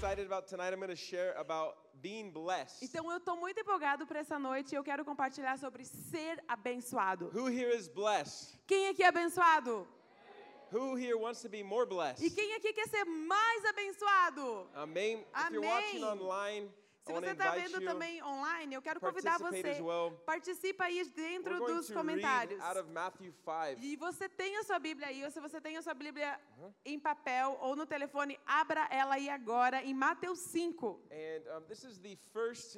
excited 0.00 0.24
about 0.24 0.48
tonight. 0.48 0.72
I'm 0.72 0.80
going 0.80 0.88
to 0.88 0.96
share 0.96 1.34
about 1.38 1.76
being 2.00 2.30
blessed. 2.30 2.82
Então 2.82 3.10
eu 3.10 3.18
estou 3.18 3.36
muito 3.36 3.60
empolgado 3.60 4.06
para 4.06 4.20
essa 4.20 4.38
noite 4.38 4.72
e 4.72 4.76
eu 4.76 4.82
quero 4.82 5.04
compartilhar 5.04 5.58
sobre 5.58 5.84
ser 5.84 6.42
abençoado. 6.48 7.30
Who 7.34 7.48
here 7.48 7.70
is 7.76 7.86
blessed? 7.86 8.58
Quem 8.66 8.88
aqui 8.88 9.02
é 9.02 9.08
abençoado? 9.08 9.86
Who 10.72 10.96
here 10.96 11.16
wants 11.16 11.42
to 11.42 11.50
be 11.50 11.62
more 11.62 11.84
blessed? 11.84 12.24
E 12.24 12.30
quem 12.30 12.54
aqui 12.54 12.72
quer 12.72 12.88
ser 12.88 13.04
mais 13.04 13.64
abençoado? 13.66 14.70
Amém. 14.74 15.26
If 15.36 15.50
you're 15.52 15.66
watching 15.66 16.04
online, 16.04 16.70
Se 17.06 17.12
você 17.12 17.30
está 17.30 17.50
vendo 17.52 17.80
também 17.80 18.22
online, 18.22 18.74
eu 18.74 18.82
quero 18.82 19.00
convidar 19.00 19.38
você. 19.38 19.80
well. 19.80 20.12
Participa 20.26 20.84
aí 20.84 21.02
dentro 21.10 21.58
dos 21.58 21.90
comentários. 21.90 22.60
read 22.60 22.68
out 22.68 22.78
of 22.78 22.90
Matthew 22.92 23.32
5. 23.32 23.80
E 23.80 23.96
você 23.96 24.28
tem 24.28 24.56
a 24.58 24.64
sua 24.64 24.78
Bíblia 24.78 25.08
aí, 25.08 25.24
ou 25.24 25.30
se 25.30 25.40
você 25.40 25.60
tem 25.60 25.76
a 25.76 25.82
sua 25.82 25.94
Bíblia 25.94 26.38
Uh-huh. 26.58 26.72
em 26.84 26.98
papel 27.00 27.56
ou 27.60 27.74
no 27.74 27.86
telefone, 27.86 28.38
abra 28.46 28.86
ela 28.90 29.14
aí 29.14 29.28
agora 29.30 29.82
em 29.82 29.94
Mateus 29.94 30.40
5. 30.40 31.00
And 31.10 31.56
um, 31.56 31.62
this 31.66 31.84
is 31.84 31.98
the 31.98 32.16
first 32.32 32.76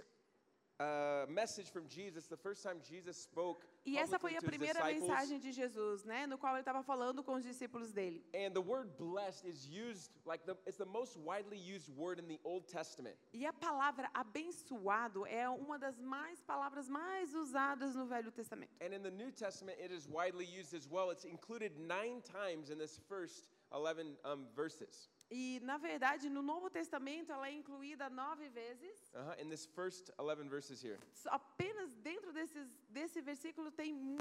uh, 0.78 1.26
message 1.28 1.70
from 1.70 1.86
Jesus, 1.88 2.28
the 2.28 2.36
first 2.36 2.62
time 2.62 2.80
Jesus 2.80 3.16
spoke 3.16 3.66
E 3.84 3.98
essa 3.98 4.18
foi 4.18 4.36
a 4.36 4.40
primeira 4.40 4.84
mensagem 4.84 5.40
de 5.40 5.50
Jesus, 5.50 6.04
né, 6.04 6.26
no 6.26 6.38
qual 6.38 6.54
ele 6.54 6.60
estava 6.60 6.82
falando 6.82 7.22
com 7.24 7.34
os 7.34 7.42
discípulos 7.42 7.92
dele. 7.92 8.24
And 8.34 8.52
the 8.52 8.60
word 8.60 8.90
blessed 8.96 9.44
is 9.44 9.66
used 9.66 10.12
like 10.24 10.44
the, 10.44 10.56
it's 10.66 10.76
the 10.76 10.84
most 10.84 11.18
widely 11.18 11.58
used 11.58 11.90
word 11.96 12.20
in 12.20 12.28
the 12.28 12.40
Old 12.44 12.66
Testament. 12.68 13.16
E 13.32 13.44
a 13.44 13.52
palavra 13.52 14.08
abençoado 14.14 15.26
é 15.26 15.48
uma 15.48 15.78
das 15.78 16.00
mais 16.00 16.40
palavras 16.42 16.88
mais 16.88 17.34
usadas 17.34 17.96
no 17.96 18.06
Velho 18.06 18.30
Testamento. 18.30 18.72
And 18.80 18.94
in 18.94 19.02
the 19.02 19.10
New 19.10 19.32
Testament, 19.32 19.78
it 19.80 19.92
is 19.92 20.06
widely 20.06 20.46
used 20.46 20.74
as 20.74 20.88
well. 20.88 21.10
It's 21.10 21.24
included 21.24 21.76
nine 21.76 22.22
times 22.22 22.70
in 22.70 22.78
this 22.78 23.00
first 23.08 23.48
11 23.72 24.16
um, 24.24 24.46
verses. 24.54 25.08
E, 25.32 25.60
na 25.60 25.78
verdade, 25.78 26.28
no 26.28 26.42
Novo 26.42 26.68
Testamento 26.68 27.32
ela 27.32 27.48
é 27.48 27.52
incluída 27.52 28.10
nove 28.10 28.50
vezes. 28.50 29.10
Uh-huh, 29.14 29.34
in 29.40 29.48
this 29.48 29.64
first 29.64 30.12
11 30.18 30.46
verses 30.46 30.82
here. 30.82 30.98
Apenas 31.26 31.94
dentro 32.02 32.32
desses, 32.34 32.68
desse 32.90 33.22
versículo 33.22 33.70
tem 33.70 34.18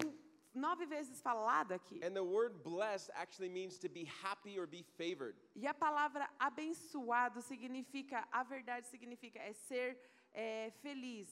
nove 0.54 0.86
vezes 0.86 1.22
falado 1.22 1.74
aqui. 1.74 2.00
And 2.02 2.14
the 2.14 2.24
word 2.24 2.64
blessed 2.64 3.12
actually 3.14 3.50
means 3.50 3.78
to 3.80 3.90
be 3.90 4.06
happy 4.24 4.58
or 4.58 4.66
be 4.66 4.84
favored. 4.98 5.36
E 5.54 5.68
a 5.68 5.74
palavra 5.74 6.30
abençoado 6.40 7.42
significa, 7.42 8.26
a 8.32 8.44
verdade 8.44 8.88
significa, 8.88 9.38
é 9.38 9.52
ser 9.52 10.00
é, 10.34 10.72
feliz, 10.82 11.28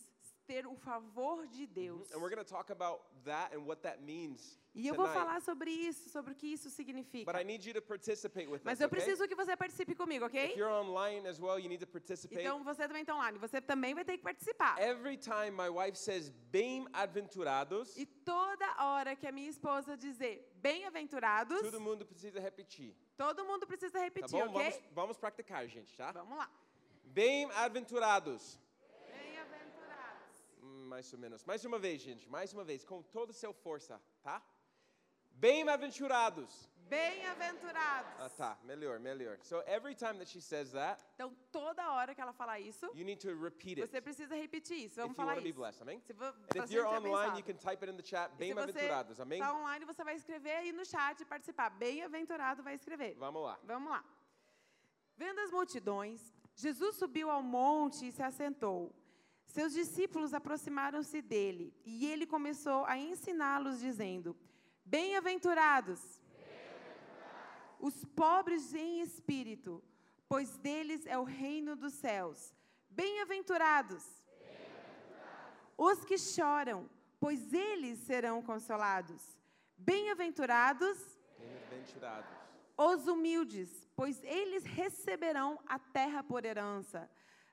ter 0.45 0.67
o 0.67 0.75
favor 0.75 1.47
de 1.47 1.65
Deus. 1.65 2.11
And 2.11 2.19
we're 2.19 2.29
going 2.29 2.43
to 2.43 2.53
talk 2.53 2.69
about 2.69 2.99
that 3.23 3.53
and 3.53 3.65
what 3.65 3.81
that 3.83 4.03
means 4.03 4.59
E 4.79 4.87
eu 4.87 4.95
vou 4.95 5.05
tonight. 5.05 5.19
falar 5.25 5.41
sobre 5.41 5.71
isso, 5.71 6.09
sobre 6.09 6.31
o 6.33 6.35
que 6.35 6.47
isso 6.47 6.69
significa. 6.69 7.31
But 7.31 7.41
I 7.41 7.43
need 7.43 7.67
you 7.67 7.73
to 7.73 7.81
participate 7.81 8.47
with 8.47 8.61
Mas 8.63 8.77
us, 8.77 8.81
eu 8.81 8.87
okay? 8.87 8.99
preciso 8.99 9.27
que 9.27 9.35
você 9.35 9.55
participe 9.57 9.93
comigo, 9.95 10.25
If 10.25 10.29
ok? 10.31 10.53
you're 10.55 10.71
online 10.73 11.27
as 11.27 11.39
well, 11.39 11.59
you 11.59 11.67
need 11.67 11.83
to 11.85 11.87
participate. 11.91 12.41
Então 12.41 12.63
você 12.63 12.87
também 12.87 13.01
está 13.01 13.15
online, 13.15 13.37
você 13.37 13.59
também 13.61 13.93
vai 13.93 14.05
ter 14.05 14.17
que 14.17 14.23
participar. 14.23 14.79
Every 14.81 15.17
time 15.17 15.51
my 15.51 15.69
wife 15.69 15.97
says 15.97 16.29
bem-aventurados, 16.51 17.95
E 17.97 18.05
toda 18.05 18.65
hora 18.85 19.15
que 19.15 19.27
a 19.27 19.31
minha 19.31 19.49
esposa 19.49 19.97
dizer 19.97 20.49
bem-aventurados, 20.55 21.61
todo 21.61 21.79
mundo 21.81 22.05
precisa 22.05 22.39
repetir. 22.39 22.95
todo 23.17 23.43
mundo 23.45 23.67
precisa 23.67 23.93
Tá 23.99 24.03
repetir, 24.03 24.31
bom? 24.45 24.49
ok? 24.55 24.63
Vamos, 24.71 24.79
vamos 24.93 25.17
praticar, 25.17 25.67
gente, 25.67 25.95
tá? 25.97 26.11
Vamos 26.11 26.37
lá. 26.37 26.49
Bem-aventurados. 27.05 28.59
Bem-aventurados. 29.11 30.43
Mais 30.87 31.11
ou 31.13 31.19
menos. 31.19 31.43
Mais 31.43 31.65
uma 31.65 31.79
vez, 31.79 32.01
gente. 32.01 32.29
Mais 32.29 32.53
uma 32.53 32.63
vez. 32.63 32.83
Com 32.85 33.01
toda 33.01 33.31
a 33.31 33.33
sua 33.33 33.53
força, 33.53 34.01
tá? 34.21 34.41
Bem-aventurados. 35.39 36.69
Bem-aventurados. 36.89 38.11
Ah, 38.19 38.29
tá. 38.29 38.57
Melhor, 38.63 38.99
melhor. 38.99 39.37
So 39.43 39.61
every 39.67 39.93
time 39.95 40.17
that 40.17 40.27
she 40.27 40.41
says 40.41 40.71
that, 40.71 41.01
Então, 41.15 41.33
toda 41.51 41.91
hora 41.91 42.15
que 42.15 42.19
ela 42.21 42.33
falar 42.33 42.59
isso, 42.59 42.85
you 42.95 43.05
need 43.05 43.21
to 43.21 43.33
repeat 43.41 43.79
it. 43.79 43.87
você 43.87 44.01
precisa 44.01 44.35
repetir 44.35 44.85
isso. 44.85 44.95
Vamos 44.95 45.11
If 45.11 45.17
you 45.19 45.23
falar 45.23 45.33
want 45.33 45.37
to 45.39 45.43
be 45.43 45.49
isso. 45.49 45.59
blessed, 45.59 45.81
amém? 45.83 46.01
Se 46.01 46.13
vo- 46.13 46.25
And 46.25 46.45
pra 46.49 46.65
if 46.65 46.71
you're 46.71 46.87
online, 46.89 47.37
you 47.39 47.43
can 47.45 47.55
type 47.57 47.83
it 47.85 47.91
in 47.93 47.95
the 47.97 48.03
chat. 48.03 48.29
Se 48.31 48.37
você 48.37 48.39
Bem-aventurados, 48.39 49.19
amém? 49.19 49.39
está 49.39 49.53
online, 49.55 49.85
você 49.85 50.03
vai 50.03 50.15
escrever 50.15 50.55
aí 50.55 50.71
no 50.73 50.83
chat 50.85 51.21
e 51.21 51.25
participar. 51.25 51.69
Bem-aventurado 51.69 52.63
vai 52.63 52.73
escrever. 52.73 53.15
Vamos 53.17 53.43
lá. 53.43 53.59
Vamos 53.63 53.91
lá. 53.91 54.03
Vendo 55.15 55.39
as 55.41 55.51
multidões, 55.51 56.33
Jesus 56.55 56.95
subiu 56.97 57.29
ao 57.29 57.43
monte 57.43 58.07
e 58.07 58.11
se 58.11 58.23
assentou. 58.23 58.91
Seus 59.45 59.73
discípulos 59.73 60.33
aproximaram-se 60.33 61.21
dele 61.21 61.73
e 61.85 62.07
ele 62.11 62.25
começou 62.25 62.83
a 62.85 62.97
ensiná-los, 62.97 63.79
dizendo: 63.79 64.35
Bem-aventurados 64.95 66.01
os 67.79 68.03
pobres 68.21 68.73
em 68.73 69.01
espírito, 69.01 69.83
pois 70.27 70.57
deles 70.57 71.05
é 71.05 71.17
o 71.17 71.23
reino 71.23 71.75
dos 71.75 71.93
céus. 71.93 72.53
Bem-aventurados 72.89 74.03
os 75.77 76.03
que 76.03 76.17
choram, 76.17 76.89
pois 77.19 77.53
eles 77.53 77.99
serão 77.99 78.41
consolados. 78.41 79.21
Bem-aventurados 79.77 80.97
Bem-aventurados. 81.37 82.31
os 82.75 83.07
humildes, 83.07 83.69
pois 83.95 84.21
eles 84.23 84.63
receberão 84.65 85.59
a 85.67 85.77
terra 85.77 86.23
por 86.23 86.43
herança. 86.43 87.09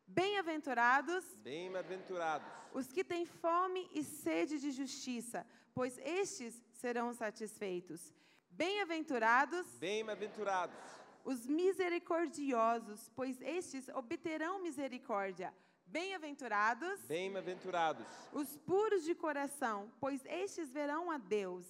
Bem-aventurados 0.06 1.24
Bem-aventurados. 1.36 2.48
os 2.72 2.86
que 2.90 3.04
têm 3.04 3.26
fome 3.26 3.88
e 3.92 4.02
sede 4.02 4.58
de 4.58 4.70
justiça, 4.70 5.46
pois 5.74 5.98
estes 5.98 6.64
serão 6.86 7.12
satisfeitos. 7.12 8.14
Bem-aventurados 8.48 9.66
Bem-aventurados. 9.80 10.76
os 11.24 11.44
misericordiosos, 11.44 13.10
pois 13.16 13.40
estes 13.42 13.88
obterão 13.88 14.62
misericórdia. 14.62 15.52
Bem-aventurados 15.84 17.00
Bem-aventurados. 17.08 18.06
os 18.32 18.56
puros 18.58 19.02
de 19.02 19.16
coração, 19.16 19.90
pois 20.00 20.24
estes 20.26 20.70
verão 20.72 21.10
a 21.10 21.18
Deus. 21.18 21.66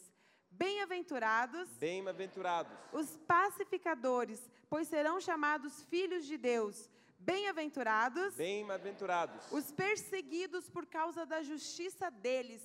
Bem-aventurados 0.51 1.67
Bem-aventurados. 1.79 2.77
os 2.93 3.17
pacificadores, 3.27 4.41
pois 4.69 4.87
serão 4.87 5.19
chamados 5.19 5.83
filhos 5.85 6.27
de 6.27 6.37
Deus. 6.37 6.91
Bem-aventurados 7.19 8.35
Bem-aventurados. 8.35 9.51
os 9.51 9.73
perseguidos 9.73 10.69
por 10.69 10.85
causa 10.85 11.25
da 11.25 11.43
justiça 11.43 12.11
deles, 12.11 12.63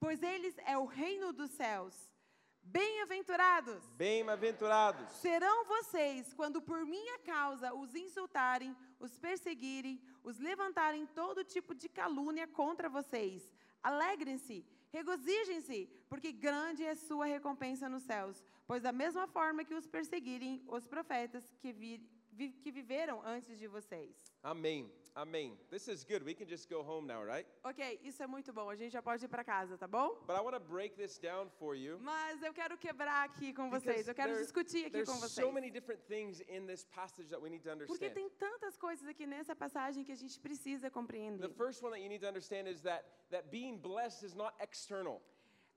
pois 0.00 0.22
eles 0.22 0.56
é 0.66 0.76
o 0.78 0.84
reino 0.84 1.32
dos 1.32 1.50
céus. 1.50 1.94
Bem-aventurados 2.62 3.82
Bem-aventurados. 3.96 5.10
serão 5.14 5.64
vocês 5.64 6.34
quando 6.34 6.60
por 6.60 6.84
minha 6.84 7.18
causa 7.20 7.72
os 7.74 7.94
insultarem, 7.94 8.76
os 9.00 9.18
perseguirem, 9.18 10.02
os 10.22 10.38
levantarem 10.38 11.06
todo 11.06 11.44
tipo 11.44 11.74
de 11.74 11.88
calúnia 11.88 12.46
contra 12.46 12.88
vocês. 12.90 13.50
Alegrem-se, 13.82 14.66
regozijem-se, 14.90 15.88
porque 16.10 16.30
grande 16.30 16.84
é 16.84 16.94
sua 16.94 17.24
recompensa 17.24 17.88
nos 17.88 18.02
céus. 18.02 18.44
Pois 18.66 18.82
da 18.82 18.92
mesma 18.92 19.26
forma 19.26 19.64
que 19.64 19.74
os 19.74 19.86
perseguirem 19.86 20.62
os 20.68 20.86
profetas 20.86 21.50
que, 21.60 21.72
vi- 21.72 22.06
vi- 22.30 22.52
que 22.52 22.70
viveram 22.70 23.22
antes 23.24 23.58
de 23.58 23.66
vocês. 23.66 24.27
Amém. 24.42 24.90
Amém. 25.14 25.58
This 25.68 25.88
is 25.88 26.04
good. 26.04 26.22
We 26.24 26.32
can 26.32 26.46
just 26.46 26.68
go 26.70 26.80
home 26.80 27.04
now, 27.08 27.20
right? 27.24 27.44
Ok, 27.64 27.98
isso 28.04 28.22
é 28.22 28.26
muito 28.28 28.52
bom. 28.52 28.70
A 28.70 28.76
gente 28.76 28.92
já 28.92 29.02
pode 29.02 29.24
ir 29.24 29.28
para 29.28 29.42
casa, 29.42 29.76
tá 29.76 29.88
bom? 29.88 30.10
But 30.26 30.36
I 30.36 30.40
want 30.40 30.54
to 30.54 30.60
break 30.60 30.94
this 30.94 31.18
down 31.18 31.50
for 31.58 31.74
you. 31.74 31.98
Mas 32.00 32.40
eu 32.40 32.52
quero 32.54 32.78
quebrar 32.78 33.24
aqui 33.24 33.52
com 33.52 33.68
vocês. 33.68 34.06
Eu 34.06 34.14
quero 34.14 34.30
there- 34.30 34.42
discutir 34.44 34.86
aqui 34.86 35.04
com 35.04 35.14
so 35.14 35.20
vocês. 35.28 35.52
many 35.52 35.70
different 35.72 36.00
things 36.06 36.40
in 36.48 36.66
this 36.66 36.84
passage 36.84 37.28
that 37.30 37.42
we 37.42 37.50
need 37.50 37.64
to 37.64 37.70
Porque 37.86 38.06
understand. 38.06 38.14
tem 38.14 38.30
tantas 38.38 38.76
coisas 38.76 39.08
aqui 39.08 39.26
nessa 39.26 39.56
passagem 39.56 40.04
que 40.04 40.12
a 40.12 40.16
gente 40.16 40.38
precisa 40.38 40.88
compreender. 40.88 41.48
The 41.48 41.54
first 41.54 41.82
one 41.82 41.90
that 41.90 42.00
you 42.02 42.08
need 42.08 42.20
to 42.20 42.28
understand 42.28 42.68
is 42.68 42.80
that 42.82 43.04
that 43.30 43.48
being 43.50 43.76
blessed 43.76 44.24
is 44.24 44.34
not 44.34 44.54
external. 44.60 45.20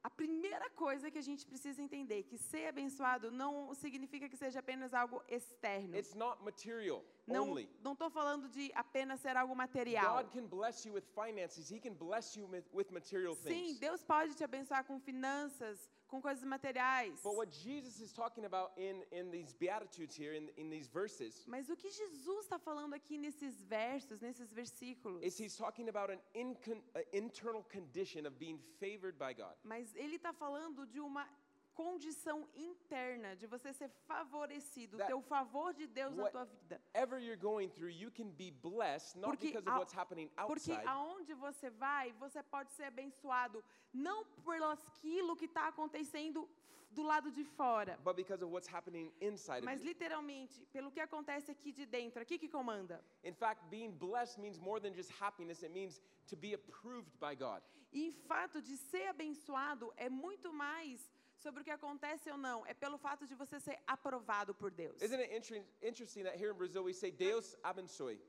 A 0.04 0.10
primeira 0.10 0.68
coisa 0.72 1.12
que 1.12 1.18
a 1.19 1.22
gente 1.22 1.46
precisa 1.46 1.80
entender 1.80 2.24
que 2.24 2.36
ser 2.36 2.66
abençoado 2.68 3.30
não 3.30 3.72
significa 3.75 4.28
que 4.28 4.36
seja 4.36 4.60
apenas 4.60 4.96
algo 4.96 5.22
externo. 5.28 5.96
It's 5.96 6.16
not 6.16 6.44
material 6.44 7.04
Não 7.28 7.50
only. 7.52 7.70
não 7.84 7.94
estou 7.94 8.10
falando 8.10 8.50
de 8.50 8.72
apenas 8.74 9.20
ser 9.22 9.38
algo 9.38 9.56
material. 9.56 10.24
God 10.24 10.32
can 10.32 10.48
bless 10.48 10.86
you 10.86 10.94
with 10.94 11.04
finances. 11.16 11.72
He 11.72 11.80
can 11.80 11.94
bless 11.94 12.36
you 12.38 12.48
with, 12.74 12.92
material 12.92 13.36
Sim, 13.36 13.50
things. 13.50 13.80
Deus 13.80 14.04
pode 14.04 14.34
te 14.36 14.44
abençoar 14.44 14.84
com 14.86 15.00
finanças, 15.00 15.90
com 16.08 16.22
coisas 16.22 16.44
materiais. 16.44 17.22
But 17.24 17.36
what 17.36 17.52
Jesus 17.52 18.00
is 18.02 18.12
talking 18.12 18.46
about 18.46 18.72
in, 18.78 19.04
in 19.12 19.30
these 19.32 19.54
Beatitudes 19.54 20.16
here, 20.16 20.34
in, 20.34 20.50
in 20.58 20.70
these 20.70 20.90
verses, 20.90 21.46
Mas 21.48 21.70
o 21.70 21.76
que 21.76 21.90
Jesus 21.90 22.46
está 22.46 22.60
falando 22.60 22.94
aqui 22.96 23.18
nesses 23.18 23.62
versos, 23.64 24.20
nesses 24.20 24.52
versículos? 24.52 25.24
is 25.24 25.40
he's 25.40 25.56
talking 25.56 25.90
about 25.90 26.12
an 26.12 26.20
incon, 26.36 26.82
a 26.96 27.04
internal 27.16 27.64
condition 27.72 28.26
of 28.26 28.38
being 28.38 28.60
favored 28.80 29.18
by 29.18 29.34
God. 29.34 29.56
Mas 29.64 29.96
ele 29.96 30.16
está 30.16 30.34
falando 30.34 30.86
de 30.88 31.00
uma 31.00 31.26
condição 31.74 32.48
interna 32.56 33.36
de 33.36 33.48
você 33.48 33.74
ser 33.74 33.90
favorecido, 34.08 34.96
o 34.96 34.98
That 35.00 35.10
teu 35.10 35.22
favor 35.22 35.74
de 35.74 35.88
Deus 35.88 36.16
na 36.16 36.30
tua 36.30 36.46
vida. 36.46 36.82
Whatever 36.94 37.20
you're 37.20 37.42
going 37.42 37.70
through, 37.70 37.92
you 37.92 38.12
can 38.12 38.30
be 38.30 38.52
blessed 38.52 39.18
not 39.18 39.30
Porque 39.32 39.48
because 39.48 39.68
of 39.68 39.76
a- 39.76 39.80
what's 39.80 39.94
happening 39.94 40.30
Porque 40.48 40.72
aonde 40.86 41.34
você 41.34 41.70
vai, 41.70 42.12
você 42.14 42.42
pode 42.44 42.72
ser 42.72 42.84
abençoado 42.86 43.64
não 43.94 44.26
por 44.44 44.62
aquilo 44.64 45.36
que 45.36 45.46
está 45.46 45.68
acontecendo 45.68 46.48
do 46.92 47.04
lado 47.04 47.32
de 47.32 47.46
fora, 47.46 47.98
but 48.04 48.16
because 48.18 48.44
of 48.44 48.52
what's 48.52 48.68
happening 48.68 49.14
inside 49.22 49.62
mas 49.64 49.82
literalmente 49.82 50.66
pelo 50.74 50.92
que 50.92 51.00
acontece 51.00 51.50
aqui 51.50 51.72
de 51.72 51.86
dentro, 51.86 52.22
aqui 52.22 52.38
que 52.38 52.50
comanda. 52.50 53.02
In 53.24 53.34
fact, 53.34 53.64
being 53.70 53.92
blessed 53.92 54.38
means 54.42 54.60
more 54.60 54.80
than 54.82 54.94
just 54.94 55.10
happiness, 55.22 55.64
it 55.64 55.72
means 55.72 56.02
to 56.28 56.36
be 56.36 56.54
approved 56.54 57.18
by 57.18 57.34
God. 57.34 57.62
E 57.94 58.08
em 58.08 58.12
fato 58.12 58.62
de 58.62 58.76
ser 58.76 59.08
abençoado 59.08 59.92
é 59.96 60.10
muito 60.10 60.52
mais 60.52 61.10
sobre 61.42 61.62
o 61.62 61.64
que 61.64 61.72
acontece 61.72 62.30
ou 62.30 62.38
não, 62.38 62.66
é 62.66 62.74
pelo 62.74 62.98
fato 62.98 63.26
de 63.28 63.36
você 63.36 63.60
ser 63.60 63.78
aprovado 63.86 64.54
por 64.54 64.72
Deus. 64.72 65.02
Isn't 65.02 65.22
it 65.22 65.34
inter- 65.36 65.66
interesting 65.82 66.24
that 66.24 66.38
here 66.42 66.52
in 66.54 66.58
Brazil 66.58 66.84
we 66.84 66.94
say 66.94 67.12
Deus 67.12 67.56
abençoe? 67.64 68.20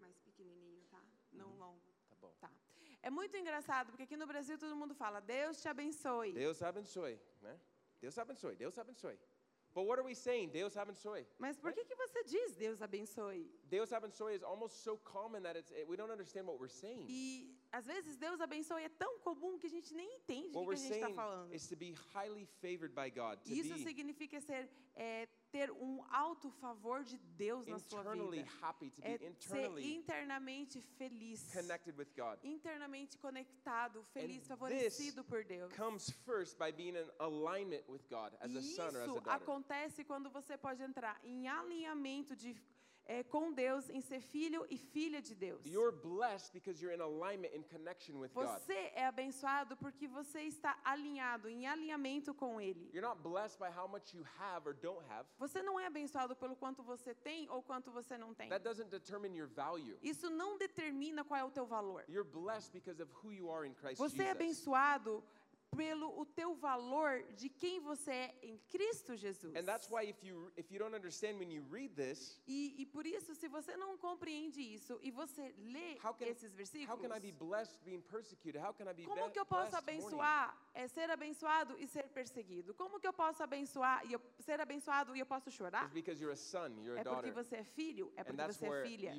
Mais 0.00 0.18
pequenininho, 0.18 0.82
tá? 0.90 1.00
Não 1.32 1.50
longo. 1.56 1.80
Tá 2.10 2.16
bom. 2.20 2.32
Tá. 2.40 2.50
É 3.02 3.10
muito 3.10 3.36
engraçado 3.36 3.90
porque 3.90 4.02
aqui 4.02 4.16
no 4.16 4.26
Brasil 4.26 4.58
todo 4.58 4.74
mundo 4.76 4.94
fala 4.94 5.20
Deus 5.20 5.60
te 5.62 5.68
abençoe. 5.68 6.32
Deus 6.32 6.62
abençoe, 6.62 7.20
né? 7.40 7.58
Deus 8.00 8.18
abençoe, 8.18 8.56
Deus 8.56 8.78
abençoe. 8.78 9.18
But 9.74 9.86
what 9.86 9.98
are 9.98 10.06
we 10.06 10.14
saying? 10.14 10.50
Deus 10.50 10.76
abençoe. 10.76 11.26
Mas 11.36 11.56
por 11.58 11.72
que 11.72 11.84
que 11.84 11.96
você 11.96 12.22
diz 12.24 12.54
Deus 12.54 12.80
abençoe? 12.80 13.50
Deus 13.64 13.92
abençoe 13.92 14.34
is 14.34 14.42
almost 14.44 14.76
so 14.84 14.96
common 14.98 15.42
that 15.42 15.58
it's, 15.58 15.72
it, 15.72 15.84
we 15.88 15.96
don't 15.96 16.12
understand 16.12 16.46
what 16.46 16.60
we're 16.60 16.68
saying. 16.72 17.06
E 17.08 17.58
às 17.74 17.86
vezes 17.86 18.16
Deus 18.16 18.40
abençoe 18.40 18.84
é 18.84 18.88
tão 18.88 19.18
comum 19.18 19.58
que 19.58 19.66
a 19.66 19.70
gente 19.70 19.92
nem 19.94 20.08
entende 20.16 20.56
o 20.56 20.64
que, 20.66 20.74
a 20.74 20.76
gente 20.76 20.92
está 20.92 21.10
falando. 21.10 21.50
God, 23.14 23.38
Isso 23.46 23.76
significa 23.78 24.40
ser 24.40 24.70
é, 24.94 25.26
ter 25.50 25.70
um 25.72 26.04
alto 26.08 26.50
favor 26.50 27.02
de 27.02 27.18
Deus 27.18 27.66
na 27.66 27.78
sua 27.78 28.02
vida. 28.02 28.46
happy, 28.62 28.90
to 28.90 29.00
É 29.04 29.18
ser 29.38 29.78
internamente 29.80 30.80
feliz, 30.80 31.52
connected 31.52 31.96
with 31.98 32.08
God. 32.16 32.38
internamente 32.44 33.18
conectado, 33.18 34.04
feliz, 34.12 34.38
this 34.38 34.46
favorecido 34.46 35.24
por 35.24 35.44
Deus. 35.44 35.72
Comes 35.72 36.10
first 36.24 36.56
by 36.58 36.70
being 36.70 36.96
in 36.96 37.10
alignment 37.18 37.84
with 37.88 38.02
God 38.08 38.34
E 38.40 38.48
son 38.62 38.88
isso 38.88 39.06
daughter. 39.06 39.32
acontece 39.32 40.04
quando 40.04 40.30
você 40.30 40.56
pode 40.56 40.80
entrar 40.82 41.20
em 41.24 41.48
alinhamento 41.48 42.36
de, 42.36 42.54
é, 43.06 43.22
com 43.22 43.52
Deus, 43.52 43.88
em 43.90 44.00
ser 44.00 44.20
filho 44.20 44.66
e 44.70 44.78
filha 44.78 45.20
de 45.20 45.34
Deus. 45.34 45.64
You're 45.66 45.94
blessed 45.96 46.52
because 46.52 46.82
you're 46.82 46.94
in 46.94 47.02
alignment 47.02 47.54
in 47.54 47.62
connection 47.62 48.18
with 48.18 48.30
God. 48.32 48.46
Você 48.46 48.92
é 48.94 49.06
abençoado 49.06 49.76
porque 49.76 50.08
você 50.08 50.42
está 50.42 50.78
alinhado, 50.84 51.48
em 51.48 51.66
alinhamento 51.66 52.32
com 52.34 52.60
Ele. 52.60 52.90
You're 52.92 53.06
not 53.06 53.20
blessed 53.22 53.58
by 53.58 53.68
how 53.68 53.86
much 53.88 54.14
you 54.14 54.24
have 54.38 54.66
or 54.66 54.74
don't 54.74 55.04
have. 55.10 55.28
Você 55.38 55.62
não 55.62 55.78
é 55.78 55.86
abençoado 55.86 56.34
pelo 56.34 56.56
quanto 56.56 56.82
você 56.82 57.14
tem 57.14 57.48
ou 57.50 57.62
quanto 57.62 57.90
você 57.90 58.16
não 58.16 58.34
tem. 58.34 58.48
That 58.48 58.64
doesn't 58.64 58.90
determine 58.90 59.36
your 59.36 59.48
value. 59.48 59.98
Isso 60.02 60.30
não 60.30 60.56
determina 60.56 61.24
qual 61.24 61.38
é 61.38 61.44
o 61.44 61.50
teu 61.50 61.66
valor. 61.66 62.04
You're 62.08 62.28
blessed 62.28 62.72
because 62.72 63.02
of 63.02 63.12
who 63.22 63.32
you 63.32 63.50
are 63.50 63.68
in 63.68 63.74
Christ 63.74 63.98
Você 63.98 64.22
é 64.22 64.26
Jesus. 64.26 64.30
abençoado 64.30 65.24
pelo 65.76 66.18
o 66.20 66.24
teu 66.26 66.54
valor 66.54 67.22
de 67.36 67.48
quem 67.48 67.80
você 67.80 68.10
é 68.10 68.34
em 68.42 68.58
Cristo 68.70 69.16
Jesus. 69.16 69.54
And 69.56 69.64
that's 69.64 69.88
why 69.90 70.04
if 70.08 70.22
you 70.22 70.52
if 70.56 70.70
you 70.70 70.78
don't 70.78 70.94
understand 70.94 71.38
when 71.38 71.50
you 71.50 71.64
read 71.70 71.94
this, 71.94 72.40
E, 72.46 72.86
por 72.92 73.06
isso, 73.06 73.34
se 73.34 73.48
você 73.48 73.76
não 73.76 73.96
compreende 73.98 74.60
isso 74.60 74.98
e 75.02 75.10
você 75.10 75.54
lê 75.58 75.94
How 76.02 76.14
can- 76.14 76.26
esses 76.26 76.50
how 76.50 76.56
versículos, 76.56 77.00
can 77.00 77.16
I 77.16 77.20
be 77.20 77.32
blessed 77.32 77.78
being 77.84 78.00
persecuted? 78.02 78.60
How 78.62 78.72
can 78.72 78.88
I 78.90 78.94
be 78.94 79.04
como 79.04 79.30
que 79.30 79.38
eu 79.38 79.46
posso 79.46 79.76
abençoar 79.76 80.56
é 80.74 80.88
ser 80.88 81.08
abençoado 81.10 81.76
e 81.78 81.86
ser 81.86 82.08
perseguido? 82.08 82.74
Como 82.74 82.98
que 82.98 83.06
eu 83.06 83.12
posso 83.12 83.42
abençoar 83.42 84.04
e 84.06 84.12
eu, 84.12 84.20
ser 84.40 84.60
abençoado 84.60 85.14
e 85.14 85.20
eu 85.20 85.26
posso 85.26 85.50
chorar? 85.50 85.84
It's 85.84 85.94
because 85.94 86.20
you're 86.20 86.32
a 86.32 86.36
son, 86.36 86.82
you're 86.82 86.98
a 86.98 87.00
É 87.00 87.04
porque 87.04 87.30
você 87.30 87.56
é 87.56 87.64
filho, 87.64 88.12
é 88.16 88.24
porque 88.24 88.42
você 88.42 88.66
é 88.66 88.82
filha. 88.82 89.18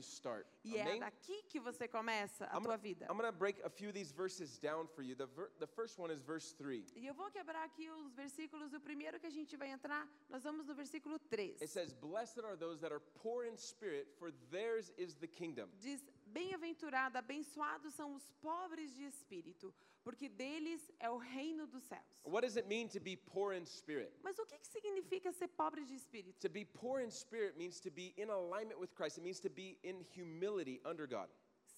E 0.63 0.77
é 0.77 0.81
Amém? 0.81 0.99
daqui 0.99 1.43
que 1.43 1.59
você 1.59 1.87
começa 1.87 2.45
a 2.45 2.57
I'm 2.57 2.63
tua 2.63 2.75
gonna, 2.75 2.77
vida. 2.77 3.05
I'm 3.05 3.15
gonna 3.15 3.31
break 3.31 3.61
a 3.63 3.69
few 3.69 3.89
of 3.89 3.93
these 3.93 4.11
verses 4.11 4.59
down 4.59 4.87
for 4.87 5.01
you. 5.01 5.15
The, 5.15 5.27
the 5.59 5.67
first 5.67 5.97
one 5.97 6.11
is 6.11 6.21
verse 6.21 6.53
3. 6.55 6.93
E 6.95 7.07
eu 7.07 7.13
vou 7.13 7.31
quebrar 7.31 7.63
aqui 7.63 7.89
os 7.89 8.13
versículos. 8.13 8.73
O 8.73 8.79
primeiro 8.79 9.19
que 9.19 9.27
a 9.27 9.31
gente 9.31 9.55
vai 9.55 9.69
entrar, 9.69 10.07
nós 10.29 10.43
vamos 10.43 10.67
no 10.67 10.75
versículo 10.75 11.17
3. 11.19 11.61
It 11.61 11.67
says, 11.67 11.93
Blessed 11.93 12.43
are 12.43 12.57
those 12.57 12.81
that 12.81 12.93
are 12.93 13.01
poor 13.21 13.45
in 13.45 13.57
spirit, 13.57 14.07
for 14.19 14.31
theirs 14.51 14.91
is 14.97 15.15
the 15.15 15.27
kingdom. 15.27 15.69
Diz: 15.79 16.03
Bem-aventurado, 16.35 17.17
abençoados 17.17 17.93
são 17.93 18.13
os 18.13 18.29
pobres 18.41 18.93
de 18.93 19.05
espírito, 19.05 19.73
porque 20.03 20.27
deles 20.27 20.81
é 20.99 21.09
o 21.09 21.15
reino 21.15 21.65
dos 21.65 21.81
céus. 21.83 22.21
What 22.25 22.45
does 22.45 22.57
it 22.57 22.67
mean 22.67 22.89
to 22.89 22.99
be 22.99 23.15
poor 23.15 23.53
in 23.53 23.65
spirit? 23.65 24.11
Mas 24.21 24.37
o 24.37 24.45
que, 24.45 24.57
que 24.59 24.67
significa 24.67 25.31
ser 25.31 25.47
pobre 25.47 25.85
de 25.85 25.95
espírito? 25.95 26.37
To 26.41 26.49
be 26.49 26.65
poor 26.65 26.99
in 26.99 27.09
spirit 27.09 27.57
means 27.57 27.79
to 27.79 27.89
be 27.89 28.13
in 28.17 28.29
alignment 28.29 28.77
with 28.77 28.89
Christ. 28.97 29.17
It 29.17 29.23
means 29.23 29.39
to 29.39 29.49
be 29.49 29.79
in 29.81 30.05
humility 30.13 30.81
under 30.83 31.07
God. 31.07 31.29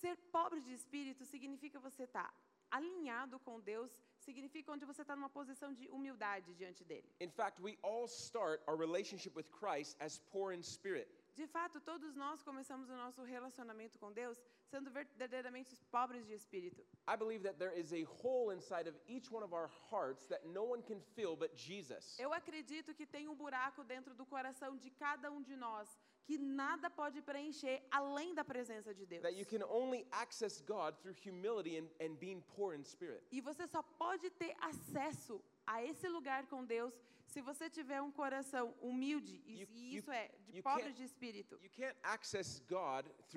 Ser 0.01 0.17
pobre 0.31 0.59
de 0.61 0.73
espírito 0.73 1.23
significa 1.23 1.79
você 1.79 2.05
estar 2.05 2.33
alinhado 2.71 3.39
com 3.39 3.59
Deus, 3.61 3.91
significa 4.17 4.71
onde 4.71 4.85
você 4.85 5.03
está 5.03 5.15
numa 5.15 5.29
posição 5.29 5.71
de 5.71 5.87
humildade 5.89 6.55
diante 6.55 6.83
dele. 6.83 7.07
In 7.19 7.29
fact, 7.29 7.61
we 7.61 7.77
all 7.83 8.07
start 8.07 8.63
our 8.67 8.75
relationship 8.75 9.35
with 9.35 9.45
Christ 9.51 9.95
as 9.99 10.17
poor 10.31 10.51
in 10.51 10.63
spirit. 10.63 11.07
De 11.37 11.45
fato, 11.45 11.79
todos 11.79 12.15
nós 12.15 12.41
começamos 12.41 12.89
o 12.89 12.95
nosso 12.95 13.21
relacionamento 13.21 13.99
com 13.99 14.11
Deus 14.11 14.41
sendo 14.71 14.89
verdadeiramente 14.89 15.75
pobres 15.91 16.25
de 16.25 16.33
espírito. 16.33 16.81
I 17.07 17.15
believe 17.15 17.43
that 17.43 17.59
there 17.59 17.79
is 17.79 17.93
a 17.93 18.03
hole 18.05 18.51
inside 18.51 18.89
of 18.89 18.97
each 19.07 19.31
one 19.31 19.43
of 19.43 19.53
our 19.53 19.69
hearts 19.91 20.25
that 20.25 20.47
no 20.47 20.63
one 20.63 20.81
can 20.81 20.99
fill 21.15 21.35
but 21.35 21.55
Jesus. 21.55 22.17
Eu 22.17 22.33
acredito 22.33 22.91
que 22.95 23.05
tem 23.05 23.27
um 23.27 23.35
buraco 23.35 23.83
dentro 23.83 24.15
do 24.15 24.25
coração 24.25 24.75
de 24.77 24.89
cada 24.89 25.29
um 25.29 25.43
de 25.43 25.55
nós 25.55 25.95
que 26.25 26.39
nada 26.39 26.89
pode 26.89 27.21
preencher 27.21 27.83
além 27.91 28.33
da 28.33 28.43
presença 28.43 28.91
de 28.91 29.05
Deus. 29.05 29.21
That 29.21 29.37
you 29.37 29.45
can 29.45 29.63
only 29.69 30.07
access 30.11 30.59
God 30.59 30.95
through 31.03 31.15
humility 31.23 31.77
and, 31.77 31.87
and 32.03 32.15
being 32.15 32.41
poor 32.41 32.73
in 32.73 32.83
spirit. 32.83 33.23
E 33.31 33.41
você 33.41 33.67
só 33.67 33.83
pode 33.83 34.31
ter 34.31 34.55
acesso 34.59 35.39
a 35.67 35.83
esse 35.83 36.09
lugar 36.09 36.47
com 36.47 36.65
Deus 36.65 36.99
se 37.27 37.41
você 37.41 37.69
tiver 37.69 38.01
um 38.01 38.11
coração 38.11 38.73
humilde, 38.81 39.41
e, 39.45 39.61
You- 39.61 39.67
e 39.71 39.93
you- 39.95 39.99
isso 39.99 40.11
é, 40.11 40.29
de 40.47 40.57
you 40.57 40.63
pobre 40.63 40.91
de 40.93 41.03
espírito. 41.03 41.55
You 41.61 41.69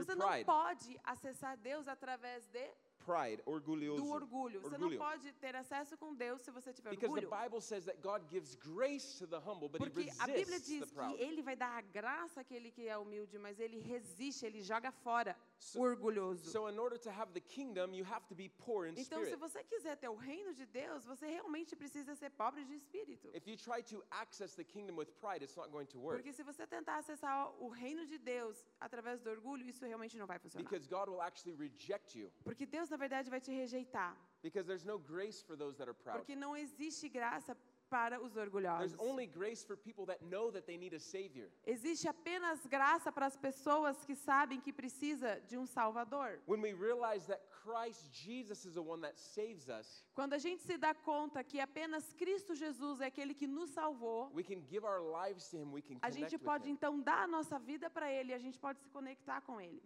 Você 0.04 0.14
não 0.14 0.26
pode 0.46 0.98
acessar 1.04 1.56
Deus 1.58 1.87
através 1.88 2.46
de, 2.46 2.70
Pride, 3.05 3.43
orgulhoso. 3.47 4.02
do 4.02 4.11
orgulho. 4.11 4.61
Você 4.61 4.76
não 4.79 4.88
Orgulho. 4.88 4.99
pode 4.99 5.32
ter 5.35 5.56
acesso 5.56 5.97
com 5.97 6.14
Deus 6.14 6.43
se 6.43 6.50
você 6.50 6.73
tiver 6.73 6.91
Because 6.91 7.14
the 7.20 7.26
orgulho. 7.26 7.43
Bible 7.44 7.61
says 7.62 7.85
that 7.87 7.99
God 8.02 8.23
gives 8.29 8.55
grace 8.56 9.19
to 9.19 9.26
the 9.26 9.38
humble, 9.38 9.69
but 9.69 9.81
he 9.81 9.91
Porque 9.91 10.11
a 10.20 10.26
Bíblia 10.26 10.44
resists 10.44 10.67
diz 10.69 10.88
the 10.88 10.94
proud. 10.94 11.17
que 11.17 11.23
ele 11.23 11.43
vai 11.43 11.56
dar 11.56 11.76
a 11.79 11.81
graça 11.81 12.41
àquele 12.43 12.70
que 12.70 12.87
é 12.87 12.97
humilde, 12.99 13.38
mas 13.38 13.58
ele 13.58 13.79
resiste, 13.81 14.44
ele 14.44 14.61
joga 14.62 14.91
fora 14.93 15.35
So- 15.58 15.79
o 15.79 15.82
orgulhoso. 15.82 16.50
So 16.50 16.69
in 16.69 16.79
order 16.79 16.99
to 16.99 17.11
have 17.11 17.32
the 17.32 17.41
kingdom, 17.41 17.94
you 17.94 18.05
have 18.05 18.26
to 18.29 18.35
be 18.35 18.49
poor 18.50 18.87
in 18.87 18.91
Então, 18.97 19.20
se 19.25 19.31
spirit. 19.32 19.37
você 19.37 19.64
quiser 19.64 19.96
ter 19.96 20.08
o 20.08 20.14
reino 20.17 20.53
de 20.55 20.67
Deus, 20.67 21.05
você 21.05 21.26
realmente 21.26 21.75
precisa 21.75 22.14
ser 22.14 22.31
pobre 22.31 22.65
de 22.65 22.74
espírito. 22.74 23.31
If 23.34 23.46
you 23.48 23.56
try 23.56 23.82
to 23.84 24.05
access 24.10 24.55
the 24.55 24.65
kingdom 24.65 24.96
with 24.96 25.06
pride, 25.20 25.43
it's 25.43 25.56
not 25.56 25.70
going 25.70 25.86
to 25.86 25.98
work. 25.98 26.19
Porque 26.19 26.32
se 26.32 26.43
você 26.43 26.67
tentar 26.67 26.98
acessar 26.98 27.51
o 27.63 27.69
reino 27.69 28.05
de 28.05 28.19
Deus 28.19 28.63
através 28.79 29.20
do 29.22 29.31
orgulho, 29.31 29.67
isso 29.69 29.84
realmente 29.84 30.17
não 30.19 30.27
vai 30.27 30.39
funcionar. 30.39 30.63
Because 30.69 30.86
God 30.89 31.08
will 31.08 31.22
actually 31.22 31.56
reject 31.56 32.19
you. 32.19 32.31
Porque 32.44 32.67
Deus, 32.67 32.90
na 32.91 32.97
verdade, 32.97 33.31
vai 33.31 33.41
te 33.41 33.51
rejeitar. 33.53 34.17
Because 34.43 34.67
there's 34.67 34.85
no 34.85 34.99
grace 34.99 35.43
for 35.43 35.56
those 35.56 35.77
that 35.79 35.89
are 35.89 35.94
proud. 35.94 36.19
Porque 36.19 36.35
não 36.35 36.56
existe 36.56 37.09
graça 37.09 37.56
para 37.91 38.20
os 38.20 38.37
orgulhosos. 38.37 38.93
There's 38.93 39.11
only 39.11 39.27
grace 39.27 39.65
for 39.65 39.77
people 39.77 40.06
that 40.06 40.23
know 40.25 40.51
that 40.53 40.65
they 40.65 40.79
need 40.79 40.94
a 40.94 41.01
savior. 41.01 41.51
Existe 41.67 42.09
apenas 42.09 42.65
graça 42.67 43.11
para 43.11 43.27
as 43.27 43.37
pessoas 43.37 44.05
que 44.05 44.15
sabem 44.15 44.61
que 44.61 44.73
precisa 44.73 45.41
de 45.49 45.59
um 45.59 45.67
Salvador. 45.67 46.41
When 46.47 46.63
we 46.63 46.73
realize 46.73 47.27
that 47.27 47.43
Christ 47.62 48.08
Jesus 48.12 48.64
is 48.64 48.74
the 48.74 48.82
one 48.82 49.00
that 49.02 49.19
saves 49.19 49.69
us, 49.69 50.02
Quando 50.14 50.34
a 50.34 50.38
gente 50.38 50.62
se 50.62 50.76
dá 50.76 50.94
conta 50.94 51.43
que 51.44 51.60
apenas 51.60 52.12
Cristo 52.14 52.55
Jesus 52.55 53.00
é 53.00 53.06
aquele 53.06 53.34
que 53.34 53.46
nos 53.46 53.70
salvou, 53.70 54.31
we 54.34 54.43
can 54.43 54.62
give 54.69 54.84
our 54.84 55.00
lives 55.00 55.48
to 55.50 55.56
him, 55.56 55.72
we 55.72 55.82
can 55.82 55.98
a 56.02 56.10
gente 56.10 56.38
pode 56.38 56.69
him. 56.69 56.72
então 56.72 57.00
dar 57.00 57.24
a 57.24 57.26
nossa 57.26 57.58
vida 57.58 57.88
para 57.90 58.10
Ele, 58.10 58.32
a 58.32 58.38
gente 58.38 58.58
pode 58.58 58.81
se 58.81 58.88
conectar 58.88 59.40
com 59.43 59.60
Ele. 59.60 59.82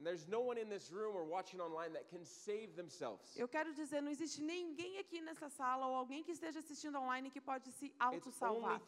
Eu 3.36 3.48
quero 3.48 3.74
dizer, 3.74 4.00
não 4.00 4.10
existe 4.10 4.42
ninguém 4.42 4.98
aqui 4.98 5.20
nessa 5.20 5.48
sala 5.48 5.86
ou 5.86 5.94
alguém 5.94 6.22
que 6.22 6.32
esteja 6.32 6.58
assistindo 6.60 6.98
online 6.98 7.30
que 7.30 7.40
pode 7.40 7.70
se 7.72 7.92
auto-salvar. 7.98 8.80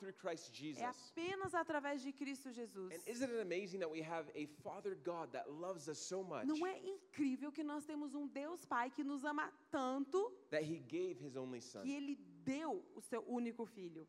É 0.76 0.84
apenas 0.84 1.54
através 1.54 2.02
de 2.02 2.12
Cristo 2.12 2.52
Jesus. 2.52 2.92
And 2.92 3.10
isn't 3.10 3.30
it 3.30 3.40
amazing 3.40 3.78
that 3.80 3.90
we 3.90 4.02
have 4.02 4.30
a 4.34 4.46
Father 4.62 4.94
God 5.04 5.30
that 5.32 5.48
loves 5.50 5.88
us 5.88 5.98
so 5.98 6.22
much 6.22 6.46
Não 6.46 6.66
é 6.66 6.78
incrível 6.78 7.50
que 7.50 7.64
nós 7.64 7.84
temos 7.84 8.14
um 8.14 8.26
Deus 8.26 8.64
Pai 8.64 8.75
que 8.94 9.02
nos 9.04 9.24
ama 9.24 9.52
tanto 9.70 10.30
that 10.50 10.62
he 10.64 10.78
gave 10.78 11.18
his 11.20 11.36
only 11.36 11.60
son? 11.60 11.82
que 11.82 11.94
Ele 11.94 12.16
deu 12.46 12.84
o 12.94 13.00
seu 13.00 13.24
único 13.26 13.66
filho. 13.66 14.06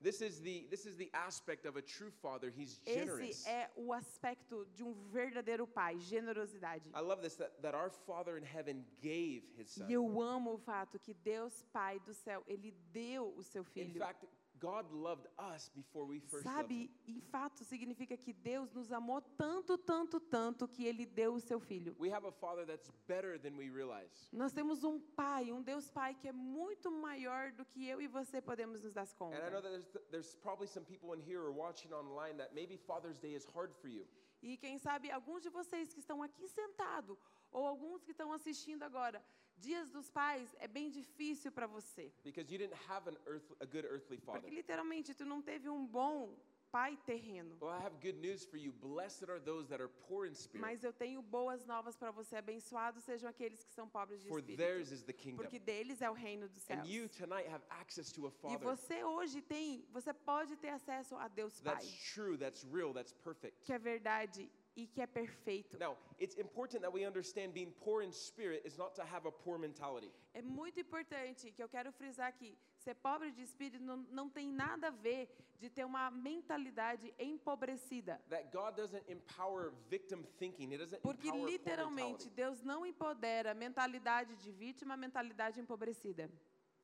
Esse 2.86 3.50
é 3.50 3.72
o 3.76 3.92
aspecto 3.92 4.66
de 4.74 4.84
um 4.84 4.94
verdadeiro 5.10 5.66
pai, 5.66 6.00
generosidade. 6.00 6.90
I 6.96 7.00
love 7.02 7.22
this 7.22 7.36
that, 7.36 7.52
that 7.62 7.76
our 7.76 7.90
Father 7.90 8.38
in 8.38 8.44
heaven 8.44 8.86
gave 9.02 9.44
his 9.58 9.72
son. 9.72 9.88
E 9.90 9.94
eu 9.94 10.22
amo 10.22 10.54
o 10.54 10.58
fato 10.60 11.00
que 11.00 11.14
Deus 11.14 11.64
Pai 11.74 12.00
do 12.00 12.14
céu, 12.14 12.44
Ele 12.48 12.72
deu 12.92 13.34
o 13.36 13.44
seu 13.44 13.64
In 13.64 13.66
filho. 13.66 14.00
fact, 14.00 14.28
God 14.60 14.92
loved 14.92 15.28
us 15.38 15.70
before 15.76 16.06
we 16.06 16.20
first. 16.20 16.44
Sabe, 16.44 16.92
em 17.08 17.22
fato, 17.22 17.64
significa 17.64 18.18
que 18.18 18.34
Deus 18.34 18.72
nos 18.72 18.92
amou 18.92 19.22
tanto, 19.22 19.78
tanto, 19.78 20.20
tanto 20.20 20.68
que 20.68 20.86
Ele 20.86 21.06
deu 21.06 21.34
o 21.36 21.40
seu 21.40 21.60
Filho. 21.60 21.96
We 22.00 22.12
have 22.12 22.26
a 22.26 22.32
father 22.32 22.66
that's 22.66 22.92
better 23.08 23.40
than 23.40 23.56
we 23.58 23.70
realize. 23.70 24.30
Nós 24.32 24.54
temos 24.54 24.84
um 24.84 25.00
Pai, 25.00 25.52
um 25.52 25.62
Deus 25.62 25.90
Pai 25.90 26.16
que 26.16 26.28
é 26.28 26.32
muito 26.32 26.92
maior 26.92 27.52
do 27.52 27.66
que 27.66 27.88
eu 27.88 28.02
e 28.02 28.08
você 28.08 28.42
podemos 28.42 28.84
nos 28.84 28.94
dar 28.94 29.08
conta. 29.14 29.38
And 29.38 29.48
I 29.48 29.52
know 29.52 29.62
that 29.62 29.72
there's, 29.72 30.10
there's 30.12 30.36
probably 30.36 30.68
some 30.68 30.86
people 30.86 31.14
in 31.14 31.22
here 31.22 31.42
or 31.42 31.52
watching 31.52 31.94
online 31.94 32.38
that 32.38 32.54
maybe 32.54 32.78
Father's 32.78 33.20
Day 33.20 33.36
is 33.36 33.46
hard 33.46 33.74
for 33.76 33.90
you. 33.90 34.06
E 34.42 34.58
quem 34.58 34.78
sabe 34.78 35.10
alguns 35.12 35.42
de 35.42 35.50
vocês 35.50 35.92
que 35.94 36.00
estão 36.00 36.22
aqui 36.22 36.48
sentados, 36.48 37.18
ou 37.52 37.66
alguns 37.66 38.04
que 38.04 38.12
estão 38.12 38.32
assistindo 38.32 38.84
agora, 38.84 39.24
Dias 39.60 39.90
dos 39.92 40.10
Pais 40.10 40.56
é 40.60 40.68
bem 40.68 40.90
difícil 40.90 41.52
para 41.52 41.68
você. 41.68 42.12
because 42.24 42.52
you 42.52 42.58
didn't 42.58 42.78
have 42.88 43.08
an 43.10 43.18
earth, 43.26 43.52
a 43.60 43.66
good 43.66 43.86
earthly 43.86 44.18
father. 44.18 44.42
Porque 44.42 44.54
literalmente 44.56 45.14
tu 45.14 45.26
não 45.26 45.42
teve 45.42 45.68
um 45.70 45.86
bom 45.86 46.38
pai 46.70 46.98
terreno. 47.06 47.58
Well, 47.62 47.72
I 47.72 47.82
have 47.84 47.96
good 48.02 48.20
news 48.20 48.46
for 48.46 48.58
you. 48.58 48.72
Blessed 48.74 49.30
are 49.30 49.40
those 49.40 49.70
that 49.70 49.82
are 49.82 49.90
poor 50.08 50.26
in 50.28 50.36
spirit, 50.36 50.60
Mas 50.62 50.84
eu 50.84 50.92
tenho 50.94 51.22
boas 51.22 51.66
novas 51.66 51.96
para 51.96 52.12
você. 52.12 52.36
Abençoados 52.36 53.04
sejam 53.06 53.30
aqueles 53.30 53.64
que 53.64 53.72
são 53.72 53.88
pobres 53.90 54.22
de 54.22 54.28
for 54.28 54.40
espírito. 54.40 54.58
theirs 54.60 54.92
is 54.92 55.02
the 55.04 55.14
kingdom. 55.14 55.38
Porque 55.38 55.58
deles 55.60 56.02
é 56.02 56.10
o 56.10 56.14
reino 56.14 56.48
dos 56.50 56.62
céus. 56.62 56.82
And 56.82 56.86
you 56.86 57.08
tonight 57.08 57.48
have 57.50 57.64
access 57.70 58.12
to 58.12 58.28
a 58.28 58.30
E 58.30 58.32
father 58.34 58.60
você 58.60 59.04
hoje 59.04 59.42
tem, 59.42 59.86
você 59.92 60.14
pode 60.14 60.56
ter 60.58 60.70
acesso 60.70 61.16
a 61.16 61.28
Deus 61.30 61.60
Pai, 61.62 61.74
that's 61.76 62.14
true, 62.14 62.38
that's 62.38 62.64
real, 62.66 62.94
that's 62.94 63.14
perfect. 63.14 63.64
que 63.64 63.72
é 63.74 63.80
verdade 63.80 64.52
e 64.78 64.86
que 64.86 65.02
é 65.02 65.08
perfeito. 65.08 65.78
Now, 65.80 65.98
it's 66.20 66.38
important 66.38 66.82
that 66.84 66.94
we 66.94 67.04
understand 67.04 67.52
being 67.52 67.74
poor 67.84 68.04
in 68.04 68.12
spirit 68.14 68.62
is 68.64 68.78
not 68.78 68.94
to 68.96 69.02
have 69.02 69.28
a 69.28 69.32
poor 69.32 69.58
mentality. 69.58 70.12
É 70.36 70.42
muito 70.42 70.80
importante 70.80 71.52
que 71.52 71.64
eu 71.64 71.68
quero 71.68 71.92
frisar 71.92 72.28
aqui, 72.28 72.56
ser 72.78 72.94
pobre 72.94 73.32
de 73.32 73.42
espírito 73.42 73.84
não, 73.84 73.98
não 74.12 74.30
tem 74.30 74.48
nada 74.48 74.88
a 74.88 74.92
ver 74.92 75.30
de 75.60 75.68
ter 75.68 75.84
uma 75.84 76.12
mentalidade 76.12 77.12
empobrecida. 77.18 78.22
That 78.30 78.52
God 78.52 78.76
doesn't 78.76 79.04
empower 79.10 79.74
victim 79.90 80.24
thinking. 80.38 80.72
It 80.72 80.78
doesn't 80.78 81.02
Porque 81.02 81.28
empower 81.28 81.42
poor 81.42 81.50
literalmente 81.50 82.26
mentality. 82.26 82.30
Deus 82.30 82.62
não 82.62 82.86
empodera 82.86 83.56
mentalidade 83.56 84.36
de 84.36 84.52
vítima, 84.52 84.96
mentalidade 84.96 85.60
empobrecida. 85.60 86.30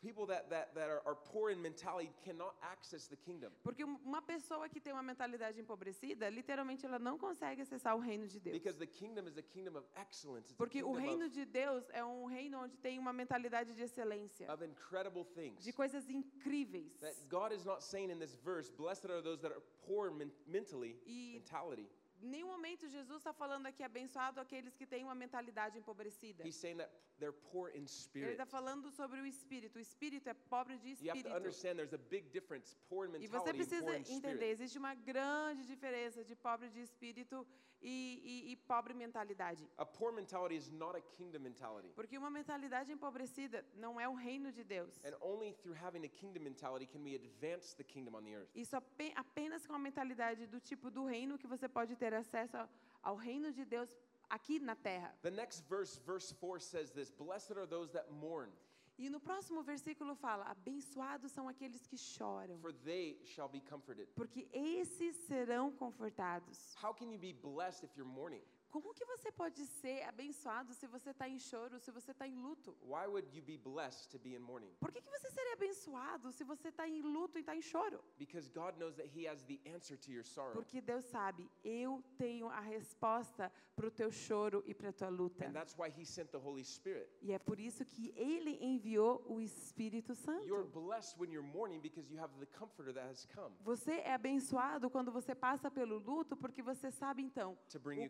People 0.03 0.25
that, 0.27 0.49
that, 0.49 0.73
that 0.75 0.89
are, 0.89 1.01
are 1.05 1.15
poor 1.15 1.49
in 1.49 1.61
mentality 1.61 2.11
cannot 2.25 2.53
access 2.61 3.07
the 3.07 3.15
kingdom. 3.15 3.53
Porque 3.63 3.85
um- 3.85 3.97
uma 4.03 4.21
pessoa 4.21 4.67
que 4.67 4.81
tem 4.81 4.91
uma 4.91 5.01
mentalidade 5.01 5.57
empobrecida, 5.61 6.29
literalmente 6.29 6.85
ela 6.85 6.99
não 6.99 7.17
consegue 7.17 7.61
acessar 7.61 7.95
o 7.95 7.99
reino 8.01 8.27
de 8.27 8.37
Deus. 8.37 8.53
Because 8.57 8.77
the 8.77 8.85
kingdom 8.85 9.25
is 9.29 9.37
a 9.37 9.41
kingdom 9.41 9.77
of 9.77 9.87
excellence. 9.95 10.49
It's 10.49 10.55
a 10.55 10.57
Porque 10.57 10.83
o 10.83 10.87
kingdom 10.93 11.01
reino 11.07 11.25
of, 11.27 11.33
de 11.33 11.45
Deus 11.45 11.85
é 11.91 12.03
um 12.03 12.25
reino 12.25 12.59
onde 12.61 12.75
tem 12.79 12.99
uma 12.99 13.13
mentalidade 13.13 13.73
de 13.73 13.81
excelência, 13.81 14.51
of 14.51 14.61
incredible 14.65 15.23
things. 15.23 15.63
de 15.63 15.71
coisas 15.71 16.09
incríveis. 16.09 16.99
That 16.99 17.15
God 17.29 17.53
is 17.53 17.63
not 17.63 17.81
saying 17.81 18.09
in 18.11 18.19
this 18.19 18.35
verse, 18.43 18.69
blessed 18.69 19.05
are 19.09 19.21
those 19.21 19.41
that 19.41 19.53
are 19.53 19.61
poor 19.87 20.11
men- 20.11 20.33
mentally, 20.45 20.97
mentality. 21.33 21.87
Nenhum 22.23 22.47
momento 22.47 22.87
Jesus 22.87 23.17
está 23.17 23.33
falando 23.33 23.65
aqui 23.65 23.83
abençoado 23.83 24.39
aqueles 24.39 24.73
que 24.75 24.85
têm 24.85 25.03
uma 25.03 25.13
mentalidade 25.13 25.77
empobrecida. 25.77 26.41
He's 26.47 26.55
saying 26.55 26.77
that 26.77 26.89
they're 27.19 27.37
poor 27.51 27.69
in 27.71 27.79
Ele 27.79 27.87
spirit. 27.87 28.31
está 28.31 28.45
falando 28.45 28.89
sobre 28.91 29.19
o 29.19 29.25
espírito. 29.25 29.75
O 29.75 29.79
espírito 29.79 30.27
é 30.29 30.33
pobre 30.33 30.77
de 30.77 30.89
You 30.91 31.11
have 31.11 31.11
to 31.11 31.17
espírito. 31.17 31.37
understand 31.37 31.75
there's 31.75 31.93
a 31.93 31.97
big 31.97 32.29
difference, 32.29 32.77
poor 32.87 33.05
in 33.07 33.15
E 33.21 33.27
você 33.27 33.51
mentality 33.51 33.57
precisa 33.57 34.15
entender, 34.15 34.49
existe 34.51 34.77
uma 34.77 34.95
grande 34.95 35.65
diferença 35.65 36.23
de 36.23 36.35
pobre 36.35 36.69
de 36.69 36.79
espírito 36.81 37.45
e, 37.83 38.21
e, 38.23 38.51
e 38.53 38.55
pobre 38.55 38.93
mentalidade. 38.93 39.69
A 39.77 39.85
poor 39.85 40.11
mentality 40.13 40.55
is 40.55 40.69
not 40.71 40.95
a 40.97 41.01
kingdom 41.01 41.39
mentality. 41.41 41.89
Porque 41.95 42.17
uma 42.17 42.29
mentalidade 42.29 42.91
empobrecida 42.91 43.63
não 43.75 43.99
é 43.99 44.07
o 44.07 44.13
reino 44.13 44.51
de 44.51 44.63
Deus. 44.63 44.97
And 45.05 45.15
only 45.21 45.53
through 45.61 45.75
having 45.83 46.05
a 46.05 46.09
kingdom 46.09 46.43
mentality 46.43 46.87
can 46.87 47.03
we 47.03 47.15
advance 47.15 47.75
the 47.75 47.83
kingdom 47.83 48.15
on 48.15 48.23
the 48.23 48.33
earth. 48.35 48.49
Isso 48.55 48.75
ape- 48.75 49.13
apenas 49.15 49.67
com 49.67 49.73
a 49.73 49.79
mentalidade 49.79 50.47
do 50.47 50.59
tipo 50.59 50.89
do 50.89 51.05
reino 51.05 51.37
que 51.37 51.45
você 51.47 51.67
pode 51.67 51.95
ter 51.95 52.13
acesso 52.13 52.57
ao- 52.57 52.69
ao 53.03 53.15
reino 53.17 53.51
de 53.51 53.65
Deus 53.65 53.89
aqui 54.29 54.59
na 54.59 54.75
terra. 54.75 55.13
The 55.21 55.29
next 55.31 55.63
verse, 55.67 55.99
verse 56.05 56.33
4, 56.33 56.59
says 56.61 56.91
this 56.91 57.11
Blessed 57.11 57.57
are 57.57 57.67
those 57.67 57.91
that 57.91 58.09
mourn, 58.09 58.49
E 58.97 59.09
no 59.09 59.19
próximo 59.19 59.63
versículo 59.63 60.15
fala: 60.15 60.45
Abençoados 60.45 61.31
são 61.31 61.47
aqueles 61.47 61.85
que 61.87 61.97
choram, 61.97 62.59
for 62.59 62.71
they 62.73 63.19
shall 63.25 63.49
be 63.49 63.59
comforted. 63.61 64.07
porque 64.15 64.47
esses 64.53 65.15
serão 65.27 65.71
confortados. 65.71 66.75
How 66.81 66.93
can 66.93 67.11
you 67.11 67.17
be 67.19 67.33
blessed 67.33 67.83
if 67.85 67.95
you're 67.97 68.09
mourning? 68.09 68.43
Como 68.73 68.91
que 68.91 69.05
você 69.05 69.31
pode 69.31 69.67
ser 69.67 70.01
abençoado 70.01 70.73
se 70.73 70.87
você 70.87 71.11
está 71.11 71.29
em 71.29 71.37
choro, 71.37 71.79
se 71.79 71.91
você 71.91 72.09
está 72.09 72.27
em 72.27 72.33
luto? 72.33 72.75
Why 72.81 73.05
would 73.05 73.27
you 73.37 73.43
be 73.43 73.55
blessed 73.55 74.09
to 74.09 74.17
be 74.17 74.33
in 74.33 74.39
mourning? 74.39 74.73
Por 74.79 74.91
que, 74.91 74.99
que 74.99 75.11
você 75.11 75.29
seria 75.29 75.53
abençoado 75.53 76.31
se 76.31 76.43
você 76.43 76.69
está 76.69 76.87
em 76.87 76.99
luto 77.03 77.37
e 77.37 77.41
está 77.41 77.55
em 77.55 77.61
choro? 77.61 78.03
Because 78.17 78.49
God 78.49 78.75
knows 78.79 78.95
that 78.95 79.07
He 79.15 79.27
has 79.27 79.43
the 79.43 79.59
answer 79.71 79.95
to 79.99 80.11
your 80.11 80.23
sorrow. 80.23 80.53
Porque 80.53 80.81
Deus 80.81 81.05
sabe, 81.05 81.51
eu 81.63 82.03
tenho 82.17 82.49
a 82.49 82.61
resposta 82.61 83.51
para 83.75 83.85
o 83.85 83.91
teu 83.91 84.11
choro 84.11 84.63
e 84.65 84.73
para 84.73 84.89
a 84.89 84.93
tua 84.93 85.09
luta. 85.09 85.45
And 85.45 85.53
that's 85.53 85.77
why 85.77 85.89
He 85.89 86.03
sent 86.03 86.31
the 86.31 86.39
Holy 86.39 86.63
Spirit. 86.63 87.07
E 87.21 87.31
é 87.31 87.37
por 87.37 87.59
isso 87.59 87.85
que 87.85 88.11
Ele 88.15 88.57
enviou 88.59 89.23
o 89.27 89.39
Espírito 89.39 90.13
You're 90.45 90.63
Santo. 90.63 90.81
blessed 90.81 91.19
when 91.19 91.31
you're 91.31 91.47
mourning 91.47 91.79
because 91.79 92.11
you 92.11 92.19
have 92.19 92.33
the 92.39 92.47
comforter 92.57 92.91
that 92.91 93.07
has 93.07 93.27
come 93.35 93.55
Você 93.61 93.91
é 93.99 94.15
abençoado 94.15 94.89
quando 94.89 95.11
você 95.11 95.35
passa 95.35 95.69
pelo 95.69 95.99
luto, 95.99 96.35
porque 96.35 96.63
você 96.63 96.89
sabe 96.89 97.21
então, 97.21 97.55
o 97.75 97.93
you 97.93 98.09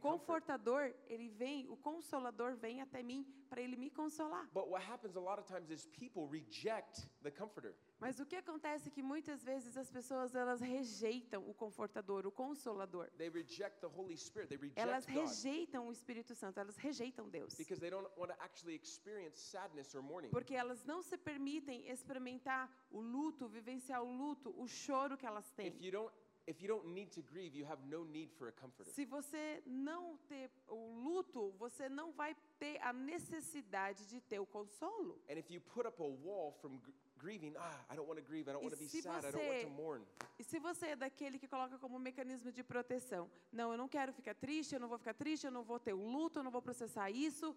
ele 1.07 1.29
vem, 1.29 1.67
o 1.69 1.75
consolador 1.77 2.55
vem 2.55 2.81
até 2.81 3.01
mim 3.03 3.25
para 3.49 3.61
ele 3.61 3.75
me 3.75 3.89
consolar. 3.89 4.49
But 4.53 4.67
what 4.67 4.83
happens 4.83 5.15
a 5.15 5.19
lot 5.19 5.39
of 5.39 5.47
times 5.47 5.69
is 5.69 5.85
people 5.87 6.27
reject 6.27 7.07
the 7.21 7.31
comforter. 7.31 7.75
Mas 7.99 8.19
o 8.19 8.25
que 8.25 8.35
acontece 8.35 8.89
é 8.89 8.91
que 8.91 9.01
muitas 9.01 9.43
vezes 9.43 9.77
as 9.77 9.89
pessoas 9.91 10.35
elas 10.35 10.59
rejeitam 10.59 11.47
o 11.47 11.53
confortador, 11.53 12.25
o 12.25 12.31
consolador. 12.31 13.09
They 13.17 13.29
reject 13.29 13.79
the 13.79 13.87
Holy 13.87 14.17
Spirit. 14.17 14.49
They 14.49 14.71
Elas 14.75 15.05
reject 15.05 15.13
God 15.13 15.29
rejeitam 15.29 15.87
o 15.87 15.91
Espírito 15.91 16.35
Santo, 16.35 16.59
elas 16.59 16.77
rejeitam 16.77 17.29
Deus. 17.29 17.53
because 17.55 17.79
they 17.79 17.89
don't 17.89 18.09
want 18.17 18.31
to 18.31 18.43
actually 18.43 18.75
experience 18.75 19.39
sadness 19.39 19.93
or 19.95 20.01
mourning. 20.01 20.31
Porque 20.31 20.55
elas 20.55 20.83
não 20.85 21.01
se 21.01 21.17
permitem 21.17 21.87
experimentar 21.89 22.69
o 22.91 22.99
luto, 22.99 23.47
vivenciar 23.47 24.01
o 24.03 24.11
luto, 24.11 24.53
o 24.57 24.67
choro 24.67 25.15
que 25.17 25.25
elas 25.25 25.51
têm. 25.51 25.67
If 25.67 25.81
you 25.81 25.91
don't 25.91 26.13
if 26.47 26.61
you 26.61 26.67
don't 26.67 26.87
need 26.93 27.11
to 27.11 27.21
grieve, 27.21 27.55
you 27.55 27.65
have 27.65 27.81
no 27.85 28.03
need 28.05 28.31
for 28.37 28.47
a 28.47 28.51
comforter. 28.51 28.91
Se 28.91 29.05
você 29.05 29.61
não 29.65 30.17
ter 30.27 30.49
o 30.67 30.93
luto, 31.03 31.51
você 31.57 31.87
não 31.89 32.11
vai 32.11 32.35
ter 32.59 32.81
a 32.81 32.91
necessidade 32.93 34.07
de 34.07 34.19
ter 34.21 34.39
o 34.39 34.45
consolo. 34.45 35.21
And 35.29 35.37
if 35.37 35.49
you 35.49 35.61
put 35.61 35.87
up 35.87 36.01
a 36.01 36.05
wall 36.05 36.51
from 36.61 36.77
gr- 36.77 36.91
grieving, 37.17 37.53
ah, 37.57 37.85
I 37.89 37.95
don't 37.95 38.07
want 38.07 38.19
to 38.19 38.25
grieve, 38.25 38.49
I 38.49 38.53
don't 38.53 38.63
want 38.63 38.73
to 38.73 38.79
be 38.79 38.87
sad, 38.87 39.25
I 39.25 39.31
don't 39.31 39.47
want 39.47 39.63
to 39.63 39.69
mourn. 39.69 40.05
E 40.37 40.43
se 40.43 40.59
você 40.59 40.87
é 40.87 40.95
daquele 40.95 41.39
que 41.39 41.47
coloca 41.47 41.77
como 41.79 41.97
mecanismo 41.97 42.51
de 42.51 42.63
proteção, 42.63 43.29
não, 43.51 43.71
eu 43.71 43.77
não 43.77 43.87
quero 43.87 44.11
ficar 44.11 44.35
triste, 44.35 44.73
eu 44.73 44.79
não 44.79 44.89
vou 44.89 44.97
ficar 44.97 45.13
triste, 45.13 45.45
eu 45.45 45.51
não 45.51 45.63
vou 45.63 45.79
ter 45.79 45.93
o 45.93 46.05
luto, 46.05 46.39
eu 46.39 46.43
não 46.43 46.51
vou 46.51 46.61
processar 46.61 47.09
isso, 47.09 47.55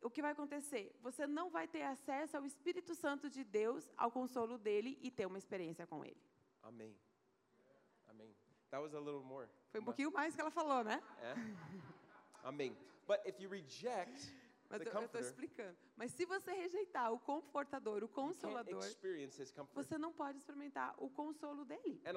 o 0.00 0.10
que 0.10 0.22
vai 0.22 0.32
acontecer? 0.32 0.94
Você 1.00 1.26
não 1.26 1.50
vai 1.50 1.66
ter 1.68 1.82
acesso 1.82 2.36
ao 2.36 2.44
Espírito 2.44 2.94
Santo 2.94 3.30
de 3.30 3.44
Deus, 3.44 3.90
ao 3.96 4.10
consolo 4.10 4.58
dele 4.58 4.98
e 5.00 5.10
ter 5.10 5.26
uma 5.26 5.38
experiência 5.38 5.86
com 5.86 6.04
ele. 6.04 6.20
Amen. 6.62 6.94
That 8.72 8.80
was 8.80 8.94
a 8.94 8.98
little 8.98 9.22
more. 9.22 9.46
Foi 9.70 9.82
um 9.82 9.84
pouquinho 9.84 10.10
mais 10.10 10.34
que 10.34 10.40
ela 10.40 10.50
falou, 10.50 10.82
né? 10.82 10.98
Eh? 11.20 11.34
Amen. 12.42 12.74
But 13.06 13.20
if 13.26 13.38
you 13.38 13.50
reject 13.50 14.32
Mas 14.72 14.80
the 14.82 14.88
eu 14.98 15.04
estou 15.04 15.20
explicando. 15.20 15.76
Mas 15.96 16.12
se 16.12 16.24
você 16.24 16.50
rejeitar 16.52 17.12
o 17.12 17.18
confortador, 17.18 18.02
o 18.02 18.08
consolador, 18.08 18.80
você 19.74 19.98
não 19.98 20.12
pode 20.12 20.38
experimentar 20.38 20.94
o 20.98 21.10
consolo 21.10 21.64
dele. 21.64 22.00
A 22.04 22.10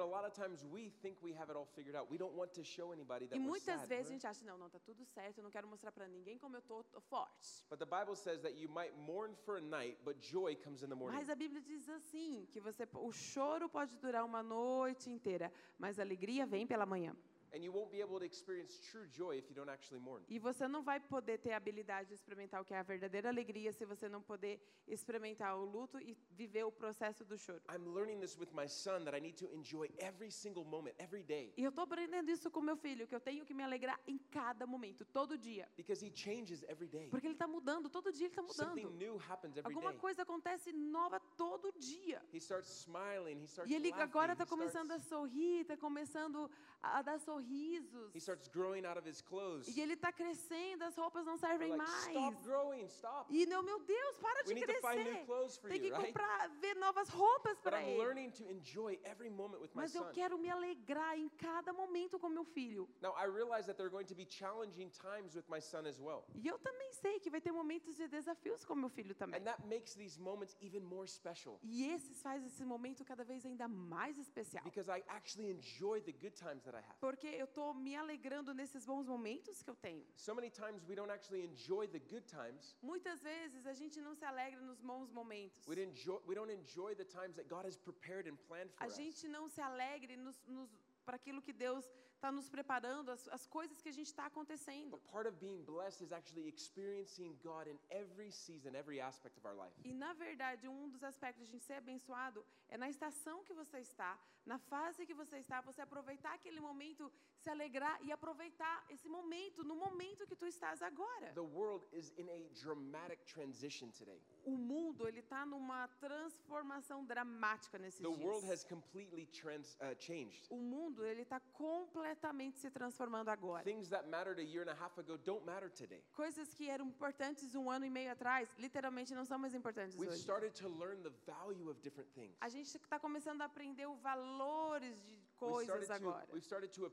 E 3.36 3.38
muitas 3.38 3.80
sad. 3.80 3.88
vezes 3.88 4.06
a 4.06 4.08
we're- 4.08 4.08
gente 4.08 4.26
acha, 4.26 4.44
não, 4.44 4.56
não, 4.56 4.70
tá 4.70 4.78
tudo 4.78 5.04
certo, 5.04 5.38
eu 5.38 5.44
não 5.44 5.50
quero 5.50 5.68
mostrar 5.68 5.92
para 5.92 6.08
ninguém 6.08 6.38
como 6.38 6.56
eu 6.56 6.62
tô, 6.62 6.82
tô 6.84 7.00
forte. 7.00 7.62
But 7.68 7.78
the 7.78 7.84
Bible 7.84 8.16
says 8.16 8.40
that 8.42 8.56
you 8.58 8.70
might 8.70 8.94
mourn 8.96 9.34
for 9.34 9.56
a 9.58 9.60
night, 9.60 9.98
but 10.02 10.16
joy 10.20 10.56
comes 10.56 10.82
in 10.82 10.88
the 10.88 10.94
morning. 10.94 11.16
Mas 11.18 11.28
a 11.28 11.34
Bíblia 11.34 11.60
diz 11.60 11.88
assim, 11.90 12.46
que 12.50 12.60
você, 12.60 12.88
o 12.94 13.12
choro 13.12 13.68
pode 13.68 13.96
durar 13.98 14.24
uma 14.24 14.42
noite 14.42 15.10
inteira, 15.10 15.52
mas 15.78 15.98
a 15.98 16.02
alegria 16.02 16.46
vem 16.46 16.66
pela 16.66 16.86
manhã. 16.86 17.14
And 17.54 17.58
you 17.64 17.72
won't 17.72 17.90
be 17.90 18.00
able 18.02 18.18
to 18.18 18.24
experience 18.24 18.78
true 18.90 19.06
joy 19.12 19.38
if 19.38 19.48
you 19.48 19.54
don't 19.54 19.70
actually 19.70 20.00
mourn. 20.02 20.22
E 20.28 20.38
você 20.38 20.66
não 20.68 20.82
vai 20.82 21.00
poder 21.00 21.38
ter 21.38 21.52
a 21.52 21.56
habilidade 21.56 22.08
de 22.08 22.14
experimentar 22.14 22.60
o 22.60 22.64
que 22.64 22.74
é 22.74 22.78
a 22.78 22.82
verdadeira 22.82 23.28
alegria 23.28 23.72
se 23.72 23.84
você 23.84 24.08
não 24.08 24.20
poder 24.20 24.60
experimentar 24.86 25.56
o 25.56 25.64
luto 25.64 25.98
e 26.00 26.16
viver 26.32 26.64
o 26.64 26.72
processo 26.72 27.24
do 27.24 27.36
choro. 27.38 27.60
I'm 27.70 27.86
learning 27.94 28.20
this 28.20 28.36
with 28.38 28.48
my 28.52 28.68
son 28.68 29.04
that 29.04 29.16
I 29.16 29.20
need 29.20 29.36
to 29.38 29.46
enjoy 29.54 29.88
every 29.98 30.30
single 30.30 30.64
moment, 30.64 30.94
every 30.98 31.22
day, 31.22 31.52
E 31.56 31.62
eu 31.64 31.70
estou 31.70 31.84
aprendendo 31.84 32.30
isso 32.30 32.50
com 32.50 32.60
meu 32.60 32.76
filho, 32.76 33.06
que 33.06 33.14
eu 33.14 33.20
tenho 33.20 33.44
que 33.44 33.54
me 33.54 33.62
alegrar 33.62 33.98
em 34.06 34.18
cada 34.30 34.66
momento, 34.66 35.04
todo 35.04 35.38
dia. 35.38 35.68
because 35.76 36.04
he 36.04 36.10
changes 36.14 36.62
every 36.68 36.88
day. 36.88 37.08
Porque 37.10 37.26
ele 37.26 37.34
está 37.34 37.46
mudando, 37.46 37.88
todo 37.88 38.12
dia 38.12 38.26
ele 38.26 38.32
está 38.34 38.42
Something 38.52 38.84
mudando. 38.86 38.98
new 38.98 39.16
happens 39.28 39.56
every 39.56 39.72
Alguma 39.72 39.90
day. 39.92 40.00
coisa 40.00 40.22
acontece 40.22 40.72
nova 40.72 41.20
todo 41.36 41.72
dia. 41.78 42.22
He 42.32 42.38
starts 42.38 42.68
smiling, 42.82 43.40
he 43.40 43.44
starts 43.46 43.70
E 43.70 43.74
ele 43.74 43.92
agora 43.92 44.32
está 44.32 44.44
começando 44.46 44.90
a 44.92 44.98
sorrir, 44.98 45.60
está 45.60 45.76
começando 45.76 46.50
a 46.82 47.02
dar 47.02 47.18
sorrisos. 47.40 48.14
He 48.14 48.20
starts 48.20 48.48
growing 48.48 48.84
out 48.84 48.98
of 48.98 49.06
his 49.08 49.20
clothes. 49.22 49.68
E 49.76 49.80
ele 49.80 49.94
está 49.94 50.12
crescendo, 50.12 50.82
as 50.84 50.96
roupas 50.96 51.24
não 51.24 51.36
servem 51.36 51.70
like, 51.70 51.78
mais. 51.84 52.06
stop 52.08 52.36
growing, 52.42 52.84
stop. 52.88 53.26
E 53.34 53.46
não, 53.46 53.62
meu 53.62 53.80
Deus, 53.80 54.18
para 54.18 54.40
We 54.46 54.54
de 54.54 54.54
need 54.54 54.66
to 54.66 54.80
find 54.80 54.96
new 54.98 55.04
crescer. 55.12 55.26
clothes 55.26 55.56
for 55.56 55.70
Tem 55.70 55.78
you, 55.78 55.84
que 55.84 55.90
right? 55.90 56.06
comprar, 56.06 56.48
ver 56.60 56.74
novas 56.76 57.08
roupas 57.08 57.58
para 57.60 57.80
I'm 57.82 57.88
ele. 57.90 57.98
learning 57.98 58.30
to 58.32 58.44
enjoy 58.50 58.98
every 59.04 59.30
moment 59.30 59.60
with 59.60 59.70
my 59.74 59.82
Mas 59.82 59.94
eu 59.94 60.04
son. 60.04 60.12
quero 60.12 60.38
me 60.38 60.48
alegrar 60.50 61.16
em 61.18 61.28
cada 61.30 61.72
momento 61.72 62.18
com 62.18 62.28
meu 62.28 62.44
filho. 62.44 62.88
Now, 63.02 63.14
I 63.16 63.26
realize 63.26 63.66
that 63.66 63.76
there 63.76 63.86
are 63.86 63.92
going 63.92 64.06
to 64.06 64.14
be 64.14 64.26
challenging 64.28 64.90
times 64.90 65.34
with 65.34 65.44
my 65.48 65.60
son 65.60 65.86
as 65.86 65.98
well. 66.00 66.24
E 66.34 66.46
eu 66.46 66.58
também 66.58 66.92
sei 66.92 67.20
que 67.20 67.30
vai 67.30 67.40
ter 67.40 67.52
momentos 67.52 67.96
de 67.96 68.08
desafios 68.08 68.64
com 68.64 68.74
meu 68.74 68.88
filho 68.88 69.14
também. 69.14 69.40
And 69.40 69.44
that 69.44 69.66
makes 69.66 69.94
these 69.94 70.18
moments 70.18 70.56
even 70.60 70.80
more 70.80 71.06
special 71.08 71.58
E 71.62 71.90
esses 71.90 72.20
faz 72.22 72.44
esse 72.44 72.64
momento 72.64 73.04
cada 73.04 73.24
vez 73.24 73.44
ainda 73.44 73.68
mais 73.68 74.18
especial. 74.18 74.62
because 74.64 74.88
I 74.90 75.02
actually 75.08 75.50
enjoy 75.50 76.00
the 76.00 76.12
good 76.12 76.34
times 76.36 76.62
that 76.64 76.76
I 76.76 76.80
have. 76.80 76.96
Porque 77.00 77.25
eu 77.34 77.44
estou 77.46 77.74
me 77.74 77.94
alegrando 77.96 78.52
nesses 78.54 78.84
bons 78.86 79.06
momentos 79.06 79.62
que 79.62 79.70
eu 79.70 79.74
tenho. 79.76 80.04
So 80.16 80.34
many 80.34 80.50
times 80.50 80.84
we 80.88 80.94
don't 80.94 81.10
actually 81.10 81.44
enjoy 81.44 81.86
the 81.88 81.98
good 81.98 82.26
times. 82.26 82.76
Muitas 82.82 83.22
vezes 83.22 83.66
a 83.66 83.72
gente 83.74 84.00
não 84.00 84.14
se 84.14 84.24
alegra 84.24 84.60
nos 84.60 84.80
bons 84.80 85.10
momentos. 85.10 85.66
We, 85.66 85.82
enjoy, 85.82 86.20
we 86.26 86.34
don't 86.34 86.52
enjoy 86.52 86.94
the 86.94 87.04
times 87.04 87.34
that 87.36 87.48
God 87.48 87.64
has 87.66 87.76
prepared 87.76 88.28
and 88.28 88.36
planned 88.46 88.70
for 88.72 88.84
A 88.84 88.86
us. 88.86 88.96
gente 88.96 89.26
não 89.28 89.48
se 89.48 89.60
alegre 89.60 90.16
nos, 90.16 90.40
nos, 90.46 90.70
para 91.04 91.16
aquilo 91.16 91.40
que 91.42 91.52
Deus 91.52 91.84
está 92.16 92.32
nos 92.32 92.48
preparando, 92.48 93.10
as, 93.10 93.28
as 93.28 93.46
coisas 93.46 93.80
que 93.80 93.88
a 93.88 93.92
gente 93.92 94.08
está 94.08 94.26
acontecendo. 94.26 94.90
But 94.90 95.04
part 95.12 95.26
of 95.28 95.36
being 95.38 95.62
blessed 95.64 96.02
is 96.02 96.12
actually 96.12 96.48
experiencing 96.48 97.38
God 97.42 97.68
in 97.68 97.78
every 97.90 98.30
season, 98.30 98.74
every 98.74 99.00
aspect 99.00 99.38
of 99.38 99.46
our 99.46 99.56
life. 99.56 99.74
E, 99.84 99.92
na 99.92 100.12
verdade, 100.14 100.66
um 100.68 100.88
dos 100.88 101.02
aspectos 101.02 101.44
de 101.44 101.48
a 101.48 101.52
gente 101.52 101.64
ser 101.64 101.74
abençoado 101.74 102.44
é 102.68 102.76
na 102.76 102.88
estação 102.88 103.44
que 103.44 103.54
você 103.54 103.78
está, 103.78 104.18
na 104.44 104.58
fase 104.58 105.06
que 105.06 105.14
você 105.14 105.38
está, 105.38 105.60
você 105.60 105.80
aproveitar 105.82 106.34
aquele 106.34 106.60
momento, 106.60 107.12
se 107.46 107.50
alegrar 107.50 107.96
e 108.02 108.10
aproveitar 108.10 108.84
esse 108.90 109.08
momento, 109.08 109.62
no 109.62 109.76
momento 109.76 110.26
que 110.26 110.34
tu 110.34 110.46
estás 110.46 110.82
agora. 110.82 111.32
The 111.32 111.40
world 111.40 111.86
is 111.92 112.12
in 112.18 112.28
a 112.28 112.38
dramatic 112.60 113.24
transition 113.24 113.88
today. 113.90 114.20
O 114.44 114.56
mundo, 114.56 115.06
ele 115.06 115.20
está 115.20 115.46
numa 115.46 115.86
transformação 116.00 117.04
dramática 117.04 117.78
nesses 117.78 118.00
The 118.00 118.08
world 118.08 118.40
dias. 118.44 118.50
has 118.50 118.64
completely 118.64 119.26
trans, 119.26 119.76
uh, 119.76 119.94
changed. 120.00 120.48
O 120.50 120.56
mundo, 120.56 121.04
ele 121.06 121.22
está 121.22 121.38
completamente 121.52 122.58
se 122.58 122.68
transformando 122.68 123.28
agora. 123.30 123.62
Things 123.62 123.90
that 123.90 124.08
mattered 124.08 124.40
a 124.40 124.44
year 124.44 124.62
and 124.68 124.72
a 124.72 124.74
half 124.84 124.98
ago 124.98 125.16
don't 125.16 125.44
matter 125.46 125.70
today. 125.70 126.02
Coisas 126.14 126.52
que 126.52 126.68
eram 126.68 126.86
importantes 126.86 127.54
um 127.54 127.70
ano 127.70 127.84
e 127.86 127.90
meio 127.90 128.10
atrás, 128.10 128.48
literalmente 128.58 129.14
não 129.14 129.24
são 129.24 129.38
mais 129.38 129.54
importantes 129.54 129.94
We've 129.96 130.10
hoje. 130.12 130.20
started 130.22 130.52
to 130.60 130.68
learn 130.68 131.00
the 131.04 131.12
value 131.24 131.70
of 131.70 131.80
different 131.80 132.10
things. 132.12 132.36
A 132.40 132.48
gente 132.48 132.66
está 132.76 132.98
começando 132.98 133.40
a 133.42 133.44
aprender 133.44 133.86
os 133.86 134.00
valores 134.00 135.00
de 135.04 135.25
coisas 135.36 135.90
agora. 135.90 136.26
to 136.68 136.84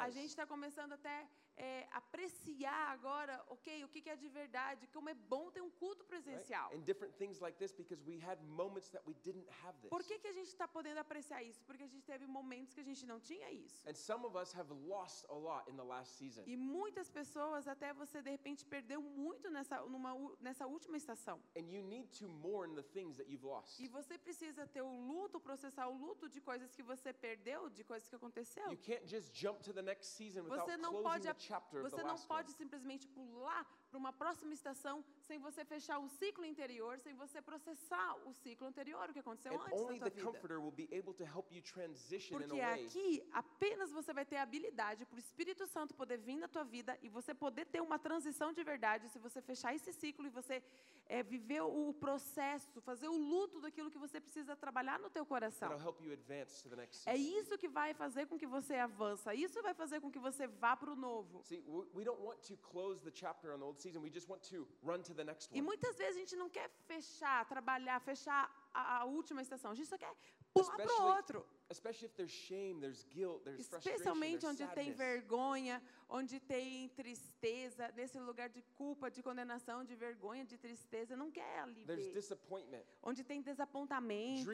A 0.00 0.10
gente 0.10 0.28
está 0.28 0.46
começando 0.46 0.92
até 0.92 1.28
é, 1.56 1.86
apreciar 1.92 2.90
agora, 2.90 3.42
ok, 3.48 3.84
o 3.84 3.88
que, 3.88 4.08
é 4.08 4.16
de 4.16 4.28
verdade, 4.28 4.86
como 4.88 5.08
é 5.08 5.14
bom 5.14 5.50
ter 5.50 5.60
um 5.60 5.70
culto 5.70 6.04
right? 6.04 6.08
presencial. 6.08 6.70
And 6.72 6.80
different 6.80 7.14
things 7.16 7.40
like 7.40 7.56
this 7.58 7.72
because 7.72 8.02
we 8.04 8.18
had 8.18 8.38
moments 8.42 8.90
that 8.90 9.02
we 9.06 9.14
didn't 9.22 9.48
have 9.62 9.78
this. 9.80 9.90
Por 9.90 10.02
que, 10.02 10.18
que 10.18 10.28
a 10.28 10.32
gente 10.32 10.48
está 10.48 10.66
podendo 10.66 10.98
apreciar 10.98 11.42
isso? 11.42 11.62
Porque 11.64 11.84
a 11.84 11.86
gente 11.86 12.04
teve 12.04 12.26
momentos 12.26 12.74
que 12.74 12.80
a 12.80 12.84
gente 12.84 13.06
não 13.06 13.20
tinha 13.20 13.50
isso. 13.50 13.88
And 13.88 13.94
some 13.94 14.24
of 14.26 14.36
us 14.36 14.54
have 14.54 14.72
lost 14.72 15.24
a 15.28 15.34
lot 15.34 15.70
in 15.70 15.76
the 15.76 15.84
last 15.84 16.16
season. 16.16 16.42
E 16.46 16.56
muitas 16.56 17.08
pessoas, 17.08 17.68
até 17.68 17.92
você 17.92 18.20
de 18.20 18.30
repente 18.30 18.64
perdeu 18.64 19.00
muito 19.00 19.50
nessa, 19.50 19.80
numa, 19.82 20.14
nessa 20.40 20.66
última 20.66 20.96
estação. 20.96 21.40
And 21.56 21.68
you 21.70 21.82
need 21.82 22.08
to 22.18 22.28
mourn 22.28 22.74
the 22.74 22.82
things 22.82 23.16
that 23.16 23.30
you've 23.30 23.46
lost. 23.46 23.78
E 23.80 23.88
você 23.88 24.18
precisa 24.18 24.66
ter 24.66 24.82
o 24.82 24.90
luto, 25.06 25.40
processar 25.40 25.88
o 25.88 25.96
luto 25.96 26.28
de 26.28 26.40
coisas 26.40 26.74
que 26.74 26.82
você 26.82 27.12
perdeu, 27.12 27.70
de 27.70 27.84
coisas 27.84 28.08
que 28.08 28.16
aconteceu. 28.16 28.70
You 28.70 28.78
can't 28.78 29.06
just 29.06 29.32
jump 29.32 29.62
to 29.62 29.72
the 29.72 29.82
next 29.82 30.12
season 30.16 30.42
without 30.42 30.64
Você 30.64 30.76
não 30.76 30.90
closing 30.90 31.04
pode, 31.04 31.28
a- 31.28 31.34
chapter 31.46 31.80
of 31.80 31.84
the 31.84 31.96
você 31.96 32.02
não 32.02 32.10
last 32.16 32.26
pode 32.26 32.48
one. 32.48 32.56
simplesmente 32.62 33.06
pular 33.08 33.62
para 33.90 33.98
uma 33.98 34.12
próxima 34.12 34.52
estação 34.52 35.04
sem 35.28 35.38
você 35.38 35.64
fechar 35.64 35.98
o 35.98 36.08
ciclo 36.08 36.44
interior, 36.44 36.98
sem 36.98 37.14
você 37.14 37.40
processar 37.40 38.16
o 38.28 38.32
ciclo 38.42 38.66
anterior, 38.66 39.08
o 39.08 39.12
que 39.12 39.20
aconteceu 39.20 39.52
And 39.52 39.64
antes 39.66 39.80
only 39.80 39.98
da 40.00 40.06
the 40.06 40.10
tua 40.10 40.20
vida. 40.20 40.32
Comforter 40.32 40.58
will 40.60 40.72
be 40.82 40.88
able 40.98 41.14
to 41.14 41.24
help 41.24 41.48
you 41.52 41.62
transition 41.62 42.36
in 42.36 42.48
Porque 42.48 42.60
way 42.60 42.84
aqui 42.86 43.08
apenas 43.32 43.90
você 43.98 44.12
vai 44.12 44.24
ter 44.24 44.36
a 44.36 44.42
habilidade 44.42 45.04
para 45.06 45.16
o 45.16 45.18
Espírito 45.26 45.66
Santo 45.66 45.94
poder 45.94 46.18
vir 46.18 46.36
na 46.44 46.48
tua 46.48 46.64
vida 46.64 46.98
e 47.02 47.08
você 47.08 47.32
poder 47.34 47.66
ter 47.66 47.80
uma 47.80 47.98
transição 47.98 48.52
de 48.52 48.62
verdade 48.72 49.08
se 49.08 49.18
você 49.18 49.40
fechar 49.50 49.74
esse 49.74 49.92
ciclo 49.92 50.26
e 50.26 50.30
você 50.30 50.62
eh, 51.06 51.22
viver 51.22 51.60
o 51.62 51.92
processo, 52.04 52.80
fazer 52.90 53.08
o 53.08 53.16
luto 53.32 53.60
daquilo 53.60 53.90
que 53.90 53.98
você 53.98 54.20
precisa 54.20 54.56
trabalhar 54.56 54.98
no 54.98 55.08
teu 55.10 55.24
coração. 55.24 55.68
that'll 55.68 55.84
help 55.88 56.00
you 56.02 56.12
advance 56.12 56.62
to 56.62 56.68
the 56.68 56.76
next 56.76 57.08
É 57.08 57.16
season. 57.16 57.38
isso 57.40 57.58
que 57.58 57.68
vai 57.68 57.90
fazer 57.94 58.26
com 58.26 58.36
que 58.38 58.46
você 58.46 58.74
avança. 58.74 59.34
Isso 59.34 59.62
vai 59.62 59.74
fazer 59.74 60.00
com 60.00 60.10
que 60.10 60.18
você 60.18 60.46
vá 60.46 60.76
para 60.76 60.90
o 60.92 60.96
novo. 60.96 61.33
See, 61.42 61.60
w- 61.62 61.88
we 61.94 62.04
don't 62.04 62.20
want 62.20 62.40
to 62.48 62.56
close 62.58 63.00
the 63.02 63.10
chapter 63.10 63.52
on 63.52 63.58
the 63.60 63.66
old 63.66 63.80
season. 63.80 64.02
We 64.02 64.10
just 64.10 64.28
want 64.28 64.42
to 64.50 64.66
run 64.82 65.02
to 65.02 65.14
the 65.14 65.24
next 65.24 65.50
E 65.52 65.60
muitas 65.60 65.96
vezes 65.96 66.16
a 66.16 66.18
gente 66.20 66.36
não 66.36 66.48
quer 66.48 66.68
fechar, 66.86 67.44
trabalhar, 67.46 68.00
fechar 68.00 68.48
a, 68.72 68.98
a 69.00 69.04
última 69.04 69.42
estação. 69.42 69.70
A 69.70 69.74
gente 69.74 69.88
só 69.88 69.98
quer 69.98 70.12
pular 70.52 70.76
para 70.76 71.02
o 71.02 71.06
outro. 71.16 71.46
Especially 71.70 72.06
if 72.06 72.14
there's 72.14 72.30
shame, 72.30 72.78
there's 72.80 73.04
guilt, 73.04 73.42
there's 73.44 73.66
frustration, 73.66 73.96
Especialmente 73.96 74.46
onde 74.46 74.66
tem 74.74 74.92
vergonha, 74.92 75.82
onde 76.08 76.38
tem 76.38 76.88
tristeza, 76.90 77.90
nesse 77.96 78.18
lugar 78.20 78.50
de 78.50 78.60
culpa, 78.76 79.10
de 79.10 79.22
condenação, 79.22 79.82
de 79.82 79.94
vergonha, 79.94 80.44
de 80.44 80.58
tristeza. 80.58 81.16
Não 81.16 81.30
quer 81.30 81.60
ali 81.60 81.86
There's 81.86 82.04
ver. 82.04 82.12
disappointment. 82.12 82.84
Onde 83.02 83.24
tem 83.24 83.40
desapontamento, 83.40 84.50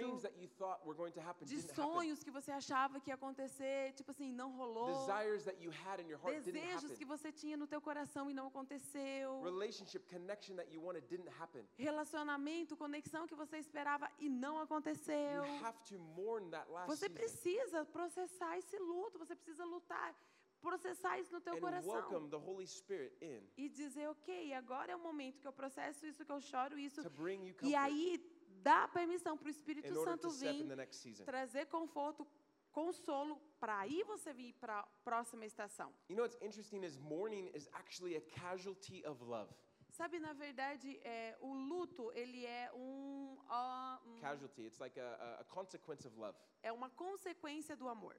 de 1.45 1.63
sonhos 1.75 2.23
que 2.23 2.31
você 2.31 2.53
achava 2.53 3.01
que 3.01 3.11
ia 3.11 3.15
acontecer, 3.15 3.93
tipo 3.95 4.13
assim, 4.13 4.31
não 4.31 4.57
rolou. 4.57 5.07
Desires 5.07 5.45
that 5.45 5.61
you 5.61 5.73
had 5.73 6.01
in 6.01 6.09
your 6.09 6.21
heart 6.21 6.45
didn't 6.45 6.61
Desejos 6.61 6.97
que 6.97 7.05
você 7.05 7.33
tinha 7.33 7.57
no 7.57 7.67
teu 7.67 7.81
coração 7.81 8.31
e 8.31 8.35
não 8.35 8.47
aconteceu. 8.47 9.43
Relationship 9.43 10.07
connection 10.09 10.55
that 10.55 10.73
you 10.73 10.81
wanted 10.81 11.05
didn't 11.09 11.29
happen. 11.41 11.67
Relacionamento, 11.77 12.77
conexão 12.77 13.27
que 13.27 13.35
você 13.35 13.59
esperava 13.59 14.09
e 14.21 14.29
não 14.29 14.61
aconteceu. 14.61 15.45
You 15.45 15.61
Você 17.01 17.09
precisa 17.09 17.85
processar 17.87 18.59
esse 18.59 18.79
luto, 18.79 19.19
você 19.19 19.35
precisa 19.35 19.65
lutar, 19.65 20.15
processar 20.61 21.19
isso 21.19 21.33
no 21.33 21.41
teu 21.41 21.55
and 21.57 21.61
coração. 21.61 21.91
welcome 21.93 22.29
the 22.29 22.37
Holy 22.37 22.67
Spirit 22.67 23.17
in 23.25 23.43
E 23.57 23.69
dizer, 23.71 24.07
ok, 24.11 24.53
agora 24.53 24.93
é 24.93 24.97
o 24.97 25.01
momento 25.01 25.41
que 25.41 25.49
eu 25.49 25.53
processo 25.53 26.05
isso, 26.07 26.25
que 26.27 26.31
eu 26.33 26.41
choro 26.41 26.79
isso. 26.79 27.03
to 27.03 27.09
bring 27.11 27.41
you 27.47 27.55
E 27.63 27.75
aí 27.75 28.19
dá 28.63 28.87
permissão 28.89 29.35
para 29.39 29.47
o 29.47 29.51
Espírito 29.51 29.89
in 29.89 29.97
order 29.97 30.13
Santo 30.13 30.29
to 30.29 30.35
step 30.35 30.55
in 30.55 30.63
vir, 30.65 30.69
the 30.69 30.77
next 30.77 31.01
season. 31.01 31.25
trazer 31.25 31.65
conforto, 31.69 32.27
consolo, 32.71 33.41
para 33.59 33.79
aí 33.79 34.03
você 34.05 34.33
vir 34.35 34.53
para 34.61 34.81
a 34.81 34.87
próxima 35.03 35.47
estação. 35.47 35.89
You 36.11 36.17
know 36.17 36.25
what's 36.27 36.37
interesting 36.43 36.85
is 36.85 36.99
mourning 36.99 37.47
is 37.55 37.67
actually 37.73 38.15
a 38.17 38.21
casualty 38.21 39.03
of 39.07 39.25
love. 39.25 39.51
Sabe, 40.01 40.21
na 40.21 40.33
verdade, 40.35 41.01
é, 41.03 41.37
o 41.41 41.53
luto, 41.53 42.13
ele 42.15 42.47
é 42.47 42.71
um, 42.75 43.20
um- 43.51 44.21
Casualty, 44.21 44.63
it's 44.67 44.79
like 44.81 44.99
a, 44.99 45.39
a- 45.41 45.45
consequence 45.45 46.07
of 46.07 46.17
love. 46.19 46.37
é 46.63 46.71
uma 46.73 46.91
consequência 46.91 47.77
do 47.77 47.89
amor. 47.89 48.17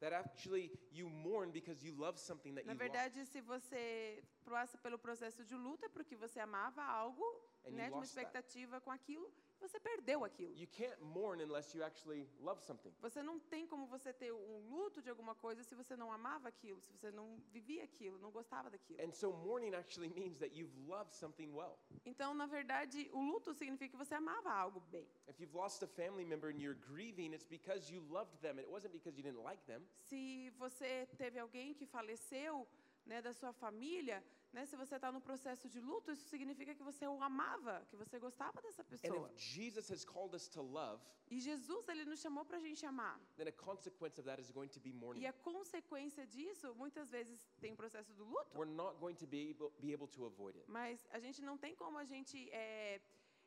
That 0.00 0.14
actually 0.14 0.70
you 0.90 1.10
mourn 1.10 1.50
because 1.50 1.84
you 1.84 1.94
love 1.94 2.18
something 2.18 2.54
that 2.54 2.64
Na 2.66 2.72
you 2.72 2.78
verdade, 2.78 3.22
se 3.26 3.40
você 3.42 4.22
passa 4.46 4.78
pelo 4.78 4.98
processo 4.98 5.44
de 5.44 5.54
luto, 5.54 5.84
é 5.84 5.88
porque 5.90 6.16
você 6.16 6.40
amava 6.40 6.82
algo, 6.82 7.22
And 7.66 7.72
né, 7.72 7.84
de 7.84 7.90
uma 7.90 7.98
lost 8.00 8.14
that. 8.14 8.24
expectativa 8.26 8.80
com 8.80 8.90
aquilo, 8.90 9.30
você 9.60 9.78
perdeu 9.78 10.24
aquilo. 10.24 10.56
You 10.56 10.66
can't 10.68 11.00
mourn 11.02 11.42
unless 11.42 11.76
you 11.76 11.84
actually 11.84 12.26
love 12.40 12.62
something. 12.62 12.92
Você 13.00 13.22
não 13.22 13.38
tem 13.38 13.66
como 13.66 13.86
você 13.86 14.12
ter 14.12 14.32
um 14.32 14.68
luto 14.70 15.02
de 15.02 15.10
alguma 15.10 15.34
coisa 15.34 15.62
se 15.62 15.74
você 15.74 15.96
não 15.96 16.10
amava 16.10 16.48
aquilo, 16.48 16.80
se 16.80 16.90
você 16.90 17.10
não 17.10 17.38
vivia 17.52 17.84
aquilo, 17.84 18.18
não 18.18 18.30
gostava 18.30 18.70
daquilo. 18.70 19.00
And 19.02 19.12
so 19.12 19.32
mourning 19.32 19.74
actually 19.74 20.08
means 20.08 20.38
that 20.38 20.54
you've 20.54 20.74
loved 20.88 21.14
something 21.14 21.52
well. 21.52 21.78
Então, 22.04 22.34
na 22.34 22.46
verdade, 22.46 23.08
o 23.12 23.20
luto 23.20 23.52
significa 23.54 23.90
que 23.90 23.96
você 23.96 24.14
amava 24.14 24.50
algo 24.52 24.80
bem. 24.90 25.06
If 25.28 25.40
you've 25.40 25.54
lost 25.54 25.82
a 25.82 25.86
family 25.86 26.24
member 26.24 26.50
and 26.50 26.60
you're 26.60 26.78
grieving, 26.88 27.32
it's 27.32 27.46
because 27.46 27.92
you 27.92 28.02
loved 28.10 28.40
them. 28.40 28.58
It 28.58 28.68
wasn't 28.68 28.92
because 28.92 29.16
you 29.16 29.22
didn't 29.22 29.42
like 29.42 29.62
them. 29.66 29.86
Se 30.08 30.50
você 30.58 31.06
teve 31.16 31.38
alguém 31.38 31.74
que 31.74 31.86
faleceu, 31.86 32.66
né, 33.10 33.18
da 33.26 33.32
sua 33.40 33.52
família, 33.64 34.18
né, 34.54 34.62
se 34.70 34.76
você 34.82 34.94
está 34.98 35.08
no 35.16 35.20
processo 35.28 35.68
de 35.74 35.80
luto, 35.88 36.06
isso 36.16 36.26
significa 36.34 36.72
que 36.78 36.82
você 36.90 37.04
o 37.14 37.18
amava, 37.30 37.74
que 37.90 37.96
você 38.02 38.16
gostava 38.26 38.58
dessa 38.66 38.82
And 38.82 38.90
pessoa. 38.92 39.26
if 39.34 39.40
Jesus 39.56 39.86
has 39.94 40.02
called 40.14 40.32
us 40.38 40.46
to 40.56 40.62
love, 40.62 41.00
E 41.30 41.38
Jesus, 41.48 41.88
ele 41.92 42.04
nos 42.04 42.20
chamou 42.24 42.44
para 42.48 42.56
a 42.60 42.60
gente 42.66 42.82
amar. 42.92 43.16
then 43.36 43.48
a 43.48 43.52
consequence 43.52 44.14
of 44.20 44.26
that 44.28 44.40
is 44.44 44.50
going 44.58 44.68
to 44.76 44.80
be 44.80 44.92
mourning. 44.92 45.22
E 45.22 45.26
a 45.26 45.32
consequência 45.32 46.24
disso, 46.26 46.66
muitas 46.82 47.08
vezes, 47.16 47.36
tem 47.60 47.72
o 47.72 47.76
processo 47.76 48.12
do 48.14 48.24
luto, 48.24 48.56
We're 48.58 48.70
not 48.84 48.94
going 49.04 49.14
to 49.22 49.26
be 49.26 49.40
able, 49.50 49.70
be 49.80 49.92
able 49.92 50.08
to 50.16 50.24
avoid 50.26 50.54
it. 50.56 50.64
mas 50.68 51.06
a 51.10 51.18
gente 51.20 51.40
não 51.42 51.56
tem 51.64 51.74
como 51.82 51.96
a 51.98 52.04
gente 52.04 52.36
é, 52.50 53.00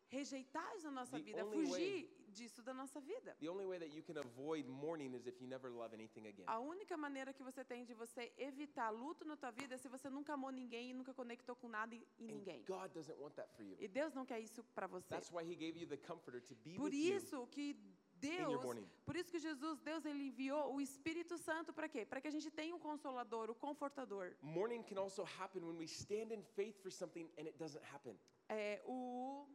rejeitar 0.08 0.70
isso 0.78 0.86
na 0.92 0.92
nossa 1.02 1.18
The 1.18 1.24
vida, 1.24 1.46
only 1.46 1.66
fugir 1.68 2.10
disso 2.34 2.62
da 2.62 2.74
nossa 2.74 3.00
vida. 3.00 3.36
The 3.40 3.50
only 3.50 3.66
way 3.66 3.80
that 3.80 3.96
you 3.96 4.04
can 4.04 4.18
avoid 4.18 4.68
mourning 4.68 5.14
is 5.16 5.26
if 5.28 5.40
you 5.42 5.48
never 5.48 5.70
love 5.72 5.94
anything 5.94 6.28
again. 6.28 6.46
A 6.48 6.60
única 6.60 6.98
maneira 6.98 7.34
que 7.34 7.44
você 7.44 7.64
tem 7.64 7.86
de 7.86 7.94
você 7.94 8.34
evitar 8.38 8.90
luto 8.90 9.24
na 9.26 9.38
tua 9.38 9.52
vida 9.52 9.76
é 9.76 9.78
se 9.78 9.88
você 9.88 10.10
nunca 10.10 10.34
amou 10.34 10.52
ninguém 10.52 10.90
e 10.90 10.94
nunca 10.94 11.14
conectou 11.14 11.56
com 11.56 11.68
nada 11.68 11.96
e, 11.96 12.00
And 12.20 12.26
ninguém. 12.26 12.64
God 12.66 12.92
doesn't 12.94 13.20
want 13.20 13.36
that 13.36 13.50
for 13.56 13.64
you. 13.64 13.78
E 13.80 13.88
Deus 13.88 14.14
não 14.14 14.26
quer 14.26 14.40
isso 14.40 14.64
para 14.76 14.88
você. 14.88 15.08
That's 15.10 15.32
why 15.32 15.44
He 15.44 15.56
gave 15.56 15.80
you 15.80 15.88
the 15.88 15.98
comforter 15.98 16.42
to 16.42 16.56
be 16.56 16.76
Por 16.76 16.86
with 16.86 16.96
you 16.96 17.18
isso 17.18 17.48
que 17.48 17.78
Deus, 18.24 18.62
por 19.06 19.18
isso 19.18 19.30
que 19.30 19.38
Jesus, 19.38 19.82
Deus, 19.82 20.06
ele 20.06 20.28
enviou 20.28 20.74
o 20.74 20.80
Espírito 20.80 21.38
Santo 21.38 21.74
para 21.74 21.90
quê? 21.90 22.06
Para 22.06 22.22
que 22.22 22.28
a 22.30 22.32
gente 22.32 22.50
tenha 22.50 22.74
um 22.74 22.80
consolador, 22.80 23.50
o 23.50 23.56
confortador. 23.56 24.34
Mourning 24.42 24.82
can 24.84 24.98
also 24.98 25.24
happen 25.24 25.62
when 25.66 25.78
we 25.78 25.86
stand 25.86 26.32
in 26.32 26.42
faith 26.42 26.82
for 26.82 26.90
something 26.90 27.30
and 27.38 27.46
it 27.48 27.58
doesn't 27.58 27.84
happen. 27.94 28.18
É, 28.48 28.82
o, 28.86 29.46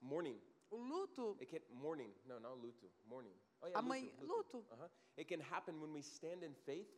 Mourning. 0.00 0.40
O 0.72 0.76
luto, 0.78 1.36
It 1.40 1.46
can 1.50 1.60
mourning. 1.70 2.12
No, 2.26 2.38
not 2.40 2.56
luto. 2.58 2.88
Mourning. 3.06 3.34
Oh 3.60 3.66
yeah, 3.68 3.78
Amanhã- 3.78 4.10
luto. 4.20 4.58
luto. 4.58 4.64
Uh-huh. 4.72 4.88
It 5.16 5.28
can 5.28 5.40
happen 5.40 5.80
when 5.80 5.92
we 5.92 6.00
stand 6.02 6.42
in 6.42 6.54
faith 6.66 6.88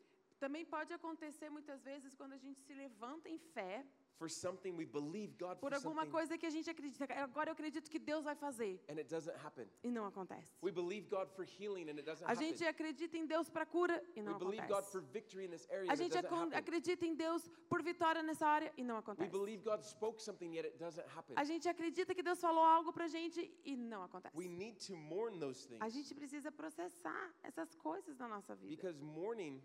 também 0.41 0.65
pode 0.65 0.93
acontecer 0.93 1.49
muitas 1.51 1.83
vezes 1.83 2.15
quando 2.15 2.33
a 2.35 2.37
gente 2.39 2.61
se 2.61 2.75
levanta 2.75 3.29
em 3.29 3.39
fé 3.39 3.85
for 4.19 4.29
something 4.31 4.77
we 4.77 4.85
believe 4.87 5.35
God 5.39 5.59
por 5.59 5.71
for 5.73 5.75
alguma 5.75 6.07
coisa 6.07 6.39
que 6.39 6.47
a 6.47 6.51
gente 6.51 6.71
acredita. 6.71 7.05
Agora 7.15 7.51
eu 7.51 7.53
acredito 7.53 7.91
que 7.91 7.99
Deus 7.99 8.23
vai 8.25 8.35
fazer 8.35 8.81
and 8.89 8.99
it 8.99 9.09
doesn't 9.09 9.35
happen. 9.45 9.69
e 9.83 9.91
não 9.91 10.07
acontece. 10.07 10.53
We 10.63 10.71
believe 10.71 11.09
God 11.09 11.29
for 11.31 11.45
healing 11.45 11.85
and 11.91 11.97
it 11.99 12.03
doesn't 12.03 12.25
A 12.27 12.33
happen. 12.33 12.49
gente 12.49 12.65
acredita 12.65 13.17
em 13.17 13.27
Deus 13.27 13.49
para 13.51 13.67
cura 13.67 14.03
e 14.15 14.21
We 14.21 14.27
não 14.27 14.39
believe 14.39 14.67
God 14.69 14.85
for 14.85 15.01
acontece. 15.01 15.13
victory 15.13 15.45
in 15.47 15.51
this 15.51 15.69
area 15.71 15.91
A 15.91 15.95
gente 15.97 16.17
acredita 16.17 17.05
em 17.05 17.15
Deus 17.15 17.49
por 17.69 17.83
vitória 17.83 18.23
nessa 18.23 18.47
área 18.47 18.73
e 18.77 18.85
não 18.85 18.95
We 18.97 19.01
acontece. 19.01 19.31
believe 19.31 19.63
God 19.65 19.81
spoke 19.83 20.23
something 20.23 20.55
yet 20.55 20.67
it 20.67 20.79
doesn't 20.79 21.07
happen. 21.17 21.35
A 21.37 21.45
gente 21.45 21.69
acredita 21.69 22.15
que 22.15 22.23
Deus 22.23 22.41
falou 22.41 22.63
algo 22.63 22.93
pra 22.93 23.09
gente 23.09 23.53
e 23.65 23.77
não 23.77 24.03
acontece. 24.03 24.37
We 24.37 24.47
need 24.49 24.79
to 24.87 24.95
mourn 24.97 25.39
those 25.41 25.69
A 25.81 25.89
gente 25.89 26.15
precisa 26.15 26.53
processar 26.53 27.35
essas 27.43 27.75
coisas 27.75 28.17
na 28.19 28.29
nossa 28.29 28.55
vida. 28.55 28.69
because 28.75 29.01
mourning 29.03 29.61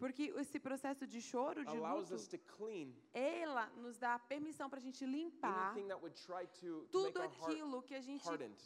Porque 0.00 0.32
esse 0.42 0.58
processo 0.58 1.06
de 1.06 1.20
choro, 1.20 1.62
de 1.62 1.76
allows 1.76 2.08
luto, 2.10 2.14
us 2.14 2.26
to 2.26 2.38
clean 2.56 2.90
ela 3.12 3.66
nos 3.76 3.98
dá 3.98 4.14
a 4.14 4.18
permissão 4.18 4.70
para 4.70 4.78
a 4.78 4.82
gente 4.82 5.04
limpar 5.04 5.72
anything 5.72 5.88
that 5.88 6.00
would 6.00 6.16
try 6.16 6.46
to, 6.46 6.86
to 6.86 7.02
make 7.02 7.12
tudo 7.12 7.20
our 7.20 7.28
heart 7.28 7.50
aquilo 7.50 7.82
que 7.82 7.94
a 7.94 8.00
gente, 8.00 8.26
hardened. 8.26 8.58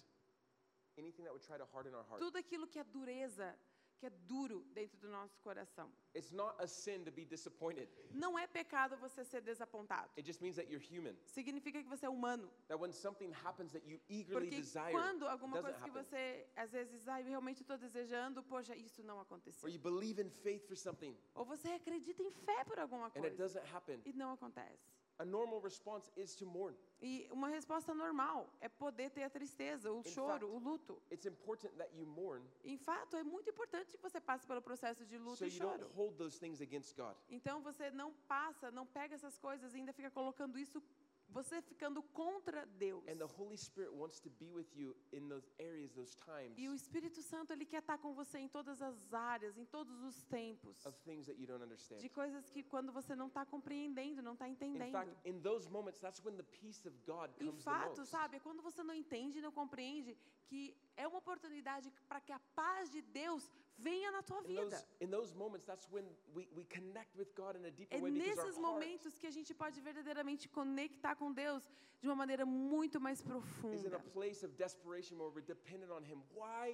Anything 0.96 1.24
that 1.24 1.32
would 1.32 1.44
try 1.44 1.58
to 1.58 1.66
harden 1.74 1.92
our 1.92 2.04
heart. 2.08 2.20
tudo 2.20 2.38
aquilo 2.38 2.68
que 2.68 2.78
é 2.78 2.84
dureza, 2.84 3.52
que 3.98 4.06
é 4.06 4.10
duro 4.10 4.64
dentro 4.72 4.98
do 4.98 5.08
nosso 5.08 5.38
coração. 5.40 5.90
It's 6.14 6.30
not 6.32 6.54
a 6.62 6.66
sin 6.66 7.04
to 7.04 7.10
be 7.12 7.24
disappointed. 7.24 7.88
Não 8.12 8.38
é 8.38 8.46
pecado 8.46 8.96
você 8.96 9.24
ser 9.24 9.40
desapontado. 9.40 10.10
It 10.16 10.26
just 10.26 10.40
means 10.40 10.56
that 10.56 10.70
you're 10.70 10.84
human. 10.84 11.16
Significa 11.26 11.82
que 11.82 11.88
você 11.88 12.06
é 12.06 12.08
humano. 12.08 12.50
That 12.68 12.80
when 12.80 12.92
something 12.92 13.30
happens 13.44 13.72
that 13.72 13.84
you 13.86 14.00
eagerly 14.08 14.48
Porque 14.48 14.60
desire, 14.60 14.92
quando 14.92 15.26
alguma 15.26 15.60
coisa 15.60 15.78
que 15.78 15.90
happen. 15.90 16.02
você, 16.02 16.46
às 16.56 16.70
vezes, 16.72 17.06
eu 17.06 17.24
realmente 17.24 17.62
estou 17.62 17.76
desejando, 17.78 18.42
poxa, 18.44 18.76
isso 18.76 19.02
não 19.02 19.16
Or 19.16 19.22
aconteceu. 19.22 19.68
you 19.68 19.80
believe 19.80 20.20
in 20.22 20.30
faith 20.30 20.66
for 20.66 20.76
something 20.76 21.16
Ou 21.34 21.44
você 21.44 21.68
acredita 21.70 22.22
em 22.22 22.30
fé 22.30 22.64
por 22.64 22.78
alguma 22.78 23.06
and 23.06 23.10
it 23.14 23.20
coisa 23.20 23.36
doesn't 23.36 23.74
happen. 23.74 24.00
e 24.04 24.12
não 24.12 24.32
acontece. 24.32 24.93
A 25.18 25.24
normal 25.24 25.60
response 25.60 26.10
is 26.16 26.34
to 26.34 26.44
mourn. 26.44 26.74
E 27.00 27.28
uma 27.30 27.48
resposta 27.48 27.94
normal 27.94 28.48
é 28.60 28.68
poder 28.68 29.10
ter 29.10 29.22
a 29.22 29.30
tristeza, 29.30 29.92
o 29.92 30.02
choro, 30.02 30.32
fact, 30.40 30.44
o 30.44 30.58
luto. 30.58 31.02
It's 31.12 31.26
important 31.26 31.72
that 31.76 31.94
you 31.96 32.06
mourn 32.06 32.42
Em 32.64 32.76
fato, 32.76 33.16
é 33.16 33.22
muito 33.22 33.48
importante 33.48 33.90
que 33.96 34.02
você 34.02 34.20
passe 34.20 34.46
pelo 34.46 34.60
processo 34.60 35.04
de 35.04 35.16
luto 35.18 35.36
so 35.36 35.44
e 35.44 35.48
you 35.50 35.60
don't 35.60 35.78
choro. 35.82 35.92
hold 35.94 36.16
those 36.16 36.38
things 36.38 36.60
against 36.60 36.96
God. 36.96 37.14
Então 37.28 37.60
você 37.62 37.90
não 37.90 38.12
passa, 38.26 38.70
não 38.72 38.86
pega 38.86 39.14
essas 39.14 39.38
coisas 39.38 39.72
e 39.74 39.76
ainda 39.78 39.92
fica 39.92 40.10
colocando 40.10 40.58
isso, 40.58 40.82
você 41.28 41.60
ficando 41.62 42.02
contra 42.02 42.64
Deus. 42.66 43.02
And 43.08 43.16
the 43.16 43.26
Holy 43.26 43.56
Spirit 43.56 43.92
wants 43.92 44.20
to 44.20 44.30
be 44.30 44.50
with 44.50 44.66
you 44.76 44.94
in 45.12 45.28
those 45.28 45.50
areas, 45.58 45.92
those 45.94 46.16
times 46.16 46.56
E 46.56 46.68
o 46.68 46.74
Espírito 46.74 47.20
Santo 47.22 47.52
ele 47.52 47.64
quer 47.66 47.78
estar 47.80 47.98
com 47.98 48.14
você 48.14 48.38
em 48.38 48.48
todas 48.48 48.80
as 48.80 49.12
áreas, 49.12 49.56
em 49.58 49.64
todos 49.64 50.00
os 50.02 50.22
tempos, 50.24 50.84
of 50.86 50.96
things 51.04 51.26
that 51.26 51.40
you 51.40 51.46
don't 51.46 51.62
understand. 51.64 51.98
de 52.00 52.08
coisas 52.08 52.48
que 52.50 52.62
quando 52.62 52.92
você 52.92 53.16
não 53.16 53.26
está 53.26 53.44
compreendendo, 53.44 54.22
não 54.22 54.34
está 54.34 54.48
In 54.48 54.52
entendendo. 54.52 54.92
fact, 54.92 55.10
in 55.28 55.40
those 55.40 55.68
moments, 55.68 55.98
that's 55.98 56.22
when 56.24 56.36
the 56.36 56.44
peace 56.44 56.86
of 56.86 56.96
God 57.04 57.30
Em 57.40 57.46
comes 57.46 57.64
the 57.64 57.70
fato, 57.70 58.04
sabe, 58.06 58.36
é 58.36 58.40
quando 58.40 58.62
você 58.62 58.82
não 58.84 58.94
entende, 58.94 59.40
não 59.40 59.50
compreende, 59.52 60.16
que 60.46 60.76
é 60.96 61.06
uma 61.08 61.18
oportunidade 61.18 61.90
para 62.08 62.20
que 62.20 62.32
a 62.32 62.38
paz 62.54 62.90
de 62.90 63.02
Deus 63.02 63.50
venha 63.78 64.10
na 64.10 64.22
tua 64.22 64.40
In 64.40 64.46
vida. 64.46 64.62
those, 64.62 64.86
in 65.00 65.10
those 65.10 65.34
moments, 65.34 65.64
that's 65.66 65.86
when 65.90 66.04
we, 66.34 66.48
we 66.54 66.64
connect 66.64 67.16
with 67.16 67.34
God 67.34 67.56
in 67.56 67.64
a 67.64 67.70
deeper 67.70 67.96
É 67.96 68.00
nesses 68.00 68.56
momentos 68.58 69.18
que 69.18 69.26
a 69.26 69.30
gente 69.30 69.52
pode 69.54 69.80
verdadeiramente 69.80 70.48
conectar 70.48 71.14
com 71.16 71.32
Deus 71.32 71.68
de 72.04 72.08
uma 72.08 72.16
maneira 72.16 72.44
muito 72.44 73.00
mais 73.00 73.22
profunda. 73.22 74.02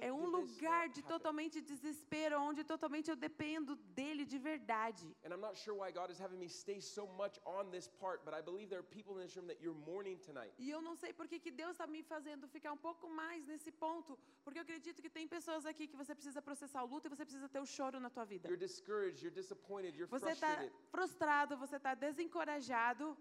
É 0.01 0.11
um 0.11 0.25
lugar 0.25 0.89
de 0.89 1.01
totalmente 1.01 1.61
desespero, 1.61 2.41
onde 2.41 2.63
totalmente 2.65 3.09
eu 3.09 3.15
dependo 3.15 3.75
dele 3.99 4.25
de 4.25 4.37
verdade. 4.37 5.05
And 5.23 5.33
I'm 5.33 5.39
not 5.39 5.55
sure 5.57 5.77
why 5.81 5.89
God 5.91 6.09
is 6.11 6.19
having 6.19 6.37
me 6.37 6.49
stay 6.49 6.81
so 6.81 7.07
much 7.21 7.39
on 7.45 7.71
this 7.71 7.87
part, 7.87 8.25
but 8.25 8.33
I 8.33 8.41
believe 8.41 8.67
there 8.69 8.81
are 8.81 8.91
people 8.99 9.13
in 9.15 9.21
this 9.25 9.35
room 9.37 9.47
that 9.47 9.59
you're 9.63 9.79
mourning 9.89 10.17
tonight. 10.17 10.51
E 10.59 10.69
eu 10.69 10.81
não 10.81 10.95
sei 10.97 11.13
por 11.13 11.27
que, 11.29 11.39
que 11.39 11.51
Deus 11.51 11.71
está 11.71 11.87
me 11.87 12.03
fazendo 12.03 12.47
ficar 12.49 12.73
um 12.73 12.77
pouco 12.77 13.09
mais 13.09 13.47
nesse 13.47 13.71
ponto, 13.71 14.19
porque 14.43 14.59
eu 14.59 14.63
acredito 14.63 15.01
que 15.01 15.09
tem 15.09 15.27
pessoas 15.27 15.65
aqui 15.65 15.87
que 15.87 15.95
você 15.95 16.13
precisa 16.13 16.41
processar 16.41 16.83
o 16.83 16.87
luto 16.91 17.07
e 17.07 17.09
você 17.09 17.23
precisa 17.25 17.47
ter 17.49 17.59
o 17.59 17.65
choro 17.65 17.99
na 17.99 18.09
tua 18.09 18.25
vida. 18.25 18.47
You're 18.49 18.59
discouraged, 18.59 19.23
you're 19.23 19.33
disappointed, 19.43 19.97
you're 19.97 20.09
Você 20.09 20.31
está 20.31 20.69
frustrado, 20.89 21.57
você 21.57 21.77
está 21.77 21.95
desencorajado 21.95 23.17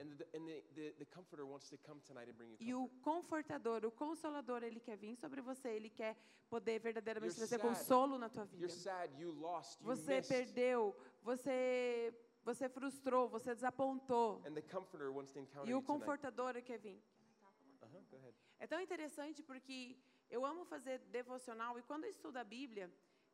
and, 0.00 0.16
the, 0.18 0.26
and 0.36 0.46
the, 0.46 0.62
the, 0.74 0.94
the 0.98 1.04
Comforter 1.06 1.44
wants 1.46 1.68
to 1.70 1.78
come 1.78 2.00
tonight 2.06 2.28
and 2.28 2.36
bring 2.36 2.50
you 2.50 2.56
e 2.60 2.74
o 2.74 2.88
confortador, 3.02 3.84
o 3.84 3.90
consolador, 3.90 4.62
ele 4.62 4.80
quer 4.80 4.96
vir 4.96 5.16
sobre 5.16 5.40
você, 5.40 5.68
ele 5.68 5.90
quer 5.90 6.16
poder 6.48 6.78
verdadeiramente 6.80 7.34
You're 7.36 7.48
trazer 7.48 7.60
sad. 7.62 7.68
consolo 7.68 8.18
na 8.18 8.28
tua 8.28 8.44
vida. 8.44 8.62
You're 8.64 8.74
sad, 8.74 9.14
you 9.20 9.30
lost, 9.32 9.80
you 9.80 9.86
Você 9.86 10.16
missed, 10.16 10.28
perdeu, 10.34 10.96
você 11.22 12.12
você 12.44 12.68
frustrou, 12.68 13.28
você 13.28 13.54
desapontou. 13.54 14.42
and 14.46 14.54
the 14.54 14.62
Comforter 14.62 15.10
wants 15.12 15.32
to 15.32 15.38
encounter 15.38 15.68
E 15.68 15.70
you 15.72 15.78
o 15.78 15.82
confortador 15.82 16.54
quer 16.62 16.78
vir. 16.78 17.02
Go 18.10 18.16
ahead. 18.16 18.34
É 18.58 18.66
tão 18.66 18.80
interessante 18.80 19.42
porque 19.42 19.96
eu 20.30 20.44
amo 20.44 20.64
fazer 20.64 20.98
devocional 21.18 21.78
e 21.78 21.82
quando 21.82 22.04
eu 22.04 22.10
estudo 22.10 22.36
a 22.36 22.44
Bíblia, 22.44 22.86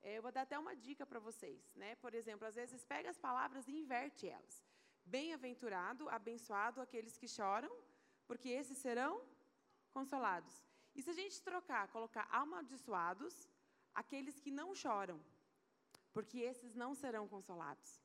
eh, 0.03 0.17
eu 0.19 0.23
vou 0.23 0.33
dar 0.33 0.43
até 0.43 0.59
uma 0.59 0.75
dica 0.77 1.05
para 1.07 1.19
vocês, 1.29 1.63
né? 1.75 1.95
Por 1.97 2.13
exemplo, 2.15 2.47
às 2.47 2.55
vezes 2.55 2.85
pega 2.85 3.11
as 3.11 3.19
palavras 3.19 3.67
e 3.69 3.73
inverte 3.73 4.29
elas. 4.29 4.63
Bem-aventurado, 5.05 6.09
abençoado 6.09 6.81
aqueles 6.81 7.17
que 7.17 7.29
choram, 7.29 7.73
porque 8.27 8.49
esses 8.49 8.79
serão 8.79 9.13
consolados. 9.93 10.55
E 10.95 11.03
se 11.03 11.11
a 11.11 11.13
gente 11.21 11.43
trocar, 11.43 11.89
colocar 11.89 12.27
amaldiçoados, 12.31 13.49
aqueles 13.95 14.41
que 14.41 14.51
não 14.51 14.75
choram, 14.75 15.21
porque 16.13 16.39
esses 16.39 16.75
não 16.75 16.95
serão 16.95 17.27
consolados. 17.29 18.01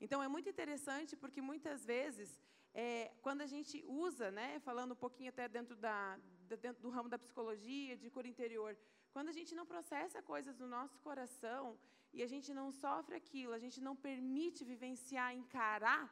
Então 0.00 0.22
é 0.22 0.28
muito 0.28 0.48
interessante 0.48 1.16
porque 1.16 1.40
muitas 1.40 1.84
vezes, 1.84 2.40
é, 2.74 3.12
quando 3.22 3.40
a 3.42 3.46
gente 3.46 3.82
usa, 3.86 4.30
né, 4.30 4.58
falando 4.60 4.92
um 4.92 4.96
pouquinho 5.04 5.30
até 5.30 5.48
dentro, 5.48 5.76
da, 5.76 6.16
da- 6.16 6.33
dentro 6.56 6.82
do 6.82 6.90
ramo 6.90 7.08
da 7.08 7.18
psicologia, 7.18 7.96
de 7.96 8.10
cura 8.10 8.28
interior, 8.28 8.76
quando 9.12 9.28
a 9.28 9.36
gente 9.38 9.54
não 9.54 9.66
processa 9.66 10.22
coisas 10.22 10.58
no 10.58 10.66
nosso 10.66 10.98
coração 11.00 11.78
e 12.12 12.22
a 12.22 12.26
gente 12.26 12.52
não 12.52 12.70
sofre 12.70 13.14
aquilo, 13.16 13.52
a 13.52 13.58
gente 13.58 13.80
não 13.80 13.94
permite 13.94 14.64
vivenciar, 14.64 15.34
encarar 15.34 16.04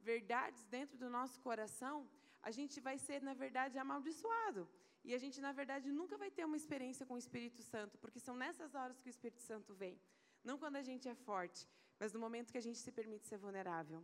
verdades 0.00 0.64
dentro 0.66 0.96
do 0.96 1.08
nosso 1.10 1.40
coração, 1.40 2.08
a 2.42 2.50
gente 2.50 2.80
vai 2.80 2.96
ser, 2.98 3.20
na 3.22 3.34
verdade, 3.34 3.78
amaldiçoado. 3.78 4.68
E 5.04 5.14
a 5.14 5.18
gente, 5.18 5.40
na 5.40 5.52
verdade, 5.52 5.90
nunca 5.90 6.16
vai 6.16 6.30
ter 6.30 6.44
uma 6.44 6.56
experiência 6.56 7.06
com 7.06 7.14
o 7.14 7.18
Espírito 7.18 7.62
Santo, 7.62 7.98
porque 7.98 8.20
são 8.20 8.36
nessas 8.36 8.74
horas 8.74 9.00
que 9.00 9.08
o 9.08 9.14
Espírito 9.16 9.42
Santo 9.42 9.74
vem. 9.74 10.00
Não 10.44 10.58
quando 10.58 10.76
a 10.76 10.82
gente 10.82 11.08
é 11.08 11.14
forte, 11.14 11.66
mas 11.98 12.12
no 12.12 12.20
momento 12.20 12.52
que 12.52 12.58
a 12.58 12.66
gente 12.68 12.78
se 12.78 12.92
permite 12.92 13.26
ser 13.26 13.38
vulnerável. 13.38 14.02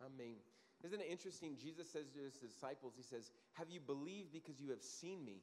Amen. 0.00 0.55
Isn't 0.84 1.00
it 1.00 1.10
interesting? 1.10 1.56
Jesus 1.56 1.88
says 1.88 2.08
to 2.10 2.18
his 2.20 2.38
disciples, 2.38 2.94
He 2.96 3.02
says, 3.02 3.30
Have 3.54 3.70
you 3.70 3.80
believed 3.80 4.32
because 4.32 4.60
you 4.60 4.70
have 4.70 4.82
seen 4.82 5.24
me? 5.24 5.42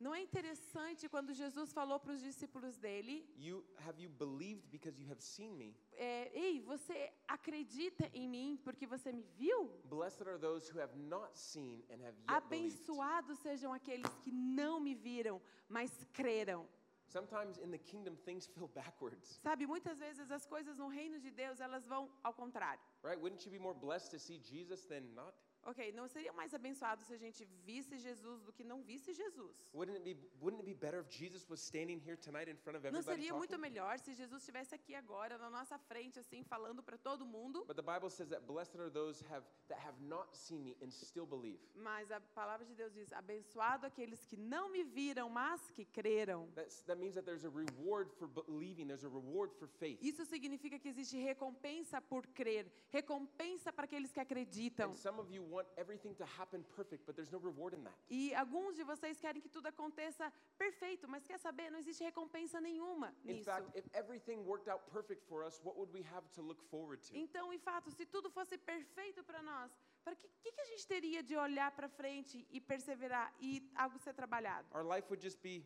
Não 0.00 0.12
é 0.12 0.20
interessante 0.20 1.08
quando 1.08 1.32
Jesus 1.32 1.72
falou 1.72 2.00
para 2.00 2.12
os 2.12 2.20
discípulos 2.20 2.76
dele: 2.76 3.24
You 3.36 3.64
have 3.86 4.00
you 4.02 4.10
believed 4.10 4.68
because 4.68 5.00
you 5.00 5.08
have 5.08 5.22
seen 5.22 5.52
me? 5.56 5.76
é, 5.92 6.28
Ei, 6.36 6.60
você 6.62 7.12
acredita 7.28 8.10
em 8.12 8.28
mim 8.28 8.58
porque 8.64 8.84
você 8.84 9.12
me 9.12 9.22
viu? 9.38 9.68
Blessed 9.84 10.26
are 10.26 10.38
those 10.40 10.68
who 10.72 10.80
have 10.80 10.92
not 10.98 11.38
seen 11.38 11.84
and 11.88 12.02
have 12.02 12.16
yet 12.18 12.48
believed. 12.48 12.82
Abençoados 12.82 13.38
sejam 13.38 13.72
aqueles 13.72 14.12
que 14.24 14.32
não 14.32 14.80
me 14.80 14.92
viram, 14.92 15.40
mas 15.68 15.92
creram. 16.12 16.68
Sometimes 17.12 17.58
in 17.58 17.70
the 17.70 17.78
kingdom 17.78 18.16
things 18.24 18.46
feel 18.54 18.68
backwards, 18.74 19.38
Sabe, 19.42 19.66
muitas 19.66 19.98
vezes 19.98 20.30
as 20.30 20.46
coisas 20.46 20.78
no 20.78 20.88
reino 20.88 21.18
de 21.20 21.30
Deus, 21.30 21.60
elas 21.60 21.86
vão 21.86 22.08
ao 22.22 22.32
contrário. 22.32 22.80
right? 23.02 23.20
Wouldn't 23.20 23.44
you 23.44 23.50
be 23.52 23.58
more 23.58 23.74
blessed 23.74 24.10
to 24.12 24.18
see 24.18 24.38
Jesus 24.38 24.86
than 24.86 25.02
not? 25.14 25.34
Ok, 25.64 25.92
não 25.92 26.08
seria 26.08 26.32
mais 26.32 26.52
abençoado 26.52 27.04
se 27.04 27.14
a 27.14 27.16
gente 27.16 27.44
visse 27.64 27.96
Jesus 27.98 28.42
do 28.42 28.52
que 28.52 28.64
não 28.64 28.82
visse 28.82 29.12
Jesus. 29.12 29.56
Wouldn't 29.72 29.96
it 29.96 30.02
be 30.04 30.16
wouldn't 30.40 30.60
it 30.60 30.66
be 30.66 30.74
better 30.74 31.00
if 31.00 31.08
Jesus 31.08 31.48
was 31.48 31.60
standing 31.60 32.00
here 32.04 32.16
tonight 32.16 32.50
in 32.50 32.56
front 32.56 32.76
of 32.78 32.82
Não 32.82 32.98
everybody 32.98 33.22
seria 33.22 33.32
muito 33.32 33.50
talking? 33.50 33.62
melhor 33.62 33.98
se 34.00 34.12
Jesus 34.12 34.42
estivesse 34.42 34.74
aqui 34.74 34.94
agora, 34.94 35.38
na 35.38 35.48
nossa 35.48 35.78
frente, 35.78 36.18
assim, 36.18 36.42
falando 36.42 36.82
para 36.82 36.98
todo 36.98 37.24
mundo? 37.24 37.64
But 37.64 37.76
the 37.76 37.82
Bible 37.82 38.10
says 38.10 38.28
that 38.30 38.42
blessed 38.44 38.76
are 38.80 38.90
those 38.90 39.24
have 39.30 39.44
that 39.68 39.78
have 39.86 40.00
not 40.00 40.36
seen 40.36 40.64
me 40.64 40.76
and 40.82 40.90
still 40.90 41.26
believe. 41.26 41.60
Mas 41.76 42.10
a 42.10 42.20
palavra 42.20 42.66
de 42.66 42.74
Deus 42.74 42.92
diz: 42.92 43.12
abençoado 43.12 43.86
aqueles 43.86 44.24
que 44.24 44.36
não 44.36 44.68
me 44.68 44.82
viram, 44.82 45.30
mas 45.30 45.70
que 45.70 45.84
creram. 45.84 46.48
That's, 46.56 46.82
that 46.82 46.98
means 46.98 47.14
that 47.14 47.24
there's 47.24 47.44
a 47.44 47.50
reward 47.50 48.10
for 48.18 48.26
believing, 48.26 48.88
there's 48.88 49.04
a 49.04 49.08
reward 49.08 49.52
for 49.54 49.68
faith. 49.68 50.00
Isso 50.02 50.24
significa 50.24 50.76
que 50.78 50.88
existe 50.88 51.16
recompensa 51.18 52.00
por 52.00 52.26
crer, 52.26 52.66
recompensa 52.90 53.72
para 53.72 53.84
aqueles 53.84 54.10
que 54.10 54.18
acreditam. 54.18 54.90
And 54.90 54.96
some 54.96 55.20
of 55.20 55.32
you 55.32 55.51
want 55.52 55.66
everything 55.76 56.14
to 56.14 56.24
happen 56.38 56.64
perfect, 56.76 57.04
but 57.06 57.14
there's 57.14 57.30
no 57.30 57.38
reward 57.38 57.74
in 57.76 57.82
that. 57.84 57.94
E 58.10 58.34
alguns 58.34 58.74
de 58.76 58.84
vocês 58.84 59.20
querem 59.20 59.40
que 59.40 59.48
tudo 59.48 59.66
aconteça 59.68 60.32
perfeito 60.58 61.06
mas 61.08 61.24
quer 61.24 61.38
saber? 61.38 61.70
Não 61.70 61.78
existe 61.78 62.02
recompensa 62.02 62.60
nenhuma 62.60 63.08
In 63.24 63.34
nisso. 63.34 63.44
fact, 63.44 63.66
if 63.76 63.84
everything 63.94 64.38
worked 64.44 64.68
out 64.72 64.82
perfect 64.90 65.22
for 65.28 65.44
us, 65.44 65.60
what 65.64 65.76
would 65.76 65.92
we 65.92 66.02
have 66.14 66.26
to 66.36 66.42
look 66.42 66.60
forward 66.70 67.00
to? 67.06 67.16
Então, 67.16 67.52
em 67.52 67.58
fato, 67.58 67.90
se 67.90 68.04
tudo 68.06 68.30
fosse 68.30 68.56
perfeito 68.58 69.22
para 69.24 69.42
nós, 69.42 69.70
para 70.04 70.14
que, 70.16 70.26
que, 70.42 70.52
que 70.52 70.60
a 70.60 70.64
gente 70.64 70.86
teria 70.86 71.22
de 71.22 71.36
olhar 71.36 71.70
para 71.72 71.88
frente 71.88 72.46
e 72.50 72.60
perseverar 72.60 73.32
e 73.40 73.62
algo 73.74 73.98
ser 73.98 74.14
trabalhado? 74.14 74.66
Our 74.74 74.84
life 74.84 75.06
would 75.10 75.22
just 75.22 75.40
be 75.42 75.64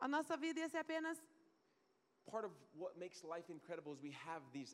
A 0.00 0.06
nossa 0.06 0.36
vida 0.36 0.60
ia 0.60 0.68
ser 0.68 0.78
apenas 0.78 1.20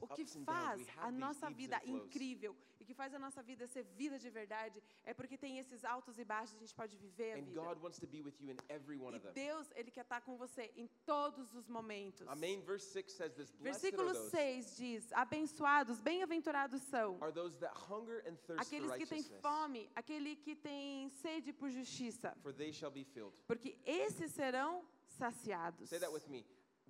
o 0.00 0.06
que 0.08 0.24
faz 0.44 0.78
we 0.78 0.86
a 0.96 1.06
have 1.06 1.12
these 1.12 1.18
nossa 1.18 1.50
vida 1.50 1.80
incrível 1.84 2.56
e 2.80 2.84
que 2.84 2.94
faz 2.94 3.14
a 3.14 3.18
nossa 3.18 3.42
vida 3.42 3.66
ser 3.66 3.84
vida 3.96 4.18
de 4.18 4.28
verdade 4.30 4.82
é 5.04 5.14
porque 5.14 5.36
tem 5.38 5.58
esses 5.58 5.84
altos 5.84 6.18
e 6.18 6.24
baixos, 6.24 6.56
a 6.56 6.58
gente 6.58 6.74
pode 6.74 6.96
viver 6.96 7.32
a 7.32 7.38
And 7.38 7.44
vida. 7.44 7.60
God 7.60 7.78
wants 7.82 7.98
to 7.98 8.06
be 8.06 8.20
with 8.22 8.34
you 8.40 8.50
in 8.50 8.56
every 8.68 8.98
one 8.98 9.14
E 9.14 9.18
of 9.18 9.26
them. 9.26 9.32
Deus, 9.32 9.70
ele 9.74 9.90
quer 9.90 10.02
estar 10.02 10.20
com 10.20 10.36
você 10.36 10.72
em 10.76 10.88
todos 11.06 11.54
os 11.54 11.68
momentos. 11.68 12.26
Amém. 12.28 12.60
Verse 12.60 12.86
6 12.92 13.12
says 13.12 13.34
this 13.34 13.50
Versículo 13.60 14.08
are 14.08 14.18
those, 14.18 14.30
6 14.30 14.76
diz: 14.76 15.12
Abençoados, 15.12 16.00
bem-aventurados 16.00 16.82
são 16.82 17.16
are 17.22 17.32
those 17.32 17.56
that 17.58 17.74
hunger 17.88 18.22
and 18.26 18.36
thirst 18.46 18.60
aqueles 18.60 18.92
que 18.92 19.06
têm 19.06 19.22
fome, 19.40 19.90
aquele 19.94 20.36
que 20.36 20.54
tem 20.54 21.08
sede 21.10 21.52
por 21.52 21.70
justiça, 21.70 22.36
for 22.42 22.52
they 22.52 22.72
shall 22.72 22.90
be 22.90 23.04
filled. 23.04 23.34
porque 23.46 23.78
esses 23.84 24.32
serão 24.32 24.84
saciados. 25.06 25.88
Say 25.88 25.98
that 25.98 26.12
with 26.12 26.28
me. 26.28 26.44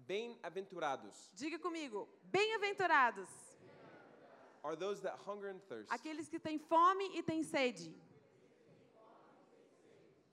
Bem-aventurados 0.07 1.31
Diga 1.35 1.59
comigo: 1.59 2.09
bem-aventurados, 2.25 3.29
are 4.63 4.77
those 4.77 5.01
that 5.03 5.17
hunger 5.27 5.49
and 5.51 5.61
thirst 5.69 5.91
aqueles 5.91 6.29
que 6.29 6.39
têm 6.39 6.59
fome 6.59 7.17
e 7.19 7.23
têm 7.23 7.43
sede 7.43 7.95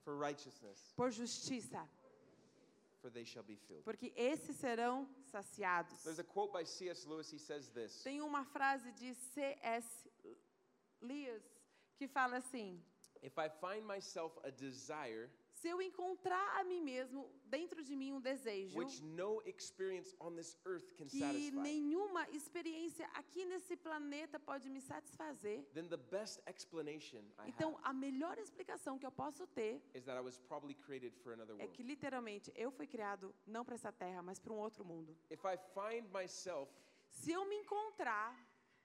for 0.04 0.16
righteousness, 0.18 0.94
por 0.96 1.12
justiça, 1.12 1.88
for 3.02 3.10
they 3.12 3.24
shall 3.24 3.44
be 3.44 3.56
filled. 3.56 3.84
porque 3.84 4.12
esses 4.16 4.56
serão 4.58 5.08
saciados. 5.32 6.04
There's 6.04 6.20
a 6.20 6.24
quote 6.24 6.52
by 6.52 6.64
C.S. 6.66 7.08
Lewis. 7.08 7.32
He 7.32 7.38
says 7.40 7.70
this 7.70 8.02
Tem 8.04 8.22
uma 8.22 8.44
frase 8.46 8.92
de 8.94 9.14
C.S. 9.14 9.86
Lewis 11.02 11.44
que 11.98 12.08
fala 12.08 12.38
assim: 12.38 12.82
If 13.22 13.38
I 13.38 13.50
find 13.50 13.86
myself 13.86 14.38
a 14.44 14.50
desire 14.52 15.30
se 15.62 15.68
eu 15.70 15.82
encontrar 15.82 16.60
a 16.60 16.64
mim 16.64 16.82
mesmo 16.82 17.30
dentro 17.46 17.84
de 17.84 17.96
mim 17.96 18.12
um 18.12 18.20
desejo 18.20 18.78
which 18.78 19.04
no 19.04 19.42
experience 19.46 20.16
on 20.20 20.36
this 20.36 20.58
earth 20.66 20.92
can 20.98 21.06
que 21.06 21.20
satisfy, 21.20 21.52
nenhuma 21.52 22.28
experiência 22.30 23.06
aqui 23.14 23.46
nesse 23.46 23.76
planeta 23.78 24.40
pode 24.40 24.68
me 24.70 24.82
satisfazer, 24.82 25.64
then 25.74 25.88
the 25.88 25.98
best 25.98 26.42
explanation 26.48 27.22
I 27.38 27.50
então 27.50 27.80
a 27.84 27.94
melhor 27.94 28.38
explicação 28.40 28.98
que 28.98 29.06
eu 29.06 29.12
posso 29.12 29.46
ter 29.48 29.82
is 29.94 30.04
that 30.06 30.18
I 30.18 30.22
was 30.22 30.40
probably 30.40 30.74
created 30.74 31.14
for 31.24 31.34
another 31.34 31.54
é 31.56 31.60
world. 31.60 31.74
que 31.76 31.84
literalmente 31.84 32.52
eu 32.56 32.72
fui 32.72 32.88
criado 32.88 33.34
não 33.46 33.64
para 33.64 33.76
essa 33.76 33.92
terra, 33.92 34.22
mas 34.24 34.40
para 34.40 34.52
um 34.54 34.58
outro 34.58 34.84
mundo. 34.84 35.16
If 35.30 35.42
I 35.46 35.58
find 35.76 36.10
myself 36.12 36.72
Se 37.10 37.32
eu 37.32 37.46
me 37.46 37.56
encontrar, 37.58 38.34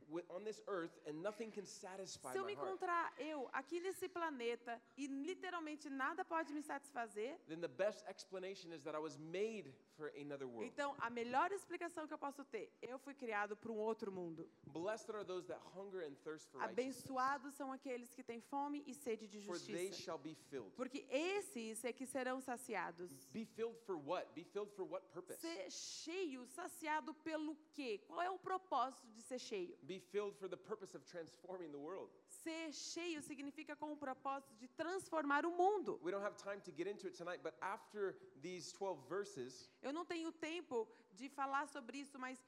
wi- 0.09 0.25
on 0.31 0.45
this 0.45 0.63
earth 0.67 0.99
and 1.07 1.21
nothing 1.23 1.51
can 1.51 1.65
satisfy 1.65 2.33
se 2.33 2.39
eu 2.39 2.45
me 2.45 2.53
encontrar 2.53 3.13
eu 3.19 3.49
aqui 3.53 3.81
nesse 3.81 4.09
planeta 4.09 4.81
e 4.97 5.07
literalmente 5.07 5.89
nada 5.91 6.25
pode 6.25 6.53
me 6.53 6.63
satisfazer, 6.63 7.37
then 7.49 7.61
the 7.61 7.69
best 7.69 8.05
explanation 8.09 8.73
is 8.73 8.83
that 8.85 8.95
I 8.97 9.01
was 9.01 9.17
made 9.19 9.73
for 9.97 10.13
another 10.21 10.47
world. 10.47 10.67
então 10.67 10.95
a 10.99 11.09
melhor 11.11 11.51
explicação 11.53 12.07
que 12.07 12.13
eu 12.15 12.19
posso 12.19 12.45
ter, 12.45 12.71
eu 12.83 12.99
fui 12.99 13.15
criado 13.15 13.57
para 13.57 13.73
um 13.73 13.77
outro 13.79 14.13
mundo. 14.13 14.49
Blessed 14.67 15.11
are 15.11 15.25
those 15.25 15.47
that 15.47 15.61
hunger 15.75 16.03
and 16.07 16.15
thirst 16.23 16.49
for 16.51 16.63
Abençoados 16.63 17.55
são 17.55 17.73
aqueles 17.73 18.13
que 18.15 18.23
têm 18.23 18.41
fome 18.41 18.85
e 18.87 18.95
sede 18.95 19.27
de 19.27 19.41
for 19.47 19.59
they 19.59 19.87
justiça, 19.89 20.03
shall 20.03 20.19
be 20.19 20.35
filled. 20.51 20.71
porque 20.77 21.07
esses 21.11 21.85
é 21.85 21.93
que 21.93 22.07
serão 22.07 22.41
saciados. 22.41 23.11
Be 23.33 23.45
filled 23.45 23.79
for 23.87 23.97
what? 23.97 24.31
Be 24.35 24.45
filled 24.45 24.71
for 24.75 24.85
what 24.85 25.07
purpose? 25.13 25.41
Ser 25.41 25.71
cheio, 25.71 26.47
saciado 26.47 27.15
pelo 27.15 27.57
quê? 27.73 27.99
Qual 28.07 28.23
é 28.23 28.31
o 28.31 28.39
propósito 28.39 29.07
de 29.09 29.23
ser 29.23 29.39
cheio? 29.39 29.77
Be 29.83 29.99
filled 29.99 30.37
for 30.39 30.49
the 30.49 30.57
purpose 30.57 30.97
of 30.97 31.05
transforming 31.07 31.71
the 31.71 31.79
world. 31.79 32.11
Ser 32.47 32.73
cheio 32.73 33.21
significa 33.23 33.75
com 33.75 33.91
o 33.93 33.97
propósito 33.97 34.55
de 34.55 34.69
transformar 34.69 35.45
o 35.45 35.51
mundo. 35.51 35.99
We 36.01 36.13
don't 36.13 36.25
have 36.25 36.37
time 36.37 36.61
to 36.61 36.71
get 36.71 36.87
into 36.87 37.09
it 37.09 37.17
tonight, 37.17 37.43
but 37.43 37.55
after 37.61 38.17
these 38.41 38.73
12 38.73 39.03
verses, 39.09 39.69
Eu 39.83 39.93
não 39.93 40.05
tenho 40.05 40.31
tempo 40.31 40.87
de 41.13 41.29
falar 41.29 41.67
sobre 41.67 41.99
isso, 41.99 42.17
mas 42.21 42.39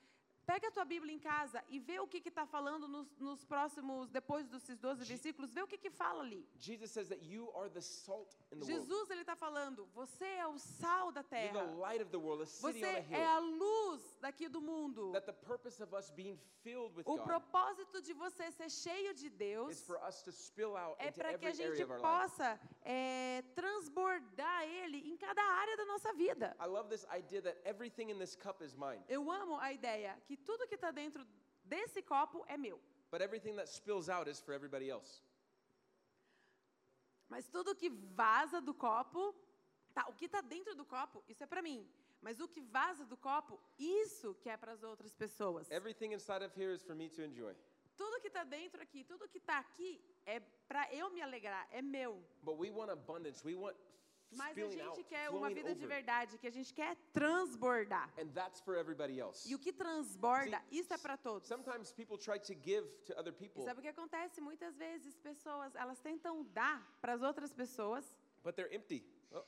pega 0.49 0.69
a 0.69 0.71
tua 0.71 0.87
Bíblia 0.87 1.15
em 1.15 1.19
casa 1.19 1.63
e 1.69 1.79
vê 1.79 2.01
o 2.01 2.09
que 2.09 2.27
está 2.27 2.47
falando 2.47 2.89
nos, 2.89 3.15
nos 3.19 3.45
próximos, 3.45 4.09
depois 4.09 4.49
desses 4.49 4.79
12 4.79 5.05
versículos, 5.05 5.53
vê 5.53 5.61
o 5.61 5.67
que, 5.67 5.77
que 5.77 5.91
fala 5.91 6.23
ali. 6.23 6.49
Jesus 6.59 6.91
says 6.91 7.09
that 7.11 7.23
you 7.23 7.51
are 7.55 7.69
the 7.69 7.83
salt 7.83 8.35
in 8.51 8.59
the 8.59 8.65
world. 8.65 8.73
Jesus 8.73 9.11
ele 9.11 9.21
está 9.21 9.37
falando, 9.37 9.85
você 9.93 10.25
é 10.25 10.47
o 10.47 10.57
sal 10.59 11.13
da 11.13 11.21
You're 11.21 11.53
the 11.53 11.53
terra, 11.53 11.75
light 11.77 12.01
of 12.01 12.11
the 12.11 12.17
world, 12.17 12.43
a 12.43 12.47
city 12.47 12.81
você 12.81 12.87
on 12.87 12.97
a 12.97 13.01
hill. 13.01 13.19
é 13.19 13.27
a 13.27 13.39
luz 13.39 14.17
daqui 14.23 14.49
do 14.49 14.63
mundo. 14.63 15.13
That 15.13 15.27
the 15.27 15.35
purpose 15.35 15.83
of 15.83 15.95
us 15.95 16.11
being 16.11 16.39
filled 16.63 16.97
with 16.97 17.05
O 17.07 17.19
propósito 17.19 18.01
de 18.01 18.15
você 18.15 18.51
ser 18.51 18.71
cheio 18.71 19.13
de 19.13 19.29
Deus 19.29 19.83
for 19.83 19.99
us 20.09 20.23
to 20.23 20.33
spill 20.33 20.79
out 20.79 20.97
é 20.99 21.11
para 21.11 21.37
que 21.37 21.45
a 21.45 21.53
gente 21.53 21.85
possa 21.85 22.59
é, 22.83 23.43
transbordar 23.55 24.65
ele 24.65 25.11
em 25.11 25.17
cada 25.19 25.43
área 25.43 25.77
da 25.77 25.85
nossa 25.85 26.15
vida. 26.15 26.57
I 26.59 26.67
love 26.67 26.89
this 26.89 27.07
idea 27.15 27.43
that 27.43 27.61
everything 27.67 28.11
in 28.11 28.19
this 28.19 28.35
cup 28.35 28.63
is 28.63 28.75
mine, 28.75 29.03
Eu 29.09 29.31
amo 29.31 29.59
a 29.59 29.75
ideia 29.75 30.19
que 30.25 30.38
tudo 30.39 30.67
que 30.67 30.75
está 30.75 30.91
dentro 30.91 31.27
desse 31.65 32.03
copo 32.03 32.45
é 32.49 32.57
meu, 32.57 32.81
but 33.11 33.21
everything 33.21 33.55
that 33.57 33.69
spills 33.69 34.09
out 34.09 34.29
is 34.29 34.41
for 34.41 34.55
everybody 34.55 34.89
else. 34.91 35.23
mas 37.29 37.47
tudo 37.49 37.75
que 37.75 37.91
vaza 37.91 38.61
do 38.61 38.73
copo, 38.73 39.35
tá, 39.93 40.07
o 40.09 40.15
que 40.15 40.25
está 40.25 40.41
dentro 40.41 40.75
do 40.75 40.85
copo, 40.85 41.23
isso 41.29 41.43
é 41.43 41.47
para 41.47 41.63
mim. 41.63 41.87
Mas 42.21 42.41
o 42.41 42.49
que 42.49 42.61
vaza 42.61 43.05
do 43.05 43.17
copo, 43.17 43.61
isso 43.79 44.35
que 44.37 44.49
é 44.49 44.57
para 44.57 44.73
as 44.73 44.83
outras 44.83 45.13
pessoas. 45.13 45.71
Everything 45.71 46.13
inside 46.15 46.45
of 46.45 46.53
here 46.61 46.75
is 46.75 46.83
for 46.83 46.97
me 46.97 47.09
to 47.11 47.23
enjoy. 47.23 47.55
Tudo 47.97 48.21
que 48.21 48.29
está 48.29 48.45
dentro 48.45 48.83
aqui, 48.83 49.05
tudo 49.05 49.29
que 49.29 49.39
está 49.39 49.59
aqui 49.59 50.01
é 50.25 50.41
para 50.67 50.93
eu 50.93 51.11
me 51.11 51.21
alegrar, 51.21 51.69
é 51.71 51.83
meu. 51.83 52.25
But 52.43 52.57
we 52.57 52.71
want 52.71 52.91
abundance. 52.91 53.45
We 53.45 53.55
want 53.55 53.77
Mas 54.31 54.57
a 54.59 54.69
gente 54.69 55.05
quer 55.05 55.31
uma 55.31 55.49
vida 55.51 55.75
de 55.75 55.87
verdade, 55.87 56.39
que 56.39 56.47
a 56.47 56.51
gente 56.51 56.73
quer 56.75 56.97
transbordar. 57.13 58.11
And 58.19 58.29
that's 58.29 58.61
for 58.61 58.77
everybody 58.77 59.19
else. 59.19 59.49
E 59.51 59.55
o 59.55 59.59
que 59.59 59.73
transborda, 59.73 60.63
isso 60.71 60.93
é 60.93 60.99
para 60.99 61.17
todos. 61.17 61.49
Sometimes 61.49 61.93
people 61.93 62.19
try 62.19 62.39
to 62.39 62.55
give 62.63 62.87
to 63.07 63.19
other 63.19 63.33
E 63.33 63.37
people, 63.37 63.65
sabe 63.65 63.81
o 63.81 63.83
que 63.83 63.89
acontece? 63.89 64.41
Muitas 64.41 64.77
vezes 64.77 65.17
pessoas, 65.19 65.75
elas 65.75 65.99
tentam 66.01 66.45
dar 66.53 66.87
para 67.01 67.15
as 67.15 67.23
outras 67.23 67.53
pessoas, 67.53 68.05
but 68.43 68.55
they're 68.55 68.75
empty. 68.75 69.05
Oh, 69.33 69.43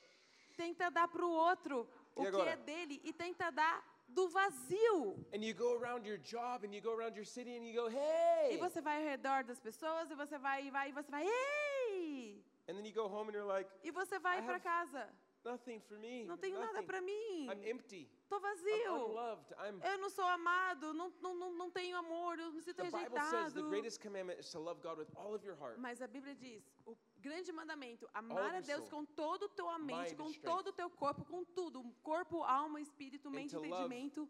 tenta 0.55 0.89
dar 0.89 1.07
para 1.07 1.25
o 1.25 1.31
outro 1.31 1.87
o 2.15 2.23
que 2.23 2.49
é 2.49 2.55
dele 2.55 3.01
e 3.03 3.13
tenta 3.13 3.51
dar 3.51 3.83
do 4.07 4.29
vazio. 4.29 5.25
And 5.33 5.43
you 5.43 5.53
go 5.53 5.73
around 5.77 6.07
your 6.07 6.19
job 6.19 6.65
and 6.65 6.73
you 6.73 6.81
go 6.81 6.93
around 6.93 7.15
your 7.15 7.25
city 7.25 7.55
and 7.55 7.65
you 7.65 7.73
go, 7.73 7.87
hey! 7.87 8.55
E 8.55 8.57
você 8.57 8.81
vai 8.81 8.97
ao 8.97 9.03
redor 9.03 9.43
das 9.43 9.59
pessoas 9.59 10.09
e 10.11 10.15
você 10.15 10.37
vai 10.37 10.67
e 10.67 10.71
vai 10.71 10.89
e 10.89 10.91
você 10.91 11.09
vai, 11.09 11.25
ei! 11.25 11.70
And 12.71 12.77
then 12.77 12.85
you 12.85 12.93
go 12.93 13.09
home 13.09 13.27
and 13.27 13.33
you're 13.35 13.45
like, 13.45 13.69
E 13.83 13.91
você 13.91 14.17
vai 14.17 14.41
para 14.41 14.57
casa. 14.59 15.09
nothing 15.43 15.81
for 15.81 15.97
me. 15.97 16.23
Não 16.25 16.37
tenho 16.37 16.57
nada 16.57 16.71
nothing. 16.71 16.85
para 16.85 17.01
mim. 17.01 17.49
I'm 17.49 17.61
empty. 17.69 18.09
Tô 18.29 18.37
I'm 18.37 18.41
vazio. 18.41 18.93
unloved. 19.09 19.53
I'm 19.59 19.81
Eu 19.83 19.97
não 19.97 20.09
sou 20.09 20.23
amado, 20.25 20.93
não, 20.93 21.11
não, 21.21 21.35
não, 21.35 21.51
não 21.53 21.69
tenho 21.69 21.97
amor, 21.97 22.39
eu 22.39 22.53
me 22.53 22.61
sinto 22.61 22.77
The 22.77 22.83
Bible 22.83 23.19
says 23.19 23.31
the 23.53 23.59
rejeitado. 23.59 23.69
greatest 23.69 23.99
commandment 24.01 24.39
is 24.39 24.49
to 24.51 24.59
love 24.59 24.79
God 24.81 24.97
with 24.99 25.09
all 25.17 25.33
of 25.35 25.45
your 25.45 25.57
heart. 25.57 25.77
Mas 25.79 26.01
a 26.01 26.07
Bíblia 26.07 26.33
diz, 26.33 26.63
o 26.85 26.95
grande 27.17 27.51
mandamento, 27.51 28.07
amar 28.13 28.55
a 28.55 28.61
Deus 28.61 28.87
com 28.87 29.03
todo 29.03 29.43
o 29.43 29.49
teu 29.49 29.67
mente, 29.79 30.15
com 30.15 30.31
todo 30.31 30.67
o 30.67 30.71
teu 30.71 30.89
corpo, 30.89 31.25
com 31.25 31.43
tudo, 31.43 31.83
corpo, 32.01 32.41
alma, 32.43 32.79
espírito, 32.79 33.29
mente, 33.29 33.55
entendimento, 33.55 34.29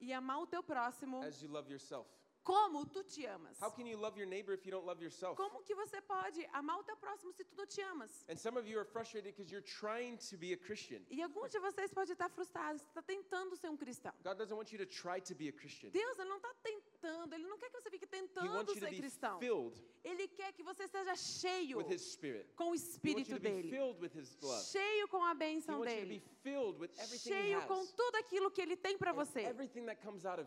e 0.00 0.12
amar 0.12 0.40
o 0.40 0.46
teu 0.46 0.62
próximo 0.62 1.22
as 1.24 1.42
you 1.42 1.50
love 1.50 1.68
yourself. 1.70 2.08
Como 2.48 2.86
tu 2.86 3.02
te 3.02 3.26
amas. 3.26 3.60
How 3.60 3.68
can 3.68 3.86
you 3.86 3.98
love 3.98 4.16
your 4.16 4.26
neighbor 4.26 4.54
if 4.54 4.64
you 4.64 4.72
don't 4.72 4.86
love 4.86 5.02
yourself? 5.02 5.36
Como 5.36 5.62
que 5.62 5.74
você 5.74 6.00
pode 6.00 6.48
amar 6.54 6.78
o 6.78 6.82
teu 6.82 6.96
próximo 6.96 7.30
se 7.30 7.44
tu 7.44 7.54
não 7.54 7.66
te 7.66 7.82
amas? 7.82 8.24
And 8.26 8.36
some 8.36 8.56
of 8.56 8.66
you 8.66 8.78
are 8.78 8.86
frustrated 8.86 9.34
because 9.34 9.52
you're 9.52 9.68
trying 9.80 10.16
to 10.30 10.38
be 10.38 10.54
a 10.54 10.56
Christian. 10.56 11.02
E 11.10 11.22
alguns 11.22 11.50
de 11.50 11.58
vocês 11.58 11.92
podem 11.92 12.12
estar 12.12 12.30
frustrados, 12.30 12.80
está 12.80 13.02
tentando 13.02 13.54
ser 13.54 13.68
um 13.68 13.76
cristão. 13.76 14.14
God 14.24 14.38
doesn't 14.38 14.56
want 14.56 14.72
you 14.72 14.78
to 14.78 14.86
try 14.86 15.20
to 15.20 15.34
be 15.34 15.48
a 15.48 15.52
Christian. 15.52 15.90
Deus 15.90 16.16
não 16.16 16.36
está 16.36 16.54
tentando, 16.62 16.97
Ele 17.32 17.46
não 17.46 17.58
quer 17.58 17.70
que 17.70 17.80
você 17.80 17.90
fique 17.90 18.06
tentando 18.06 18.74
ser 18.74 18.90
cristão. 18.90 19.38
Ele 20.04 20.26
quer 20.28 20.52
que 20.52 20.62
você 20.62 20.86
seja 20.88 21.14
cheio 21.16 21.78
com 22.56 22.70
o 22.70 22.74
Espírito 22.74 23.38
dele, 23.38 23.70
cheio 24.70 25.08
com 25.08 25.24
a 25.24 25.34
bênção 25.34 25.80
dele, 25.80 26.22
cheio 27.18 27.62
com 27.66 27.86
tudo 27.86 28.16
aquilo 28.16 28.50
que 28.50 28.60
Ele 28.60 28.76
tem 28.76 28.96
para 28.98 29.12
você. 29.12 29.44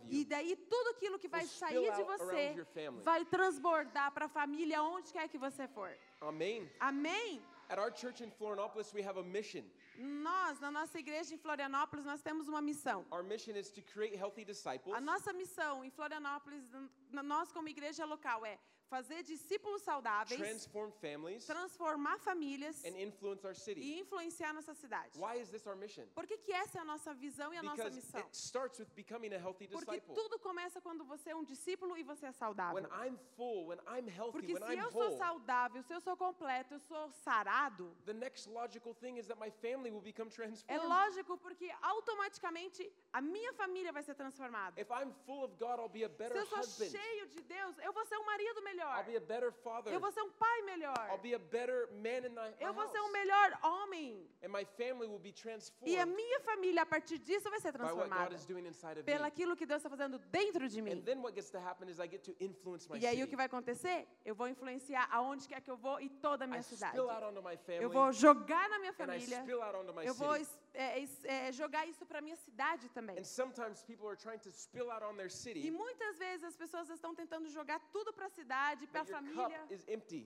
E 0.10 0.26
daí 0.26 0.56
tudo 0.56 0.90
aquilo 0.90 1.20
que 1.20 1.28
vai 1.28 1.46
sair 1.46 1.92
de 1.94 2.04
você 2.04 2.56
vai 3.04 3.24
transbordar 3.26 4.12
para 4.12 4.26
a 4.26 4.30
família 4.30 4.84
onde 4.84 5.12
quer 5.12 5.28
que 5.30 5.38
você 5.38 5.68
for. 5.68 5.96
Amen. 6.22 6.70
Amém? 6.80 7.42
At 7.70 7.80
our 7.80 7.92
church 7.96 8.22
in 8.22 8.30
Florianopolis, 8.32 8.94
we 8.94 9.02
have 9.02 9.18
a 9.18 9.24
mission. 9.24 9.64
Nós, 10.02 10.60
na 10.60 10.72
nossa 10.72 10.98
igreja 10.98 11.34
em 11.34 11.38
Florianópolis, 11.38 12.06
nós 12.06 12.22
temos 12.22 12.48
uma 12.48 12.62
missão. 12.62 13.06
Our 13.12 13.24
mission 13.24 13.56
is 13.56 13.70
to 13.70 13.82
create 13.82 14.16
healthy 14.18 14.44
disciples 14.44 14.96
A 14.96 15.02
nossa 15.02 15.32
missão 15.32 15.84
em 15.86 15.92
Florianópolis, 15.92 16.64
nós 17.12 17.52
como 17.52 17.68
igreja 17.68 18.04
local, 18.06 18.46
é 18.46 18.58
fazer 18.92 19.24
discípulos 19.24 19.82
saudáveis, 19.84 20.38
transform 20.38 20.92
families, 21.00 21.46
transformar 21.46 22.20
famílias 22.20 22.84
and 22.84 22.98
influence 23.00 23.46
our 23.48 23.56
city. 23.56 23.80
e 23.80 24.00
influenciar 24.02 24.52
nossa 24.54 24.74
cidade. 24.74 25.18
Why 25.18 25.40
is 25.42 25.50
this 25.50 25.66
our 25.66 25.78
mission? 25.78 26.06
Por 26.14 26.28
que, 26.28 26.38
que 26.38 26.52
essa 26.52 26.80
é 26.80 26.82
a 26.82 26.84
nossa 26.84 27.14
visão 27.14 27.54
e 27.54 27.58
a 27.58 27.64
nossa 27.64 27.78
Because 27.86 27.96
missão? 27.96 28.20
it 28.20 28.36
starts 28.36 28.80
with 28.80 28.90
becoming 28.94 29.34
a 29.34 29.38
healthy 29.40 29.66
Porque 29.70 29.92
disciple. 29.92 30.14
tudo 30.14 30.38
começa 30.40 30.82
quando 30.82 31.06
você 31.06 31.30
é 31.30 31.36
um 31.36 31.46
discípulo 31.46 31.98
e 31.98 32.04
você 32.04 32.26
é 32.26 32.32
saudável. 32.34 32.76
When 32.76 32.86
I'm 32.92 33.18
full, 33.38 33.68
when 33.68 33.80
I'm 33.88 34.10
healthy, 34.10 34.34
Porque 34.34 34.54
when 34.56 34.64
se 34.68 34.74
I'm 34.74 34.80
eu 34.84 34.92
sou 34.92 35.04
whole, 35.04 35.18
saudável, 35.18 35.82
se 35.84 35.94
eu 35.94 36.02
sou 36.02 36.18
completo, 36.18 36.74
eu 36.74 36.80
sou 36.82 37.10
sarado, 37.24 37.96
the 38.06 38.14
next 38.14 38.50
logical 38.50 38.94
thing 38.94 39.18
is 39.18 39.26
that 39.28 39.40
my 39.40 39.50
family 39.50 39.90
will 39.90 40.02
become 40.02 40.28
é 40.30 40.34
transformed. 40.34 40.86
lógico 40.86 41.38
porque 41.38 41.72
automaticamente 41.82 42.92
a 43.14 43.22
minha 43.22 43.54
família 43.54 43.94
vai 43.94 44.04
ser 44.04 44.16
transformada. 44.16 44.80
If 44.82 44.90
I'm 44.92 45.14
full 45.26 45.46
of 45.46 45.56
God, 45.58 45.80
I'll 45.80 45.88
be 45.88 46.04
a 46.04 46.10
Se 46.10 46.16
better 46.18 46.36
eu 46.38 46.46
sou 46.46 46.60
husband. 46.60 46.90
cheio 46.90 47.28
de 47.30 47.42
Deus, 47.42 47.78
eu 47.80 47.94
vou 47.94 48.06
ser 48.06 48.18
um 48.18 48.26
marido 48.26 48.62
melhor. 48.62 48.81
I'll 48.88 49.04
be 49.06 49.16
a 49.18 49.20
better 49.22 49.52
father. 49.52 49.92
Eu 49.94 50.00
vou 50.00 50.12
ser 50.12 50.22
um 50.22 50.30
pai 50.32 50.62
melhor. 50.64 50.96
I'll 51.12 51.18
be 51.18 51.34
a 51.34 51.40
better 51.40 51.88
man 51.94 52.26
in 52.26 52.30
my, 52.30 52.50
my 52.50 52.56
Eu 52.60 52.74
vou 52.74 52.88
ser 52.90 53.00
um 53.00 53.12
melhor 53.12 53.58
homem. 53.64 54.28
And 54.44 54.50
my 54.50 54.66
family 54.66 55.08
will 55.08 55.20
be 55.20 55.30
E 55.30 55.32
a 55.32 55.34
transformed 55.34 56.06
minha 56.16 56.40
família, 56.42 56.82
a 56.82 56.86
partir 56.86 57.18
disso, 57.20 57.50
vai 57.50 57.60
ser 57.60 57.72
by 57.72 57.80
what 57.80 57.94
God 57.94 58.00
transformada. 58.08 58.36
is 58.36 58.46
doing 58.46 58.66
inside 58.66 58.98
of 59.00 59.04
Pelo 59.04 59.22
me. 59.24 59.28
aquilo 59.28 59.56
que 59.56 59.66
Deus 59.66 59.78
está 59.84 59.90
fazendo 59.90 60.20
dentro 60.32 60.68
de 60.68 60.82
mim. 60.82 60.92
And 60.94 61.02
then 61.04 61.22
what 61.22 61.34
gets 61.36 61.50
to 61.52 61.60
happen 61.60 61.90
is 61.90 62.00
I 62.00 62.08
get 62.08 62.24
to 62.24 62.36
influence 62.40 62.90
my 62.90 62.98
E 63.00 63.06
aí 63.08 63.22
o 63.24 63.28
que 63.28 63.36
vai 63.36 63.46
acontecer? 63.46 64.08
Eu 64.26 64.34
vou 64.36 64.48
influenciar 64.48 65.08
aonde 65.12 65.48
quer 65.48 65.62
que 65.62 65.70
eu 65.72 65.78
vou 65.78 66.00
e 66.00 66.10
toda 66.10 66.46
a 66.46 66.48
I 66.48 66.50
minha 66.50 66.64
cidade. 66.64 66.94
spill 66.98 67.10
out 67.10 67.24
onto 67.24 67.42
my 67.42 67.58
family 67.58 67.84
Eu 67.84 67.90
vou 67.90 68.12
jogar 68.12 68.70
na 68.70 68.80
minha 68.80 68.92
and 68.92 68.94
I 68.94 69.06
família. 69.20 69.42
spill 69.42 69.62
out 69.62 69.76
onto 69.78 69.94
my 69.94 70.06
Eu 70.06 70.14
vou 70.14 70.36
é, 70.74 71.00
es- 71.00 71.24
é, 71.26 71.52
jogar 71.52 71.86
isso 71.88 72.06
para 72.06 72.22
minha 72.22 72.36
cidade 72.38 72.90
também. 72.90 73.18
And 73.20 73.24
sometimes 73.24 73.84
people 73.84 74.08
are 74.08 74.16
trying 74.18 74.40
to 74.40 74.50
spill 74.52 74.90
out 74.92 75.04
on 75.04 75.16
their 75.16 75.28
E 75.28 75.32
city, 75.32 75.72
muitas 75.72 76.18
vezes 76.18 76.44
as 76.44 76.56
pessoas 76.56 76.90
estão 76.90 77.14
tentando 77.14 77.50
jogar 77.50 77.80
tudo 77.92 78.14
para 78.14 78.26
a 78.28 78.30
cidade, 78.30 78.88
para 78.88 79.02
a 79.02 79.06
família. 79.06 79.68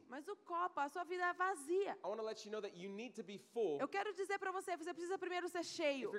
Mas 0.10 0.28
o 0.28 0.36
copo, 0.36 0.80
a 0.80 0.90
sua 0.90 1.04
vida 1.04 1.24
é 1.26 1.34
vazia. 1.34 1.98
You 2.04 2.90
know 2.90 3.80
Eu 3.80 3.88
quero 3.88 4.14
dizer 4.14 4.38
para 4.40 4.52
você, 4.52 4.76
você 4.78 4.94
precisa 4.94 5.18
primeiro 5.18 5.48
ser 5.50 5.64
cheio. 5.64 6.12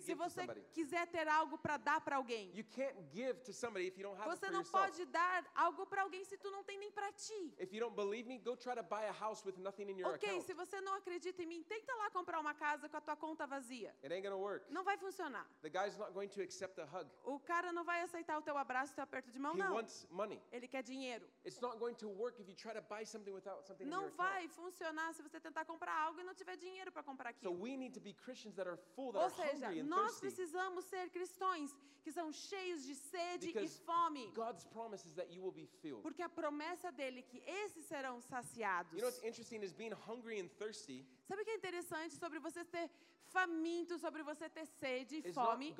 Se 0.00 0.14
você 0.14 0.46
quiser 0.72 1.06
ter 1.08 1.28
algo 1.28 1.58
para 1.58 1.76
dar 1.76 2.00
para 2.00 2.16
alguém, 2.16 2.52
você 4.26 4.50
não 4.50 4.64
pode 4.64 5.04
dar 5.06 5.44
algo 5.54 5.86
para 5.86 6.02
alguém 6.02 6.24
se 6.24 6.36
tu 6.36 6.50
não 6.50 6.62
tem 6.64 6.78
nem 6.78 6.90
para 6.90 7.12
ti. 7.12 7.54
Me, 9.96 10.04
Ok, 10.04 10.28
account. 10.28 10.44
se 10.46 10.54
você 10.54 10.80
não 10.80 10.94
acredita 10.94 11.42
em 11.42 11.46
mim, 11.46 11.62
tenta 11.62 11.94
lá 11.94 12.10
comprar 12.10 12.38
uma 12.40 12.54
casa 12.54 12.88
com 12.88 12.96
a 12.96 13.00
tua 13.00 13.16
conta 13.16 13.35
vazia. 13.44 13.92
It 14.02 14.12
ain't 14.14 14.26
to 14.26 14.36
work. 14.38 14.64
Não 14.72 14.84
vai 14.84 14.96
funcionar. 14.96 15.44
The 15.62 15.68
guy's 15.68 15.98
not 15.98 16.12
going 16.12 16.28
to 16.28 16.40
accept 16.40 16.78
a 16.80 16.84
hug. 16.84 17.10
O 17.24 17.38
cara 17.40 17.72
não 17.72 17.84
vai 17.84 18.00
aceitar 18.02 18.38
o 18.38 18.42
teu 18.42 18.56
abraço, 18.56 18.92
o 18.92 18.94
teu 18.94 19.04
aperto 19.04 19.30
de 19.30 19.38
mão, 19.38 19.54
He 19.54 19.58
não. 19.58 19.74
wants 19.74 20.06
money. 20.10 20.40
Ele 20.52 20.66
quer 20.68 20.82
dinheiro. 20.82 21.28
It's 21.44 21.60
not 21.60 21.76
going 21.78 21.94
to 21.96 22.08
work 22.08 22.40
if 22.40 22.48
you 22.48 22.54
try 22.54 22.72
to 22.72 22.82
buy 22.82 23.04
something 23.04 23.32
without 23.32 23.66
something 23.66 23.84
in 23.84 23.88
Não 23.90 24.06
account. 24.06 24.16
vai 24.16 24.48
funcionar 24.48 25.12
se 25.12 25.22
você 25.22 25.40
tentar 25.40 25.64
comprar 25.64 25.92
algo 25.92 26.20
e 26.20 26.24
não 26.24 26.34
tiver 26.34 26.56
dinheiro 26.56 26.92
para 26.92 27.02
comprar 27.02 27.32
So 27.32 27.48
aquilo. 27.48 27.60
we 27.60 27.76
need 27.76 27.92
to 27.94 28.00
be 28.00 28.14
Christians 28.14 28.54
that 28.54 28.68
are 28.68 28.78
full, 28.94 29.12
that 29.12 29.18
Ou 29.18 29.24
are 29.26 29.34
seja, 29.50 29.66
hungry 29.66 29.80
and 29.80 29.84
nós 29.88 30.12
thirsty. 30.12 30.20
precisamos 30.20 30.84
ser 30.84 31.10
cristãos 31.10 31.74
que 32.02 32.12
são 32.12 32.30
cheios 32.32 32.84
de 32.84 32.94
sede 32.94 33.46
Because 33.48 33.76
e 33.76 33.84
fome. 33.84 34.30
God's 34.32 34.64
promise 34.66 35.04
is 35.04 35.14
that 35.14 35.28
you 35.32 35.42
will 35.42 35.50
be 35.50 35.66
filled. 35.82 36.02
Porque 36.02 36.22
a 36.22 36.28
promessa 36.28 36.92
dele 36.92 37.18
é 37.18 37.22
que 37.22 37.42
esses 37.44 37.84
serão 37.86 38.20
saciados. 38.20 38.92
You 38.92 39.00
know 39.00 39.08
what's 39.10 39.24
interesting 39.24 39.62
is 39.64 39.72
being 39.72 39.92
hungry 40.06 40.38
and 40.40 40.48
thirsty 40.56 41.04
Sabe 41.28 41.42
o 41.42 41.44
que 41.44 41.50
é 41.50 41.54
interessante 41.56 42.14
sobre 42.14 42.38
você 42.38 42.64
ter 42.64 42.88
faminto, 43.26 43.98
sobre 43.98 44.22
você 44.22 44.48
ter 44.48 44.64
sede 44.66 45.22
e 45.24 45.32
fome? 45.32 45.74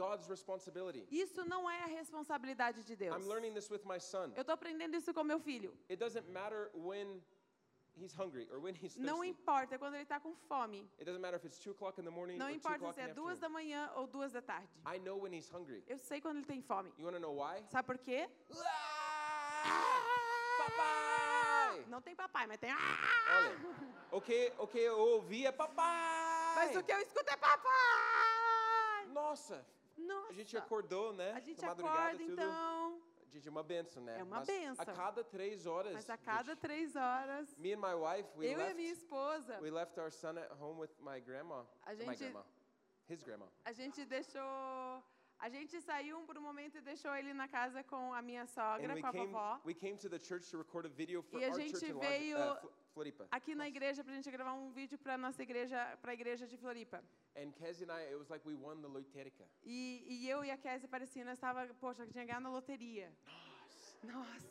Isso 1.10 1.44
não 1.44 1.70
é 1.70 1.82
a 1.84 1.86
responsabilidade 1.86 2.82
de 2.84 2.96
Deus. 2.96 3.16
I'm 3.16 3.28
learning 3.28 3.54
this 3.54 3.70
with 3.70 3.82
my 3.84 4.00
son. 4.00 4.32
Eu 4.34 4.40
estou 4.40 4.54
aprendendo 4.54 4.96
isso 4.96 5.14
com 5.14 5.22
meu 5.22 5.38
filho. 5.38 5.72
It 5.88 5.96
doesn't 5.96 6.28
matter 6.30 6.70
when 6.74 7.22
he's 7.96 8.12
hungry 8.12 8.48
or 8.50 8.58
when 8.58 8.74
he's 8.74 8.96
Não 8.96 9.18
thirsty. 9.18 9.28
importa 9.30 9.78
quando 9.78 9.94
ele 9.94 10.02
está 10.02 10.18
com 10.18 10.34
fome. 10.48 10.80
It 10.98 11.04
doesn't 11.04 11.20
matter 11.22 11.36
if 11.38 11.44
it's 11.44 11.58
2 11.60 11.70
o'clock 11.72 12.00
in 12.00 12.04
the 12.04 12.10
morning 12.10 12.36
Não 12.36 12.46
or 12.46 12.52
2 12.52 12.56
importa 12.56 12.92
se 12.92 13.00
é 13.00 13.14
duas 13.14 13.38
da 13.38 13.48
manhã 13.48 13.90
ou 13.94 14.06
duas 14.08 14.32
da 14.32 14.42
tarde. 14.42 14.68
I 14.84 14.98
know 14.98 15.16
when 15.22 15.32
he's 15.32 15.48
hungry. 15.52 15.84
Eu 15.86 15.98
sei 15.98 16.20
quando 16.20 16.38
ele 16.38 16.46
tem 16.46 16.60
fome. 16.60 16.92
You 16.98 17.04
want 17.06 17.14
to 17.14 17.20
know 17.20 17.34
why? 17.36 17.62
Sabe 17.68 17.86
por 17.86 17.98
quê? 17.98 18.28
Papai! 20.58 21.15
Não 21.88 22.00
tem 22.02 22.14
papai, 22.14 22.46
mas 22.46 22.58
tem. 22.58 22.70
Olha, 22.72 23.56
o 24.10 24.20
que, 24.20 24.52
o 24.58 24.66
que 24.66 24.78
eu 24.78 24.98
ouvi 24.98 25.46
é 25.46 25.52
papai! 25.52 26.54
Mas 26.56 26.76
o 26.76 26.82
que 26.82 26.92
eu 26.92 26.98
escuto 27.00 27.30
é 27.30 27.36
papai! 27.36 29.06
Nossa, 29.12 29.66
Nossa. 29.96 30.30
a 30.30 30.32
gente 30.32 30.56
acordou, 30.56 31.12
né? 31.12 31.32
A 31.32 31.40
gente 31.40 31.64
acorda, 31.64 32.18
tudo. 32.18 32.32
então. 32.32 33.00
Gente, 33.32 33.48
é 33.48 33.50
uma 33.50 33.62
benção, 33.62 34.02
né? 34.02 34.18
É 34.18 34.22
uma 34.22 34.36
Mas 34.38 34.46
benção. 34.46 34.82
A 34.82 34.86
cada 34.86 35.22
três 35.22 35.66
horas, 35.66 35.92
Mas 35.92 36.08
a 36.08 36.16
cada 36.16 36.52
gente, 36.52 36.60
três 36.60 36.96
horas, 36.96 37.54
me 37.58 37.72
and 37.74 37.78
my 37.78 37.94
wife, 37.94 38.28
we 38.36 38.46
eu 38.46 38.52
e 38.52 38.56
left, 38.56 38.74
minha 38.76 38.92
esposa, 38.92 39.58
we 39.60 39.70
left 39.70 39.98
our 40.00 40.10
son 40.10 40.38
at 40.38 40.50
home 40.60 40.78
with 40.80 40.90
my 41.00 41.20
grandma. 41.20 41.64
A 41.84 41.90
My 41.92 41.96
gente- 41.98 42.18
grandma. 42.18 42.44
His 43.08 43.22
grandma. 43.22 43.46
a 43.64 43.72
gente 43.72 44.04
deixou. 44.06 45.02
A 45.38 45.48
gente 45.50 45.80
saiu 45.82 46.20
por 46.22 46.36
um 46.38 46.40
momento 46.40 46.78
e 46.78 46.80
deixou 46.80 47.14
ele 47.14 47.32
na 47.34 47.46
casa 47.46 47.84
com 47.84 48.12
a 48.14 48.22
minha 48.22 48.46
sogra, 48.46 48.94
And 48.94 49.00
com 49.00 49.06
a 49.06 49.12
came, 49.12 49.26
vovó. 49.26 49.60
we 49.66 49.74
came 49.74 49.96
to 49.98 50.08
the 50.08 50.18
church 50.18 50.50
to 50.50 50.56
record 50.58 50.86
a 50.86 50.88
video 50.88 51.22
for 51.22 51.38
E 51.40 51.44
a 51.44 51.48
our 51.48 51.54
gente 51.60 51.72
church 51.72 51.90
in 51.92 51.98
veio 51.98 52.38
Log- 52.38 52.66
uh, 52.66 52.70
Floripa. 52.94 53.28
Aqui 53.30 53.54
na 53.54 53.68
igreja 53.68 54.02
pra 54.02 54.14
gente 54.14 54.30
gravar 54.30 54.54
um 54.54 54.70
vídeo 54.70 54.98
pra 54.98 55.18
nossa 55.18 55.42
igreja, 55.42 55.98
pra 56.00 56.14
igreja 56.14 56.46
de 56.46 56.56
Floripa. 56.56 57.02
And 57.36 57.52
and 57.60 57.92
I, 57.92 58.02
it 58.10 58.16
was 58.16 58.30
like 58.30 58.46
we 58.48 58.54
won 58.54 58.80
the. 58.80 58.88
E, 59.62 60.04
e 60.08 60.28
eu 60.28 60.42
e 60.42 60.50
a 60.50 60.56
Kézia 60.56 60.88
parecia, 60.88 61.22
nós 61.24 61.34
estava, 61.34 61.66
poxa, 61.74 62.06
tinha 62.06 62.24
ganhado 62.24 62.42
na 62.44 62.50
loteria. 62.50 63.12
Nossa, 64.04 64.48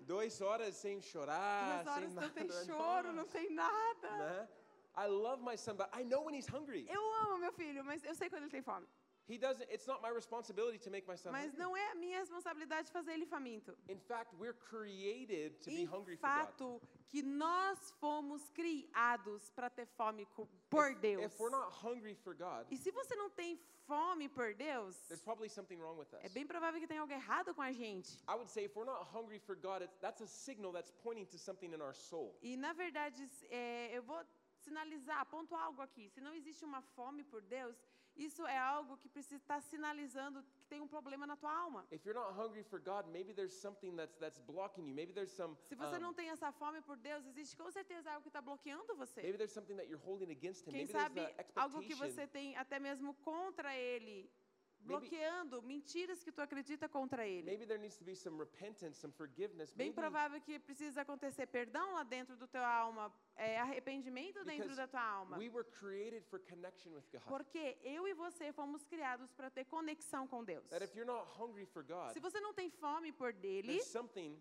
Duas 0.00 0.40
horas 0.40 0.74
sem 0.74 1.00
chorar, 1.00 1.82
duas 1.84 1.86
horas 1.96 2.12
sem 2.12 2.14
não 2.14 2.22
nada. 2.22 2.34
tem 2.34 2.50
choro, 2.66 3.12
não 3.12 3.26
tem 3.26 3.50
nada. 3.50 4.10
né? 4.18 4.48
I 4.96 5.06
love 5.06 5.42
my 5.42 5.56
son, 5.56 5.74
but 5.76 5.88
I 5.94 6.02
know 6.04 6.24
when 6.24 6.34
he's 6.34 6.48
hungry. 6.48 6.86
Eu 6.88 7.14
amo 7.22 7.38
meu 7.38 7.52
filho, 7.52 7.84
mas 7.84 8.02
eu 8.04 8.14
sei 8.14 8.28
quando 8.28 8.42
ele 8.42 8.50
tem 8.50 8.62
fome. 8.62 8.86
He 9.28 9.36
doesn't. 9.38 9.68
It's 9.70 9.86
not 9.86 10.00
my 10.00 10.08
responsibility 10.10 10.78
to 10.78 10.90
make 10.90 11.06
my 11.06 11.16
son 11.16 11.32
Mas 11.32 11.50
hungry. 11.50 11.58
não 11.58 11.76
é 11.76 11.90
a 11.92 11.94
minha 11.94 12.18
responsabilidade 12.18 12.90
fazer 12.90 13.12
ele 13.12 13.26
faminto. 13.26 13.76
In 13.88 13.98
fact, 14.00 14.34
we're 14.38 14.54
created 14.54 15.58
to 15.60 15.70
be 15.70 15.82
Em 15.82 15.84
hungry 15.86 16.16
for 16.16 16.28
God. 16.28 16.46
fato, 16.46 16.80
que 17.08 17.22
nós 17.22 17.90
fomos 18.00 18.48
criados 18.50 19.50
para 19.50 19.68
ter 19.70 19.86
fome 19.86 20.24
co- 20.34 20.48
por 20.70 20.94
Deus. 20.94 21.24
If 21.24 21.38
we're 21.38 21.50
not 21.50 21.70
hungry 21.84 22.14
for 22.14 22.34
God, 22.34 22.66
E 22.70 22.76
se 22.78 22.90
você 22.90 23.14
não 23.16 23.28
tem 23.30 23.58
fome 23.86 24.28
por 24.28 24.54
Deus, 24.54 24.96
there's 25.08 25.20
probably 25.22 25.48
something 25.48 25.78
wrong 25.78 25.98
with 25.98 26.12
us. 26.14 26.24
é 26.24 26.28
bem 26.30 26.46
provável 26.46 26.80
que 26.80 26.86
tenha 26.86 27.00
algo 27.02 27.12
errado 27.12 27.54
com 27.54 27.62
a 27.62 27.72
gente. 27.72 28.18
I 28.28 28.34
would 28.34 28.50
say 28.50 28.64
if 28.64 28.74
we're 28.76 28.86
not 28.90 29.06
hungry 29.12 29.38
for 29.38 29.54
God, 29.56 29.82
it's, 29.82 29.96
that's 29.98 30.22
a 30.22 30.26
signal 30.26 30.72
that's 30.72 30.90
pointing 31.02 31.26
to 31.26 31.38
something 31.38 31.72
in 31.74 31.80
our 31.82 31.94
soul. 31.94 32.34
E 32.42 32.56
na 32.56 32.72
verdade, 32.72 33.22
s- 33.24 33.46
é, 33.50 33.90
eu 33.96 34.02
vou 34.02 34.18
sinalizar, 34.60 35.24
pontuar 35.26 35.62
algo 35.64 35.80
aqui. 35.82 36.08
Se 36.10 36.20
não 36.20 36.34
existe 36.34 36.64
uma 36.64 36.82
fome 36.82 37.24
por 37.24 37.40
Deus, 37.42 37.76
isso 38.18 38.44
é 38.46 38.58
algo 38.58 38.96
que 38.96 39.08
precisa 39.08 39.36
estar 39.36 39.60
sinalizando 39.62 40.42
que 40.42 40.64
tem 40.64 40.80
um 40.80 40.88
problema 40.88 41.26
na 41.26 41.36
tua 41.36 41.52
alma. 41.52 41.86
If 41.92 42.04
you're 42.04 42.18
not 42.18 42.32
hungry 42.36 42.64
for 42.64 42.80
God, 42.80 43.06
maybe 43.06 43.32
there's 43.32 43.54
something 43.54 43.94
that's 43.96 44.16
that's 44.18 44.38
blocking 44.38 44.86
you. 44.88 44.94
Maybe 44.94 45.12
there's 45.12 45.30
some 45.30 45.56
Se 45.62 45.74
você 45.76 45.98
não 45.98 46.12
tem 46.12 46.30
essa 46.30 46.50
fome 46.52 46.80
por 46.82 46.96
Deus, 46.96 47.24
existe 47.26 47.56
com 47.56 47.70
certeza 47.70 48.10
algo 48.10 48.22
que 48.22 48.28
está 48.28 48.40
bloqueando 48.40 48.94
você. 48.96 49.22
maybe 49.22 49.38
there's 49.38 49.52
something 49.52 49.76
that 49.76 49.88
you're 49.88 50.04
holding 50.04 50.30
against 50.32 50.66
Him. 50.66 50.72
Quem 50.72 50.86
maybe 50.86 50.92
sabe 50.92 51.20
algo 51.54 51.80
que 51.82 51.94
você 51.94 52.26
tem 52.26 52.56
até 52.56 52.78
mesmo 52.78 53.14
contra 53.14 53.74
Ele, 53.76 54.30
bloqueando 54.80 55.62
mentiras 55.62 56.22
que 56.22 56.32
tu 56.32 56.40
acredita 56.40 56.88
contra 56.88 57.26
Ele. 57.26 57.44
Maybe 57.44 57.66
there 57.66 57.80
needs 57.80 57.96
to 57.98 58.04
be 58.04 58.14
some 58.14 58.38
repentance, 58.38 58.98
some 58.98 59.12
forgiveness. 59.12 59.72
Bem 59.74 59.92
provável 59.92 60.40
que 60.40 60.58
precisa 60.58 61.02
acontecer 61.02 61.46
perdão 61.46 61.94
lá 61.94 62.02
dentro 62.02 62.36
do 62.36 62.46
teu 62.46 62.64
alma, 62.64 63.12
é, 63.36 63.58
arrependimento 63.58 64.44
dentro 64.44 64.74
da 64.74 64.86
tua 64.86 65.02
alma. 65.02 65.36
we 65.36 65.48
were 65.48 65.64
created 65.64 66.24
for 66.24 66.40
connection 66.40 66.92
with 66.94 67.04
God. 67.12 67.22
Porque 67.26 67.78
eu 67.82 68.06
e 68.08 68.14
você 68.14 68.52
fomos 68.52 68.84
criados 68.86 69.32
para 69.32 69.50
ter 69.50 69.64
conexão 69.64 70.26
com 70.26 70.44
Deus. 70.44 70.68
That 70.68 70.84
if 70.84 70.94
you're 70.94 71.10
not 71.10 71.26
hungry 71.38 71.66
for 71.66 71.82
God, 71.82 72.12
Se 72.12 72.20
você 72.20 72.40
não 72.40 72.54
tem 72.54 72.70
fome 72.70 73.12
por 73.12 73.32
dele, 73.32 73.68
there's 73.68 73.86
something 73.86 74.40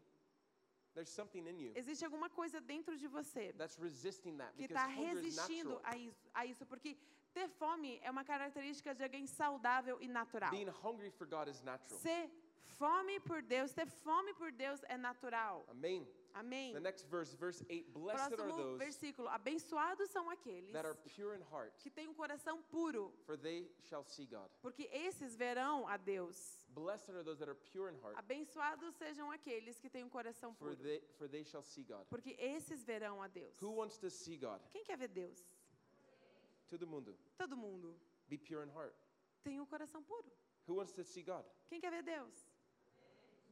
there's 0.94 1.10
something 1.10 1.48
in 1.48 1.60
you 1.60 1.72
existe 1.76 2.04
alguma 2.04 2.28
coisa 2.28 2.60
dentro 2.60 2.98
de 2.98 3.08
você 3.08 3.54
that's 3.54 3.78
resisting 3.78 4.36
that 4.36 4.52
que 4.56 4.64
está 4.64 4.88
resistindo 4.88 5.80
a 5.84 5.96
isso, 5.96 6.30
a 6.34 6.46
isso, 6.46 6.66
porque 6.66 6.98
ter 7.34 7.48
fome 7.50 8.00
é 8.04 8.10
uma 8.12 8.24
característica 8.24 8.94
de 8.94 9.04
alguém 9.04 9.28
saudável 9.28 9.98
e 10.02 10.08
natural. 10.08 10.52
Being 10.52 10.70
hungry 10.84 11.10
for 11.12 11.28
God 11.28 11.48
is 11.48 11.62
natural. 11.62 12.00
Ser 12.00 12.30
fome 12.78 13.20
por 13.22 13.42
Deus, 13.42 13.74
ter 13.74 13.88
fome 13.88 14.34
por 14.34 14.52
Deus 14.52 14.82
é 14.84 14.98
natural. 14.98 15.66
Amen. 15.70 16.08
Amém. 16.34 16.72
The 16.74 16.80
next 16.80 17.08
verse, 17.10 17.36
verse 17.36 17.66
8, 17.68 17.92
blessed 17.94 18.22
are 18.22 18.36
Próximo 18.36 18.64
those 18.64 18.78
versículo. 18.78 19.28
Abençoados 19.30 20.10
são 20.12 20.30
aqueles 20.30 20.72
that 20.72 20.86
are 20.86 20.96
pure 21.16 21.36
in 21.36 21.42
heart, 21.52 21.74
que 21.80 21.90
têm 21.90 22.08
um 22.08 22.14
coração 22.14 22.62
puro, 22.70 23.12
for 23.26 23.36
they 23.36 23.68
shall 23.82 24.04
see 24.04 24.28
God. 24.28 24.48
porque 24.62 24.88
esses 24.94 25.36
verão 25.36 25.88
a 25.88 25.98
Deus. 25.98 26.56
Blessed 26.70 27.10
are 27.10 27.24
those 27.24 27.40
that 27.40 27.50
are 27.50 27.58
pure 27.72 27.90
in 27.92 27.96
heart, 28.04 28.16
Abençoados 28.20 28.94
sejam 28.96 29.32
aqueles 29.32 29.80
que 29.80 29.90
têm 29.90 30.04
um 30.04 30.10
coração 30.10 30.54
for 30.54 30.76
puro, 30.76 30.84
they 30.84 31.02
for 31.18 31.28
they 31.28 31.44
shall 31.44 31.64
see 31.64 31.84
God. 31.84 32.06
porque 32.08 32.36
esses 32.38 32.84
verão 32.84 33.20
a 33.20 33.28
Deus. 33.28 33.60
Who 33.60 33.72
wants 33.72 33.98
to 33.98 34.12
see 34.12 34.38
God? 34.38 34.62
Quem 34.70 34.84
quer 34.84 34.98
ver 34.98 35.08
Deus? 35.08 35.44
Todo 36.70 36.86
mundo. 36.88 37.18
Todo 37.38 37.56
mundo 37.56 37.96
Be 38.28 38.38
pure 38.38 38.64
in 38.64 38.70
heart. 38.70 38.94
tem 39.44 39.60
um 39.60 39.66
coração 39.66 40.04
puro. 40.04 40.30
Who 40.68 40.76
wants 40.76 40.92
to 40.94 41.04
see 41.04 41.24
God? 41.24 41.46
Quem 41.70 41.80
quer 41.80 41.92
ver 41.92 42.04
Deus? 42.04 42.34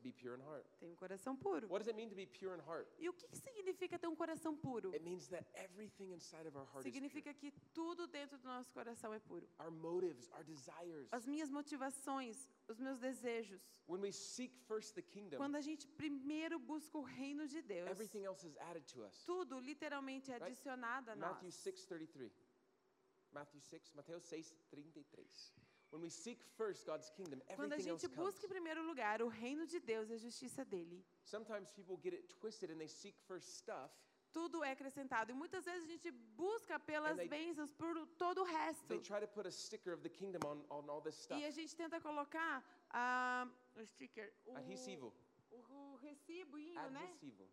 be 0.04 0.12
pure 0.12 0.36
in 0.36 0.42
heart. 0.44 0.68
tem 0.80 0.92
um 0.92 0.96
coração 0.96 1.36
puro. 1.36 1.68
What 1.68 1.80
does 1.80 1.88
it 1.88 1.96
mean 1.96 2.10
to 2.10 2.16
be 2.16 2.28
pure 2.28 2.54
in 2.56 2.60
heart? 2.62 2.88
E 3.00 3.10
o 3.10 3.14
que 3.14 3.28
que 3.28 3.38
significa 3.38 3.98
ter 3.98 4.08
um 4.08 4.16
coração 4.16 4.56
puro? 4.56 4.92
It 4.94 5.04
means 5.04 5.28
that 5.30 5.48
everything 5.56 6.12
inside 6.14 6.46
of 6.48 6.56
our 6.56 6.66
heart 6.68 6.86
is 6.86 6.92
pure. 6.94 6.94
Significa 6.94 7.34
que 7.34 7.52
tudo 7.74 8.06
dentro 8.06 8.38
do 8.38 8.44
nosso 8.48 8.72
coração 8.72 9.12
é 9.14 9.20
puro. 9.20 9.50
Our 9.60 9.72
motives, 9.72 10.30
our 10.34 10.44
desires. 10.44 11.08
As 11.12 11.26
minhas 11.26 11.50
motivações, 11.50 12.48
os 12.68 12.80
meus 12.80 13.00
desejos. 13.00 13.60
When 13.88 14.00
we 14.02 14.12
seek 14.12 14.56
first 14.68 14.94
the 14.94 15.02
kingdom, 15.02 15.38
Quando 15.38 15.56
a 15.56 15.62
gente 15.62 15.88
primeiro 15.88 16.60
busca 16.60 16.98
o 17.00 17.02
reino 17.02 17.48
de 17.48 17.62
Deus, 17.64 17.90
everything 17.90 18.26
else 18.26 18.46
is 18.46 18.56
added 18.58 18.86
to 18.94 19.02
us. 19.04 19.24
tudo 19.24 19.58
literalmente 19.60 20.30
é 20.32 20.36
Right? 20.36 20.46
adicionado 20.52 21.10
a 21.12 21.16
nós. 21.16 21.32
Matthew 21.42 21.50
6:33. 21.52 22.32
Matthew 23.36 23.60
6, 23.62 23.92
Mateus 23.94 24.24
6:33. 24.24 25.52
When 25.92 26.02
we 26.02 26.10
seek 26.10 26.40
first 26.58 26.86
God's 26.86 27.10
kingdom, 27.12 27.40
Quando 27.42 27.74
a 27.74 27.76
everything 27.76 27.90
else 27.90 28.02
gente 28.02 28.16
comes. 28.16 28.26
busca 28.34 28.46
em 28.46 28.50
primeiro 28.50 28.82
lugar 28.84 29.22
o 29.22 29.28
reino 29.28 29.66
de 29.68 29.80
Deus 29.80 30.10
e 30.10 30.14
a 30.14 30.18
justiça 30.18 30.64
dele, 30.66 31.06
Sometimes 31.24 31.72
people 31.72 31.98
get 32.02 32.14
it 32.14 32.28
twisted 32.40 32.72
and 32.72 32.78
they 32.78 32.88
seek 32.88 33.18
first 33.28 33.48
stuff. 33.50 33.92
tudo 34.32 34.64
é 34.64 34.72
acrescentado. 34.72 35.32
E 35.32 35.34
muitas 35.34 35.64
vezes 35.64 35.84
a 35.88 35.92
gente 35.94 36.12
busca 36.44 36.80
pelas 36.80 37.14
And 37.14 37.18
they- 37.18 37.30
bênçãos 37.30 37.72
por 37.74 37.94
todo 38.18 38.42
o 38.42 38.44
resto. 38.44 38.88
They 38.88 39.00
try 39.00 39.20
to 39.22 39.28
put 39.28 39.48
a 39.48 39.52
sticker 39.52 39.94
of 39.94 40.02
the 40.02 40.10
kingdom 40.10 40.40
on, 40.46 40.66
on 40.70 40.90
all 40.90 41.02
this 41.02 41.16
stuff. 41.16 41.40
E 41.40 41.46
a 41.46 41.52
gente 41.52 41.74
tenta 41.76 42.02
colocar 42.02 42.64
ah, 42.90 43.48
o 43.76 43.86
sticker, 43.86 44.34
o, 44.46 44.56
Adhesivo. 44.58 45.14
o, 45.52 45.58
o 45.58 45.96
reciboinho, 45.98 46.90
né? 46.90 47.04
Adhesivo. 47.04 47.48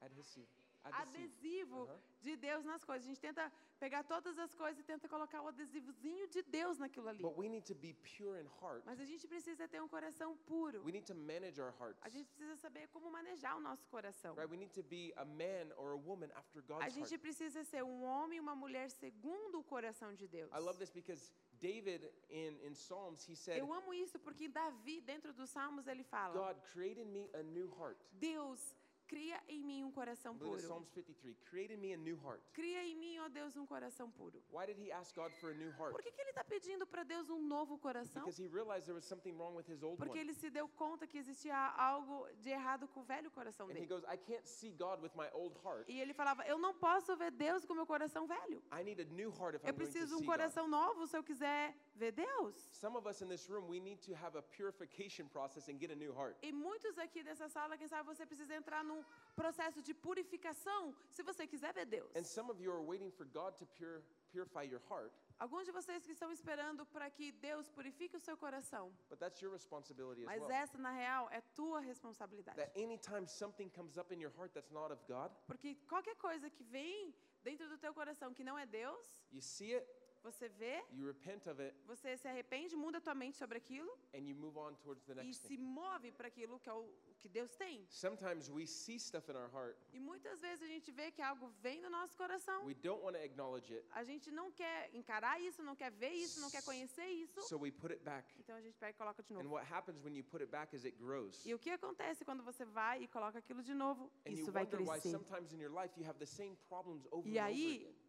Adhesivo. 0.00 0.63
Adesivo 0.92 1.84
Aham. 1.84 2.00
de 2.20 2.36
Deus 2.36 2.64
nas 2.64 2.84
coisas. 2.84 3.04
A 3.06 3.08
gente 3.08 3.20
tenta 3.20 3.52
pegar 3.78 4.02
todas 4.04 4.38
as 4.38 4.54
coisas 4.54 4.78
e 4.78 4.82
tenta 4.82 5.08
colocar 5.08 5.42
o 5.42 5.48
adesivozinho 5.48 6.28
de 6.28 6.42
Deus 6.42 6.78
naquilo 6.78 7.08
ali. 7.08 7.22
But 7.22 7.36
we 7.36 7.48
need 7.48 7.66
to 7.66 7.74
be 7.74 7.94
pure 7.94 8.40
in 8.40 8.46
heart. 8.60 8.82
Mas 8.84 9.00
a 9.00 9.04
gente 9.04 9.26
precisa 9.26 9.66
ter 9.68 9.80
um 9.80 9.88
coração 9.88 10.36
puro. 10.46 10.82
We 10.84 10.92
need 10.92 11.06
to 11.06 11.14
manage 11.14 11.60
our 11.60 11.72
hearts. 11.78 12.00
A 12.02 12.08
gente 12.08 12.28
precisa 12.28 12.56
saber 12.56 12.88
como 12.88 13.10
manejar 13.10 13.56
o 13.56 13.60
nosso 13.60 13.86
coração. 13.88 14.34
Right? 14.34 14.50
We 14.50 14.56
need 14.56 14.72
to 14.74 14.82
be 14.82 15.12
a 15.16 15.24
man 15.24 15.72
or 15.76 15.92
a 15.92 15.96
woman 15.96 16.28
after 16.34 16.60
A 16.60 16.62
God's 16.62 16.94
gente 16.94 17.18
precisa 17.18 17.64
ser 17.64 17.82
um 17.82 18.04
homem 18.04 18.38
e 18.38 18.40
uma 18.40 18.54
mulher 18.54 18.90
segundo 18.90 19.60
o 19.60 19.64
coração 19.64 20.14
de 20.14 20.26
Deus. 20.28 20.50
I 20.52 20.58
love 20.58 20.78
this 20.78 20.90
because 20.90 21.32
David 21.60 22.10
in, 22.28 22.58
in 22.66 22.74
Psalms, 22.74 23.24
he 23.24 23.34
said, 23.34 23.58
Eu 23.58 23.72
amo 23.72 23.94
isso 23.94 24.18
porque 24.18 24.48
Davi, 24.48 25.00
dentro 25.00 25.32
dos 25.32 25.50
Salmos, 25.50 25.86
ele 25.86 26.02
fala: 26.02 26.34
God, 26.34 26.62
create 26.72 27.00
in 27.00 27.06
me 27.06 27.30
a 27.34 27.42
new 27.42 27.68
heart. 27.78 27.98
Deus, 28.12 28.76
cria 29.14 29.40
em 29.48 29.62
mim 29.62 29.84
um 29.84 29.92
coração 29.92 30.36
puro. 30.36 30.56
Psalms 30.56 30.88
53. 30.90 31.40
Create 31.44 31.72
in 31.72 31.76
me 31.78 31.92
a 31.94 31.96
new 31.96 32.16
heart. 32.16 32.42
Cria 32.52 32.82
em 32.84 32.96
mim, 32.96 33.18
ó 33.20 33.28
Deus, 33.28 33.56
um 33.56 33.64
coração 33.64 34.10
puro. 34.10 34.42
Why 34.50 34.66
did 34.66 34.76
he 34.78 34.90
ask 34.90 35.14
God 35.14 35.32
for 35.40 35.50
a 35.50 35.54
new 35.54 35.70
heart? 35.78 35.92
Por 35.92 36.02
que, 36.02 36.10
que 36.10 36.20
ele 36.20 36.30
está 36.30 36.42
pedindo 36.42 36.84
para 36.84 37.04
Deus 37.04 37.30
um 37.30 37.40
novo 37.40 37.78
coração? 37.78 38.24
Because 38.24 38.42
he 38.42 38.48
realized 38.48 38.86
there 38.86 38.94
was 38.96 39.04
something 39.04 39.32
wrong 39.38 39.54
with 39.54 39.68
his 39.68 39.82
old 39.84 39.98
Porque 39.98 40.18
ele 40.18 40.34
se 40.34 40.50
deu 40.50 40.66
conta 40.68 41.06
que 41.06 41.16
existia 41.16 41.56
algo 41.76 42.26
de 42.42 42.50
errado 42.50 42.88
com 42.88 43.00
o 43.00 43.04
velho 43.04 43.30
coração 43.30 43.66
And 43.68 43.70
he 43.70 43.74
dele. 43.74 43.86
goes, 43.86 44.04
I 44.04 44.16
can't 44.16 44.46
see 44.48 44.72
God 44.72 45.00
with 45.00 45.12
my 45.14 45.28
old 45.32 45.56
heart. 45.64 45.84
E 45.88 46.00
ele 46.00 46.12
falava: 46.12 46.44
Eu 46.46 46.58
não 46.58 46.74
posso 46.74 47.16
ver 47.16 47.30
Deus 47.30 47.64
com 47.64 47.72
meu 47.74 47.86
coração 47.86 48.26
velho. 48.26 48.62
I 48.72 48.82
need 48.82 49.00
a 49.00 49.04
new 49.04 49.30
heart 49.30 49.54
if 49.54 49.62
Eu 49.62 49.70
I'm 49.70 49.76
going 49.76 49.86
to 49.86 49.92
preciso 49.92 50.16
um 50.16 50.18
see 50.18 50.26
God. 50.26 50.34
coração 50.34 50.66
novo 50.66 51.06
se 51.06 51.16
eu 51.16 51.22
quiser 51.22 51.72
ver 51.94 52.10
Deus. 52.10 52.68
Some 52.72 52.96
of 52.96 53.06
us 53.08 53.22
in 53.22 53.28
this 53.28 53.48
room, 53.48 53.68
we 53.68 53.78
need 53.78 54.00
to 54.04 54.12
have 54.14 54.36
a 54.36 54.42
purification 54.42 55.28
process 55.28 55.68
and 55.68 55.78
get 55.78 55.92
a 55.92 55.94
new 55.94 56.12
heart. 56.12 56.36
E 56.42 56.50
muitos 56.52 56.98
aqui 56.98 57.22
dessa 57.22 57.48
sala, 57.48 57.76
quem 57.78 57.86
sabe 57.86 58.04
você 58.08 58.26
precisa 58.26 58.52
entrar 58.56 58.82
num 58.82 59.03
processo 59.34 59.82
de 59.82 59.92
purificação 59.92 60.94
se 61.10 61.22
você 61.22 61.46
quiser 61.46 61.72
ver 61.72 61.86
Deus. 61.86 62.14
And 62.16 62.24
some 62.24 62.50
of 62.50 62.60
you 62.62 62.72
are 62.72 62.82
waiting 62.82 63.10
for 63.10 63.26
God 63.26 63.54
to 63.56 63.66
pure, 63.66 64.02
purify 64.30 64.62
your 64.62 64.80
heart, 64.90 65.12
Alguns 65.38 65.64
de 65.66 65.72
vocês 65.72 66.06
que 66.06 66.12
estão 66.12 66.30
esperando 66.30 66.86
para 66.86 67.10
que 67.10 67.32
Deus 67.32 67.68
purifique 67.68 68.16
o 68.16 68.20
seu 68.20 68.36
coração. 68.36 68.92
but 69.10 69.18
that's 69.18 69.40
your 69.42 69.52
responsibility 69.52 70.20
as 70.22 70.26
Mas 70.26 70.40
well. 70.40 70.50
essa, 70.52 70.78
na 70.78 70.92
real, 70.92 71.28
é 71.30 71.40
tua 71.54 71.80
responsabilidade. 71.80 72.56
That 72.56 72.72
anytime 72.80 73.26
something 73.26 73.68
comes 73.68 73.96
up 73.98 74.14
in 74.14 74.20
your 74.20 74.32
heart 74.38 74.52
that's 74.54 74.70
not 74.70 74.92
of 74.92 75.02
God, 75.08 75.32
Porque 75.46 75.74
qualquer 75.88 76.14
coisa 76.16 76.48
que 76.48 76.62
vem 76.62 77.12
dentro 77.42 77.68
do 77.68 77.76
teu 77.76 77.92
coração 77.92 78.32
que 78.32 78.44
não 78.44 78.56
é 78.56 78.64
Deus, 78.66 79.20
you 79.32 79.40
see 79.42 79.74
it, 79.74 79.84
você 80.24 80.48
vê, 80.48 80.82
you 80.90 81.06
repent 81.06 81.46
of 81.46 81.60
it, 81.62 81.76
você 81.86 82.16
se 82.16 82.26
arrepende, 82.26 82.74
muda 82.74 83.00
tua 83.00 83.14
mente 83.14 83.36
sobre 83.36 83.58
aquilo 83.58 83.92
and 84.14 84.20
you 84.26 84.34
move 84.34 84.56
on 84.58 84.74
towards 84.82 85.04
the 85.04 85.12
e 85.12 85.16
next 85.16 85.42
se 85.42 85.48
thing. 85.56 85.62
move 85.62 86.10
para 86.12 86.28
aquilo 86.28 86.58
que 86.58 86.68
é 86.68 86.72
o 86.72 86.88
que 87.20 87.28
Deus 87.28 87.54
tem. 87.56 87.86
Sometimes 87.90 88.48
we 88.50 88.66
see 88.66 88.98
stuff 88.98 89.30
in 89.30 89.36
our 89.36 89.50
heart, 89.52 89.76
E 89.92 90.00
muitas 90.00 90.40
vezes 90.40 90.62
a 90.62 90.66
gente 90.66 90.90
vê 90.90 91.10
que 91.12 91.20
algo 91.22 91.48
vem 91.60 91.80
do 91.82 91.90
nosso 91.90 92.16
coração, 92.16 92.64
we 92.64 92.74
don't 92.74 93.02
want 93.04 93.14
to 93.16 93.22
acknowledge 93.22 93.72
it, 93.72 93.86
a 93.92 94.02
gente 94.02 94.30
não 94.30 94.50
quer 94.50 94.90
encarar 94.94 95.38
isso, 95.40 95.62
não 95.62 95.76
quer 95.76 95.90
ver 95.92 96.10
isso, 96.12 96.40
não 96.40 96.50
quer 96.50 96.62
conhecer 96.64 97.06
isso. 97.06 97.42
so 97.42 97.58
we 97.58 97.70
put 97.70 97.92
it 97.92 98.02
back. 98.02 98.26
Então 98.40 98.56
a 98.56 98.60
gente 98.62 98.76
pega 98.78 98.90
e 98.92 98.94
coloca 98.98 99.22
de 99.22 99.32
And 99.34 99.36
novo. 99.42 99.50
what 99.54 99.70
happens 99.70 100.02
when 100.02 100.16
you 100.16 100.24
put 100.24 100.42
it 100.42 100.50
back 100.50 100.74
is 100.74 100.84
it 100.84 100.96
grows. 100.96 101.44
E 101.44 101.52
o 101.54 101.58
que 101.58 101.70
acontece 101.70 102.24
quando 102.24 102.42
você 102.42 102.64
vai 102.64 103.02
e 103.02 103.08
coloca 103.08 103.38
aquilo 103.38 103.62
de 103.62 103.74
novo? 103.74 104.10
And 104.26 104.30
Isso 104.30 104.50
vai 104.50 104.64
wonder 104.64 104.80
why 104.80 104.86
crescer. 105.00 105.10
sometimes 105.10 105.52
in 105.52 105.60
your 105.60 105.70
life 105.72 105.92
you 106.00 106.06
have 106.08 106.18
the 106.18 106.26
same 106.26 106.56
problems 106.68 107.06
over 107.10 107.28
E 107.28 107.38
and 107.38 107.42
over 107.42 107.52
aí, 107.52 107.76
again. 107.76 108.03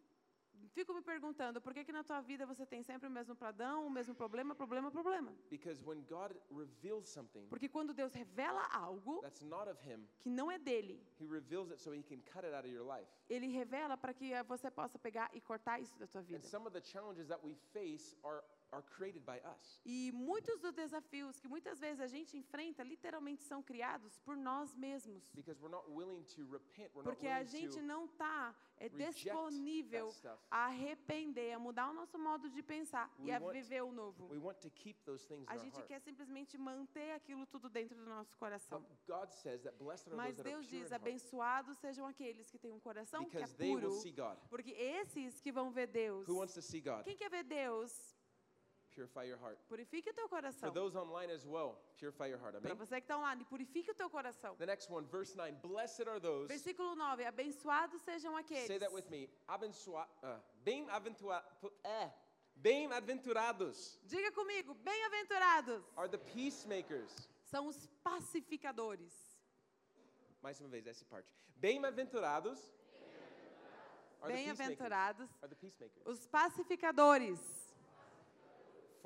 Fico 0.76 0.92
me 0.92 1.00
perguntando, 1.00 1.58
por 1.58 1.72
que 1.72 1.82
que 1.86 1.92
na 1.92 2.04
tua 2.04 2.20
vida 2.20 2.44
você 2.44 2.66
tem 2.66 2.82
sempre 2.82 3.08
o 3.08 3.10
mesmo 3.10 3.34
padrão, 3.34 3.86
o 3.86 3.90
mesmo 3.90 4.14
problema, 4.14 4.54
problema, 4.54 4.90
problema? 4.90 5.32
Because 5.50 5.82
when 5.82 6.02
God 6.02 6.36
reveals 6.50 7.08
something 7.08 7.46
Porque 7.48 7.66
quando 7.66 7.94
Deus 7.94 8.12
revela 8.12 8.62
algo 8.70 9.22
that's 9.22 9.40
not 9.42 9.70
of 9.70 9.78
Him, 9.82 10.06
que 10.20 10.28
não 10.28 10.50
é 10.50 10.58
dele, 10.58 11.02
He 11.18 11.26
reveals 11.26 11.70
it 11.70 11.80
so 11.80 11.94
He 11.94 12.02
can 12.02 12.20
cut 12.30 12.44
it 12.44 12.54
out 12.54 12.66
of 12.66 12.68
your 12.68 12.84
life. 12.86 13.08
ele 13.30 13.46
revela 13.48 13.96
para 13.96 14.12
que 14.12 14.30
você 14.44 14.70
possa 14.70 14.98
pegar 14.98 15.30
e 15.32 15.40
cortar 15.40 15.80
isso 15.80 15.98
da 15.98 16.06
tua 16.06 16.20
And 16.20 16.24
vida. 16.24 16.46
some 16.46 16.66
of 16.66 16.72
the 16.78 16.86
challenges 16.86 17.26
that 17.28 17.42
we 17.42 17.54
face 17.72 18.14
are, 18.22 18.44
are 18.72 18.82
created 18.82 19.22
by 19.24 19.38
us. 19.56 19.80
E 19.84 20.10
muitos 20.12 20.60
dos 20.60 20.74
desafios 20.74 21.38
que 21.38 21.48
muitas 21.48 21.78
vezes 21.78 22.00
a 22.00 22.06
gente 22.06 22.36
enfrenta 22.36 22.82
literalmente 22.82 23.42
são 23.44 23.62
criados 23.62 24.18
por 24.18 24.36
nós 24.36 24.74
mesmos. 24.74 25.30
Because 25.34 25.60
we're 25.60 25.70
not 25.74 25.88
willing 25.90 26.22
to 26.34 26.44
repent. 26.50 26.90
We're 26.94 27.04
not 27.04 27.14
Porque 27.16 27.26
a 27.28 27.38
willing 27.38 27.48
gente 27.48 27.74
to 27.76 27.82
não 27.82 28.04
está 28.06 28.54
é, 28.78 28.88
reject 28.88 29.24
disponível 29.24 30.12
a 30.50 30.66
arrepender, 30.66 31.52
a 31.54 31.58
mudar 31.58 31.90
o 31.90 31.94
nosso 31.94 32.18
modo 32.18 32.50
de 32.50 32.62
pensar 32.62 33.10
e 33.18 33.24
We 33.26 33.32
a 33.32 33.40
want- 33.40 33.52
viver 33.52 33.82
o 33.82 33.92
novo. 33.92 34.26
We 34.28 34.38
want 34.38 34.58
to 34.60 34.70
keep 34.70 34.98
those 35.04 35.26
things 35.26 35.42
in 35.44 35.48
A 35.48 35.54
our 35.54 35.60
gente 35.60 35.82
quer 35.84 36.00
simplesmente 36.00 36.58
manter 36.58 37.12
aquilo 37.12 37.46
tudo 37.46 37.68
dentro 37.68 37.96
do 37.96 38.04
nosso 38.04 38.36
coração. 38.36 38.80
But 38.80 38.98
God 39.06 39.30
says 39.32 39.62
that 39.62 39.76
blessed 39.78 40.08
are 40.08 40.16
Mas 40.16 40.36
those 40.36 40.42
that 40.42 40.48
are 40.48 40.56
Deus 40.62 40.66
diz: 40.68 40.92
abençoados 40.92 41.78
sejam 41.78 42.06
aqueles 42.06 42.50
que 42.50 42.58
têm 42.58 42.72
um 42.72 42.80
coração 42.80 43.24
que 43.24 43.36
é 43.36 43.40
because 43.40 43.56
they 43.56 43.70
will 43.74 43.80
puro. 43.80 44.00
see 44.00 44.12
God. 44.12 44.36
Porque 44.50 44.70
esses 44.72 45.40
que 45.40 45.52
vão 45.52 45.70
ver 45.70 45.86
Deus. 45.86 46.28
Who 46.28 46.36
wants 46.38 46.54
to 46.54 46.62
see 46.62 46.80
God? 46.80 47.04
Quem 47.04 47.16
quer 47.16 47.30
ver 47.30 47.44
Deus? 47.44 48.15
Purify 48.96 49.24
your 49.24 49.38
heart. 49.38 49.58
Purifique 49.68 50.08
o 50.08 50.14
teu 50.14 50.26
For 50.26 50.36
coração. 50.40 50.72
those 50.72 50.96
online 50.96 51.30
as 51.30 51.44
well, 51.44 51.76
purify 51.98 52.28
your 52.28 52.38
heart. 52.40 52.54
Para 52.62 52.72
Amen. 52.72 52.78
você 52.86 52.96
que 52.98 53.04
está 53.04 53.18
online, 53.18 53.44
purifique 53.44 53.90
o 53.90 53.94
teu 53.94 54.08
coração. 54.08 54.56
The 54.56 54.64
next 54.64 54.90
one, 54.90 55.06
verse 55.06 55.36
9. 55.36 55.52
Blessed 55.60 56.08
are 56.08 56.18
those. 56.18 56.48
Versículo 56.48 56.94
9: 56.96 57.26
Abençoados 57.26 58.00
sejam 58.00 58.34
aqueles. 58.34 58.66
Say 58.66 58.78
that 58.78 58.90
with 58.94 59.04
me. 59.10 59.28
Abençoa, 59.46 60.08
uh, 60.22 60.40
bem 60.64 60.88
aventura, 60.88 61.44
eh, 61.84 62.10
bem 62.54 62.90
aventurados 62.90 63.98
Diga 64.04 64.32
comigo: 64.32 64.72
bem-aventurados 64.76 65.84
are 65.94 66.08
the 66.08 66.16
peacemakers. 66.32 67.28
são 67.42 67.66
os 67.66 67.86
pacificadores. 68.02 69.12
Mais 70.40 70.58
uma 70.58 70.70
vez, 70.70 70.86
essa 70.86 71.04
parte. 71.04 71.28
Bem-aventurados. 71.56 72.74
Bem-aventurados 74.26 75.28
Are 75.42 75.48
the 75.48 75.54
peacemakers. 75.54 76.06
os 76.06 76.26
pacificadores, 76.26 77.38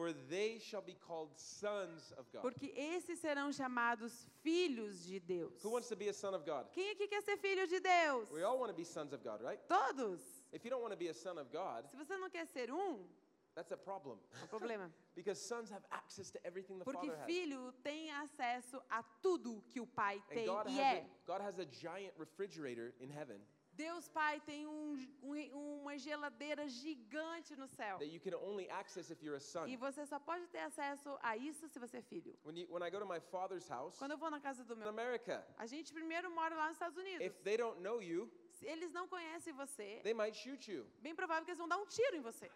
For 0.01 0.15
they 0.31 0.59
shall 0.59 0.81
be 0.81 0.95
called 1.07 1.29
sons 1.37 2.11
of 2.17 2.25
God. 2.33 2.41
porque 2.41 2.73
esses 2.75 3.19
serão 3.21 3.53
chamados 3.53 4.27
filhos 4.43 5.05
de 5.05 5.21
Deus. 5.21 5.63
Who 5.63 5.71
wants 5.73 5.89
to 5.89 5.97
be 5.97 6.09
a 6.09 6.13
son 6.15 6.33
of 6.35 6.43
God? 6.47 6.65
Quem 6.73 6.91
aqui 6.93 7.07
quer 7.07 7.21
ser 7.23 7.37
filho 7.37 7.67
de 7.67 7.81
Deus? 7.81 8.31
We 8.31 8.43
all 8.43 8.59
want 8.59 8.71
to 8.71 8.75
be 8.77 8.83
sons 8.85 9.13
of 9.13 9.23
God, 9.23 9.43
right? 9.43 9.61
Todos. 9.69 10.21
If 10.55 10.65
you 10.65 10.71
don't 10.71 10.81
want 10.81 10.93
to 10.93 10.97
be 10.99 11.09
a 11.09 11.15
son 11.15 11.37
of 11.37 11.53
God, 11.53 11.85
Se 11.91 11.97
você 11.99 12.17
não 12.17 12.31
quer 12.31 12.47
ser 12.47 12.71
um, 12.73 13.05
that's 13.55 13.73
a 13.73 13.77
problem. 13.77 14.19
é 14.41 14.45
um 14.45 14.49
problema. 14.49 14.91
Because 15.15 15.39
sons 15.39 15.71
have 15.71 15.85
access 15.91 16.31
to 16.31 16.39
everything 16.47 16.79
the 16.79 16.85
Porque 16.85 17.07
Father 17.11 17.19
has. 17.19 17.27
filho 17.27 17.71
tem 17.83 18.11
acesso 18.13 18.83
a 18.89 19.03
tudo 19.21 19.63
que 19.69 19.81
o 19.83 19.87
pai 19.87 20.17
And 20.31 20.35
tem 20.35 20.47
God 20.47 20.67
e 20.67 20.81
has, 20.81 20.97
é. 20.97 21.01
a, 21.03 21.27
God 21.27 21.43
has 21.43 21.59
a 21.59 21.67
giant 21.67 22.15
refrigerator 22.19 22.95
in 23.01 23.11
heaven 23.11 23.39
Deus 23.73 24.09
Pai 24.09 24.41
tem 24.41 24.67
um, 24.67 25.09
um- 25.23 25.81
uma 25.83 25.97
geladeira 25.97 26.69
gigante 26.69 27.57
no 27.57 27.67
céu. 27.67 27.99
that 27.99 28.11
you 28.13 28.21
can 28.21 28.37
only 28.37 28.69
access 28.71 29.11
if 29.11 29.23
you're 29.23 29.37
a 29.37 29.41
son. 29.41 29.67
E 29.69 29.77
você 29.77 30.05
só 30.07 30.19
pode 30.19 30.47
ter 30.49 30.59
acesso 30.61 31.19
a 31.23 31.37
isso 31.37 31.67
se 31.69 31.79
você 31.79 31.99
é 31.99 32.03
filho. 32.03 32.37
When, 32.45 32.59
you, 32.59 32.67
when 32.71 32.83
I 32.87 32.91
go 32.91 32.99
to 32.99 33.07
my 33.07 33.21
father's 33.21 33.69
house 33.69 33.97
Quando 33.99 34.13
eu 34.13 34.19
vou 34.19 34.31
na 34.31 34.41
casa 34.41 34.65
do 34.65 34.75
in 34.75 34.79
meu. 34.79 34.89
America, 34.89 35.47
A 35.57 35.67
gente 35.67 35.93
primeiro 35.93 36.31
mora 36.31 36.55
lá 36.55 36.67
nos 36.67 36.75
Estados 36.77 36.97
Unidos. 36.99 37.25
if 37.27 37.35
they 37.43 37.57
don't 37.57 37.81
know 37.81 38.03
you, 38.03 38.31
Se 38.51 38.67
eles 38.67 38.93
não 38.93 39.09
conhecem 39.09 39.53
você, 39.55 40.01
they 40.03 40.13
might 40.13 40.37
shoot 40.37 40.71
you. 40.71 40.87
bem 41.01 41.15
provável 41.15 41.45
que 41.45 41.51
eles 41.53 41.59
vão 41.59 41.69
dar 41.69 41.79
um 41.79 41.87
tiro 41.87 42.17
em 42.17 42.21
você. 42.21 42.51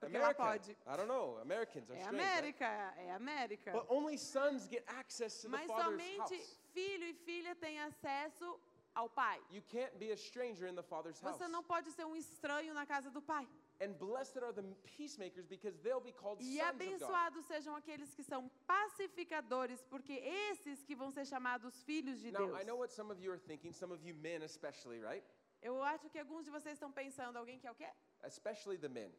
Porque 0.00 0.18
lá 0.18 0.34
pode. 0.34 0.72
I 0.72 0.96
don't 0.96 1.06
know. 1.08 1.38
Americans 1.38 1.88
are 1.90 1.98
É 1.98 2.02
strange. 2.02 2.22
right? 2.22 2.38
América, 2.38 2.66
é 2.98 3.12
América. 3.12 3.72
But 3.72 3.86
only 3.88 4.18
sons 4.18 4.66
get 4.68 4.84
access 4.88 5.40
to 5.40 5.48
the 5.48 5.56
Mas 5.56 5.66
father's 5.66 5.86
somente 5.86 6.18
house. 6.36 6.60
filho 6.74 7.04
e 7.06 7.14
filha 7.14 7.54
têm 7.56 7.80
acesso 7.80 8.60
ao 8.96 9.08
pai. 9.08 9.40
You 9.50 9.62
can't 9.62 9.96
be 9.98 10.10
a 10.10 10.16
stranger 10.16 10.66
in 10.68 10.74
the 10.74 10.82
father's 10.82 11.20
house. 11.20 11.36
Você 11.38 11.46
não 11.48 11.62
pode 11.62 11.90
ser 11.92 12.04
um 12.04 12.16
estranho 12.16 12.72
na 12.74 12.84
casa 12.86 13.10
do 13.10 13.20
pai. 13.22 13.46
And 13.80 13.92
blessed 13.92 14.38
are 14.42 14.54
the 14.54 14.62
peacemakers 14.96 15.46
because 15.46 15.76
they'll 15.82 16.00
be 16.00 16.12
called 16.12 16.40
E 16.42 16.56
sons 16.56 16.60
of 16.70 16.72
God. 16.72 16.80
abençoados 16.82 17.44
sejam 17.46 17.76
aqueles 17.76 18.14
que 18.14 18.22
são 18.22 18.48
pacificadores, 18.66 19.82
porque 19.90 20.14
esses 20.14 20.82
que 20.82 20.94
vão 20.96 21.10
ser 21.10 21.26
chamados 21.26 21.82
filhos 21.82 22.18
de 22.20 22.30
Now, 22.32 22.46
Deus. 22.46 22.60
I 22.60 22.64
know 22.64 22.78
what 22.78 22.92
some 22.92 23.10
of 23.12 23.20
you 23.22 23.30
are 23.30 23.38
thinking, 23.40 23.72
some 23.72 23.92
of 23.92 24.02
you 24.02 24.14
men 24.14 24.42
especially, 24.42 24.98
right? 25.00 25.22
Eu 25.62 25.82
acho 25.82 26.08
que 26.08 26.18
alguns 26.18 26.44
de 26.44 26.50
vocês 26.50 26.74
estão 26.74 26.90
pensando, 26.92 27.36
alguém 27.36 27.58
que 27.58 27.66
é 27.66 27.70
o 27.70 27.74
quê? 27.74 27.88
Especially 28.24 28.78
the 28.78 28.88
men. 28.88 29.12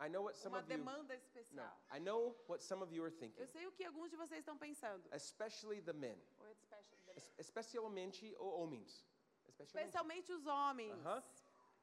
I 0.00 0.08
know 0.08 0.22
what 0.24 0.36
some 0.38 0.54
Uma 0.54 0.60
of 0.62 0.70
you 0.72 0.76
demanda 0.78 1.14
No, 1.14 1.20
especial. 1.20 1.76
I 1.92 1.98
know 1.98 2.36
what 2.48 2.62
some 2.62 2.82
of 2.82 2.92
you 2.94 3.02
are 3.04 3.10
thinking. 3.12 3.40
Eu 3.40 3.48
sei 3.48 3.66
o 3.66 3.72
que 3.72 3.84
alguns 3.84 4.10
de 4.10 4.16
vocês 4.16 4.40
estão 4.40 4.56
pensando. 4.56 5.08
Especially 5.12 5.80
the 5.82 5.92
men. 5.92 6.16
Ou 6.38 6.46
é 6.46 6.52
especial- 6.52 6.82
Es- 7.07 7.07
Especialmente 7.38 8.34
o 8.38 8.46
homens. 8.46 9.06
Especialmente. 9.46 10.32
Os 10.32 10.46
homens. 10.46 10.94
Uh-huh. 11.04 11.22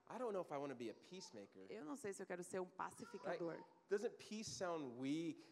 I 0.08 0.18
don't 0.20 0.34
know 0.34 0.42
if 0.42 0.52
I 0.52 0.58
want 0.58 0.70
to 0.70 0.76
be 0.76 0.90
a 0.90 0.94
peacemaker. 0.94 1.66
Eu 1.70 1.84
não 1.84 1.96
sei 1.96 2.14
se 2.14 2.22
eu 2.22 2.28
quero 2.28 2.44
ser 2.44 2.60
um 2.60 2.68
pacificador. 2.68 3.58
Doesn't 3.90 4.16
peace 4.18 4.50
sound 4.50 4.86
weak? 5.00 5.44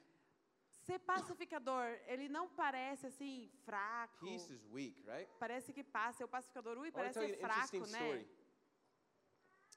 Ser 0.86 0.99
pacificador, 0.99 1.97
ele 2.07 2.27
não 2.27 2.49
parece 2.49 3.07
assim 3.07 3.49
fraco. 3.63 4.25
Peace 4.25 4.51
is 4.53 4.65
weak, 4.65 5.01
right? 5.07 5.29
Parece 5.39 5.71
que 5.71 5.84
passa. 5.84 6.25
O 6.25 6.27
pacificador, 6.27 6.77
ui, 6.77 6.89
I 6.89 6.91
want 6.91 6.93
to 6.93 6.99
parece 6.99 7.19
tell 7.19 7.29
you 7.29 7.36
ser 7.36 7.43
an 7.43 7.47
fraco, 7.47 7.75
interesting 7.75 7.91
né? 7.91 7.99
story. 7.99 8.27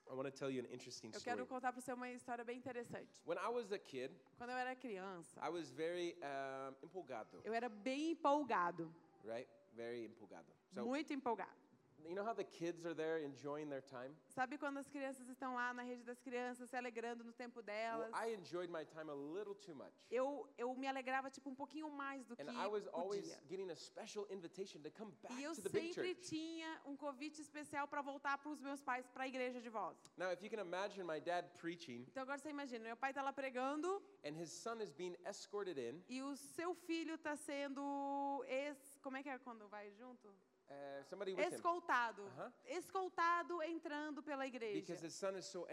I 0.09 0.14
want 0.14 0.26
to 0.26 0.32
tell 0.32 0.50
you 0.50 0.62
an 0.62 0.72
interesting 0.72 1.09
Eu 1.09 1.18
story. 1.18 1.24
quero 1.24 1.46
contar 1.46 1.72
para 1.72 1.80
você 1.80 1.92
uma 1.92 2.11
história 2.11 2.44
bem 2.44 2.59
interessante. 2.59 3.09
When 3.24 3.38
I 3.38 3.48
was 3.48 3.72
a 3.72 3.78
kid, 3.78 4.12
Quando 4.36 4.50
eu 4.50 4.57
era 4.57 4.74
criança, 4.76 5.40
I 5.44 5.48
was 5.48 5.70
very 5.70 6.16
um, 6.16 6.86
empolgado, 6.86 7.40
eu 7.44 7.54
era 7.54 7.68
bem 7.68 8.11
empolgado, 8.11 8.94
right? 9.24 9.48
Very 9.77 10.07
empolgado. 10.07 10.51
So, 10.74 10.87
muito 10.87 11.12
empolgado. 11.12 11.66
You 12.09 12.14
know 12.14 12.24
how 12.24 12.34
the 12.34 12.44
kids 12.44 12.84
are 12.86 12.94
there 12.94 13.22
enjoying 13.24 13.68
their 13.68 13.82
time? 13.82 14.14
Sabe 14.28 14.57
quando 14.59 14.78
as 14.78 14.88
crianças 14.88 15.28
estão 15.28 15.54
lá 15.54 15.72
na 15.74 15.82
rede 15.82 16.02
das 16.04 16.20
crianças, 16.20 16.68
se 16.70 16.76
alegrando 16.76 17.24
no 17.24 17.32
tempo 17.32 17.57
Well, 17.61 17.64
delas? 17.66 18.12
I 18.14 18.34
enjoyed 18.34 18.70
my 18.70 18.84
time 18.84 19.11
a 19.11 19.14
little 19.14 19.54
too 19.54 19.74
much. 19.74 19.92
Eu, 20.11 20.48
eu 20.57 20.74
me 20.74 20.86
alegrava 20.86 21.30
tipo 21.30 21.50
um 21.50 21.54
pouquinho 21.54 21.90
mais 21.90 22.24
do 22.26 22.36
que 22.36 22.42
And 22.42 22.52
I 22.52 22.66
was 22.68 22.86
always 22.92 23.22
podia. 23.28 23.40
getting 23.48 23.70
a 23.70 23.76
special 23.76 24.26
invitation 24.30 24.80
to 24.82 24.90
come 24.90 25.12
back 25.22 25.34
E 25.34 25.42
eu 25.44 25.54
to 25.54 25.62
the 25.62 25.68
big 25.68 25.92
sempre 25.94 26.14
church. 26.14 26.28
tinha 26.28 26.80
um 26.84 26.96
convite 26.96 27.40
especial 27.40 27.86
para 27.88 28.02
voltar 28.02 28.38
para 28.38 28.50
os 28.50 28.61
meus 28.61 28.80
pais, 28.82 29.07
para 29.09 29.24
a 29.24 29.28
igreja 29.28 29.61
de 29.61 29.68
volta. 29.68 30.11
Now, 30.16 30.30
if 30.32 30.42
you 30.42 30.50
can 30.50 30.61
imagine 30.61 31.04
my 31.04 31.20
dad 31.20 31.46
preaching 31.59 32.04
Então 32.09 32.22
agora 32.22 32.38
você 32.38 32.50
imagina, 32.50 32.84
meu 32.84 32.96
pai 32.96 33.11
está 33.11 33.22
lá 33.22 33.32
pregando 33.32 34.02
and 34.24 34.36
his 34.40 34.50
son 34.50 34.80
is 34.80 34.92
being 34.92 35.16
escorted 35.28 35.78
in, 35.78 36.02
e 36.09 36.22
o 36.22 36.36
seu 36.36 36.74
filho 36.74 37.14
está 37.14 37.34
sendo 37.36 38.44
ex, 38.48 38.98
como 39.02 39.16
é 39.16 39.22
que 39.22 39.28
é 39.28 39.38
quando 39.38 39.66
vai 39.68 39.90
junto? 39.92 40.32
Uh, 40.69 41.05
somebody 41.09 41.33
with 41.35 41.45
him, 41.45 41.55
Escoltado. 41.55 42.23
Escoltado 42.64 43.62
entrando 43.62 44.23
pela 44.23 44.47
igreja. 44.47 44.97
so 45.41 45.67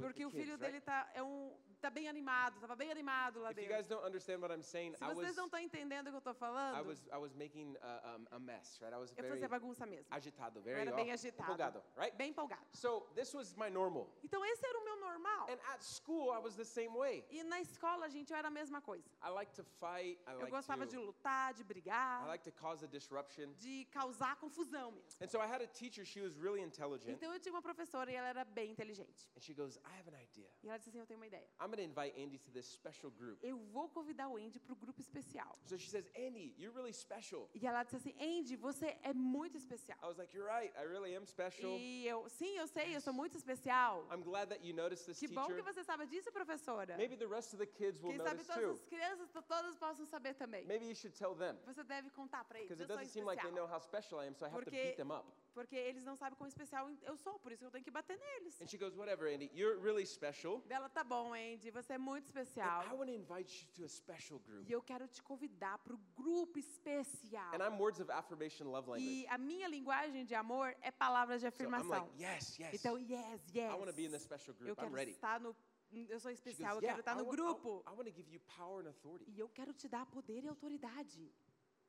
Porque 0.00 0.24
o 0.24 0.30
filho 0.30 0.56
dele 0.58 0.80
tá 0.80 1.10
é 1.14 1.22
um 1.22 1.52
tá 1.80 1.90
bem 1.90 2.08
animado, 2.08 2.54
estava 2.54 2.74
bem 2.76 2.90
animado 2.90 3.40
lá 3.40 3.50
If 3.50 3.58
you 3.58 3.62
dentro. 3.62 3.76
guys 3.76 3.86
don't 3.86 4.04
understand 4.06 4.38
what 4.40 4.52
I'm 4.52 4.62
saying, 4.62 4.94
Se 4.96 5.04
I 5.04 5.08
vocês 5.08 5.28
was, 5.28 5.36
não 5.36 5.44
estão 5.46 5.60
entendendo 5.60 6.06
o 6.08 6.10
que 6.10 6.16
eu 6.16 6.18
estou 6.18 6.32
I 6.32 6.36
falando, 6.36 6.86
was, 6.88 7.06
I 7.12 7.16
was 7.18 7.34
making 7.34 7.76
a, 7.82 8.16
um, 8.18 8.26
a 8.36 8.38
mess, 8.38 8.78
right? 8.80 8.94
I 8.94 8.98
was 8.98 9.10
eu 9.10 9.16
very 9.16 9.28
fazia 9.30 9.48
bagunça 9.48 9.86
mesmo. 9.86 10.06
agitado, 10.10 10.60
very 10.62 10.80
era 10.80 10.92
bem 10.94 11.12
agitado. 11.12 11.42
empolgado, 11.42 11.82
right? 11.96 12.16
Bem 12.16 12.30
empolgado. 12.30 12.62
So 12.72 13.06
this 13.14 13.32
was 13.34 13.54
my 13.54 13.68
normal. 13.70 14.08
Então 14.24 14.44
esse 14.44 14.64
era 14.66 14.78
o 14.78 14.84
meu 14.84 14.96
normal. 15.00 15.48
And 15.48 15.58
at 15.72 15.82
school, 15.82 16.32
I 16.32 16.38
was 16.38 16.54
the 16.56 16.64
same 16.64 16.96
way. 16.96 17.24
E 17.30 17.42
na 17.44 17.60
escola, 17.60 18.08
gente, 18.08 18.30
eu 18.32 18.36
era 18.38 18.48
a 18.48 18.50
mesma 18.50 18.80
coisa. 18.80 19.08
I 19.22 19.28
like 19.30 19.52
to 19.54 19.64
fight. 19.64 20.18
I 20.26 20.32
Eu 20.32 20.38
like 20.40 20.50
gostava 20.50 20.86
de 20.86 20.96
to, 20.96 21.02
lutar, 21.02 21.52
de 21.54 21.62
I 21.62 21.64
brigar, 21.64 22.26
like 22.26 22.44
to 22.44 22.52
cause 22.52 22.84
a 22.84 22.88
disruption. 22.88 23.52
de 23.58 23.84
causar 23.92 24.36
confusão 24.36 24.90
mesmo. 24.92 25.10
And 25.22 25.28
so 25.28 25.38
I 25.40 25.46
had 25.46 25.62
a 25.62 25.66
teacher. 25.66 26.04
She 26.04 26.20
was 26.20 26.36
really 26.36 26.60
intelligent, 26.62 27.10
Então 27.16 27.32
eu 27.32 27.40
tinha 27.40 27.52
uma 27.52 27.62
professora 27.62 28.10
e 28.10 28.14
ela 28.14 28.28
era 28.28 28.44
bem 28.44 28.70
inteligente. 28.70 29.28
and 29.36 29.40
she 29.40 29.54
goes, 29.54 29.76
"I 29.78 29.98
have 29.98 30.08
an 30.08 30.18
idea. 30.20 30.50
E 30.62 30.68
ela 30.68 30.78
disse 30.78 30.90
assim: 30.90 30.98
Eu 30.98 31.06
tenho 31.06 31.18
uma 31.18 31.26
ideia. 31.26 31.46
I'm 31.60 31.65
going 31.68 31.78
to 31.78 31.82
invite 31.84 32.14
Andy 32.20 32.38
to 32.38 32.50
this 32.50 32.66
special 32.66 33.10
group." 33.10 33.38
Eu 33.42 33.58
vou 33.72 33.88
convidar 33.88 34.28
o 34.28 34.36
Andy 34.36 34.58
para 34.60 34.72
o 34.72 34.76
grupo 34.76 35.00
especial. 35.00 35.58
So 35.64 35.76
she 35.78 35.90
says, 35.90 36.06
"Andy, 36.16 36.54
you're 36.58 36.74
really 36.74 36.92
special." 36.92 37.48
E 37.54 37.66
ela 37.66 37.82
disse 37.84 37.96
assim: 37.96 38.14
Andy, 38.20 38.56
você 38.56 38.96
é 39.02 39.12
muito 39.12 39.56
especial. 39.56 39.98
I 40.02 40.06
was 40.06 40.16
like, 40.18 40.34
"You're 40.36 40.50
right. 40.50 40.72
I 40.76 40.86
really 40.86 41.14
am 41.16 41.24
special. 41.26 41.76
E 41.78 42.06
eu, 42.06 42.28
sim, 42.28 42.56
eu 42.58 42.66
sei, 42.66 42.94
eu 42.96 43.00
sou 43.00 43.12
muito 43.12 43.36
especial. 43.36 44.06
I'm 44.12 44.22
glad 44.22 44.48
that 44.50 44.64
you 44.66 44.74
noticed 44.74 45.06
this 45.06 45.18
Que 45.18 45.28
bom 45.28 45.46
que 45.46 45.54
teacher. 45.54 45.64
você 45.74 45.84
sabe 45.84 46.06
disso, 46.06 46.30
professora. 46.32 46.96
Maybe 46.96 47.16
the 47.16 47.26
rest 47.26 47.52
of 47.54 47.58
the 47.58 47.66
kids 47.66 48.00
will 48.02 48.10
Quem 48.12 48.18
sabe 48.18 48.30
notice 48.42 48.46
todas 48.46 48.62
too. 48.64 48.72
as 48.72 48.88
crianças 48.88 49.30
to- 49.30 49.42
todas 49.42 49.76
possam 49.76 50.06
saber 50.06 50.34
também. 50.34 50.64
Maybe 50.66 50.86
you 50.88 50.94
should 50.94 51.16
tell 51.16 51.34
them 51.34 51.56
Você 51.64 51.82
deve 51.84 52.10
contar 52.10 52.44
para 52.44 52.58
eles. 52.58 52.68
because 52.68 52.82
it 52.82 52.88
doesn't 52.88 53.10
seem 53.12 53.24
like 53.24 53.42
they 53.42 53.50
know 53.52 53.66
how 53.66 53.78
special 53.80 54.20
I 54.22 54.26
am, 54.28 54.34
so 54.34 54.44
I 54.44 54.48
have 54.48 54.58
to 54.64 54.70
Porque- 54.70 54.82
beat 54.82 54.96
them 54.96 55.10
up." 55.12 55.26
Porque 55.54 55.74
eles 55.74 56.04
não 56.04 56.14
sabem 56.16 56.36
quão 56.36 56.46
especial 56.46 56.90
eu 57.02 57.16
sou, 57.16 57.38
por 57.38 57.50
isso 57.50 57.64
eu 57.64 57.70
tenho 57.70 57.82
que 57.82 57.90
bater 57.90 58.18
neles. 58.18 58.60
And 58.60 58.66
she 58.66 58.76
goes, 58.76 58.94
"Whatever, 58.94 59.32
Andy. 59.32 59.50
You're 59.54 59.80
really 59.80 60.04
special. 60.04 60.60
Dela, 60.66 60.88
tá 60.90 61.02
bom, 61.02 61.32
Andy, 61.32 61.55
você 61.70 61.94
é 61.94 61.98
muito 61.98 62.24
And 62.24 62.42
especial. 62.42 62.82
I 62.86 62.94
want 62.94 63.06
to 63.08 63.12
invite 63.14 63.64
you 63.64 63.72
to 63.76 63.84
a 63.84 63.88
special 63.88 64.38
group." 64.40 64.68
E 64.68 64.72
eu 64.72 64.82
quero 64.82 65.06
te 65.08 65.22
convidar 65.22 65.78
para 65.78 65.94
o 65.94 65.98
grupo 66.14 66.58
especial. 66.58 67.54
And 67.54 67.58
I'm 67.64 67.78
words 67.78 68.00
of 68.00 68.10
affirmation 68.12 68.66
love 68.70 68.88
language. 68.88 69.22
E 69.22 69.26
a 69.28 69.38
minha 69.38 69.68
linguagem 69.68 70.24
de 70.24 70.34
amor 70.34 70.74
é 70.80 70.90
palavras 70.90 71.40
de 71.40 71.46
So 71.50 71.62
I'm 71.62 71.74
afirmação. 71.74 72.06
like, 72.06 72.22
"Yes, 72.22 72.58
yes. 72.58 72.74
Então, 72.74 72.98
yes, 72.98 73.40
yes. 73.54 73.72
I 73.72 73.74
want 73.76 73.86
to 73.90 73.92
be 73.94 74.04
in 74.06 74.10
this 74.10 74.22
special 74.22 74.54
Eu 74.54 74.58
group. 74.58 74.78
I'm 74.78 74.82
quero 74.84 74.94
ready." 74.94 75.10
estar 75.12 75.40
no. 75.40 75.56
Eu 75.92 76.18
sou 76.18 76.30
especial, 76.32 76.74
goes, 76.74 76.82
eu 76.82 76.88
"Yeah, 76.88 76.88
quero 76.88 77.00
estar 77.00 77.14
no 77.14 77.24
grupo. 77.30 77.82
I 77.86 77.90
want 77.92 78.06
to 78.08 78.12
give 78.14 78.28
you 78.30 78.40
power 78.56 78.84
and 78.84 78.88
authority. 78.88 79.30
E 79.30 79.38
eu 79.38 79.48
quero 79.48 79.72
te 79.72 79.88
dar 79.88 80.04
poder 80.06 80.42
e 80.44 80.48
autoridade. 80.48 81.32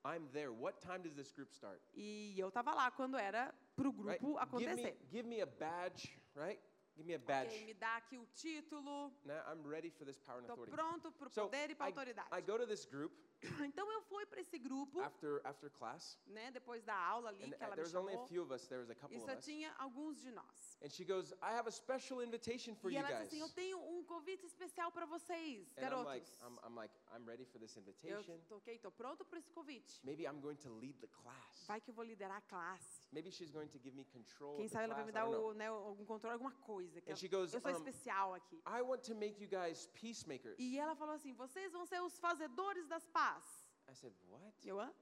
I'm 0.06 0.28
there. 0.30 0.50
What 0.50 0.80
time 0.80 1.00
does 1.00 1.16
this 1.16 1.32
group 1.32 1.52
start? 1.52 1.82
E 1.94 2.36
eu 2.40 2.50
tava 2.52 2.74
lá 2.74 2.92
quando 2.92 3.18
era 3.18 3.54
pro 3.76 3.90
Right? 3.90 4.20
grupo 4.22 4.28
Give 4.60 4.74
me, 4.76 4.82
acontecer. 4.84 4.98
give 5.10 5.28
me 5.28 5.42
a 5.42 5.46
badge, 5.48 6.16
right? 6.36 6.62
Give 6.98 7.06
me 7.06 7.14
a 7.14 7.20
badge. 7.20 7.54
Ok, 7.54 7.66
me 7.66 7.74
dá 7.76 7.98
aqui 7.98 8.18
o 8.18 8.26
título. 8.34 9.12
Now 9.24 9.44
I'm 9.52 9.64
ready 9.68 9.90
for 9.92 10.04
this 10.06 10.18
power 10.18 10.40
and 10.40 10.48
Tô 10.48 10.54
authority. 10.54 10.76
pronto 10.76 11.12
pro 11.12 11.30
So 11.30 11.44
poder 11.44 11.70
e 11.70 11.76
pra 11.76 11.88
I, 11.88 11.90
autoridade. 11.92 12.28
I 12.32 12.42
go 12.42 12.58
to 12.58 12.66
this 12.66 12.86
group 12.86 13.12
Então 13.72 13.92
eu 13.92 14.02
fui 14.02 14.26
para 14.26 14.42
esse 14.42 14.58
grupo, 14.58 15.00
after 15.02 15.40
after 15.46 15.70
class, 15.70 16.18
né, 16.26 16.50
depois 16.50 16.84
da 16.84 16.96
aula 16.96 17.30
ali 17.30 17.44
and 17.46 17.50
que 17.50 17.54
uh, 17.54 17.66
ela 17.66 17.76
there 17.76 17.88
me 17.88 17.94
was 17.94 17.94
only 17.96 18.14
a 18.14 18.18
chamou. 18.18 18.28
few 18.28 18.42
of 18.42 18.52
us. 18.52 18.66
There 18.68 18.80
was 18.80 18.90
a 18.90 18.94
E 18.94 18.96
couple 18.96 19.16
of 19.18 19.26
só 19.26 19.38
us. 19.38 19.46
tinha 19.46 19.72
alguns 19.78 20.20
de 20.20 20.32
nós. 20.32 20.76
And 20.82 20.90
she 20.90 21.06
goes, 21.06 21.32
"I 21.34 21.54
have 21.54 21.68
a 21.68 21.72
special 21.72 22.24
invitation 22.24 22.74
for 22.76 22.90
e 22.90 22.96
you 22.96 23.00
ela 23.00 23.10
guys." 23.10 23.30
disse 23.30 23.36
assim: 23.36 23.42
Eu 23.42 23.50
tenho 23.50 23.78
um 23.78 24.04
convite 24.04 24.44
especial 24.48 24.92
para 24.92 25.06
vocês, 25.06 25.72
And 25.78 25.82
I'm 25.82 25.82
garotos. 25.82 26.06
like, 26.08 26.32
I'm, 26.42 26.58
I'm 26.66 26.76
like, 26.76 26.94
I'm 27.14 27.26
ready 27.28 27.46
for 27.46 27.60
this 27.60 27.76
eu 27.76 27.82
invitation. 27.84 28.40
tô, 28.48 28.58
ok, 28.58 28.80
tô 28.80 28.92
pronto 28.92 29.24
para 29.24 29.38
esse 29.38 29.52
convite. 29.52 30.02
Maybe 30.04 30.24
I'm 30.24 30.42
going 30.42 30.58
to 30.58 30.70
lead 30.80 30.98
the 31.00 31.08
class. 31.08 31.64
Vai 31.68 31.80
que 31.80 31.92
eu 31.92 31.94
vou 31.94 32.04
liderar 32.04 32.38
a 32.38 32.42
classe. 32.42 33.07
Maybe 33.12 33.32
she's 33.32 33.52
going 33.52 33.70
to 33.70 33.80
give 33.80 33.96
me 33.96 34.04
control 34.06 34.58
Quem 34.58 34.68
sabe 34.68 34.84
ela 34.86 34.96
vai 34.96 35.06
me 35.06 35.12
dar 35.12 35.28
o, 35.28 35.54
né, 35.54 35.68
algum 35.68 36.06
controle, 36.06 36.34
alguma 36.34 36.52
coisa. 36.52 37.00
Que 37.02 37.12
And 37.12 37.16
she 37.16 37.28
goes, 37.30 37.54
eu 37.54 37.62
sou 37.62 37.72
um, 37.72 37.76
especial 37.76 38.34
aqui. 38.34 38.62
I 38.66 38.82
want 38.82 39.02
to 39.04 39.16
make 39.16 39.42
you 39.42 39.48
guys 39.48 39.88
peacemakers. 39.94 40.58
E 40.60 40.78
ela 40.78 40.96
falou 40.96 41.16
assim: 41.16 41.34
vocês 41.34 41.72
vão 41.72 41.86
ser 41.86 42.02
os 42.02 42.20
fazedores 42.20 42.86
das 42.88 43.08
paz. 43.08 43.44
I 43.90 43.96
said, 43.96 44.14
what? 44.30 44.68
Eu, 44.68 44.80
hã? 44.80 44.94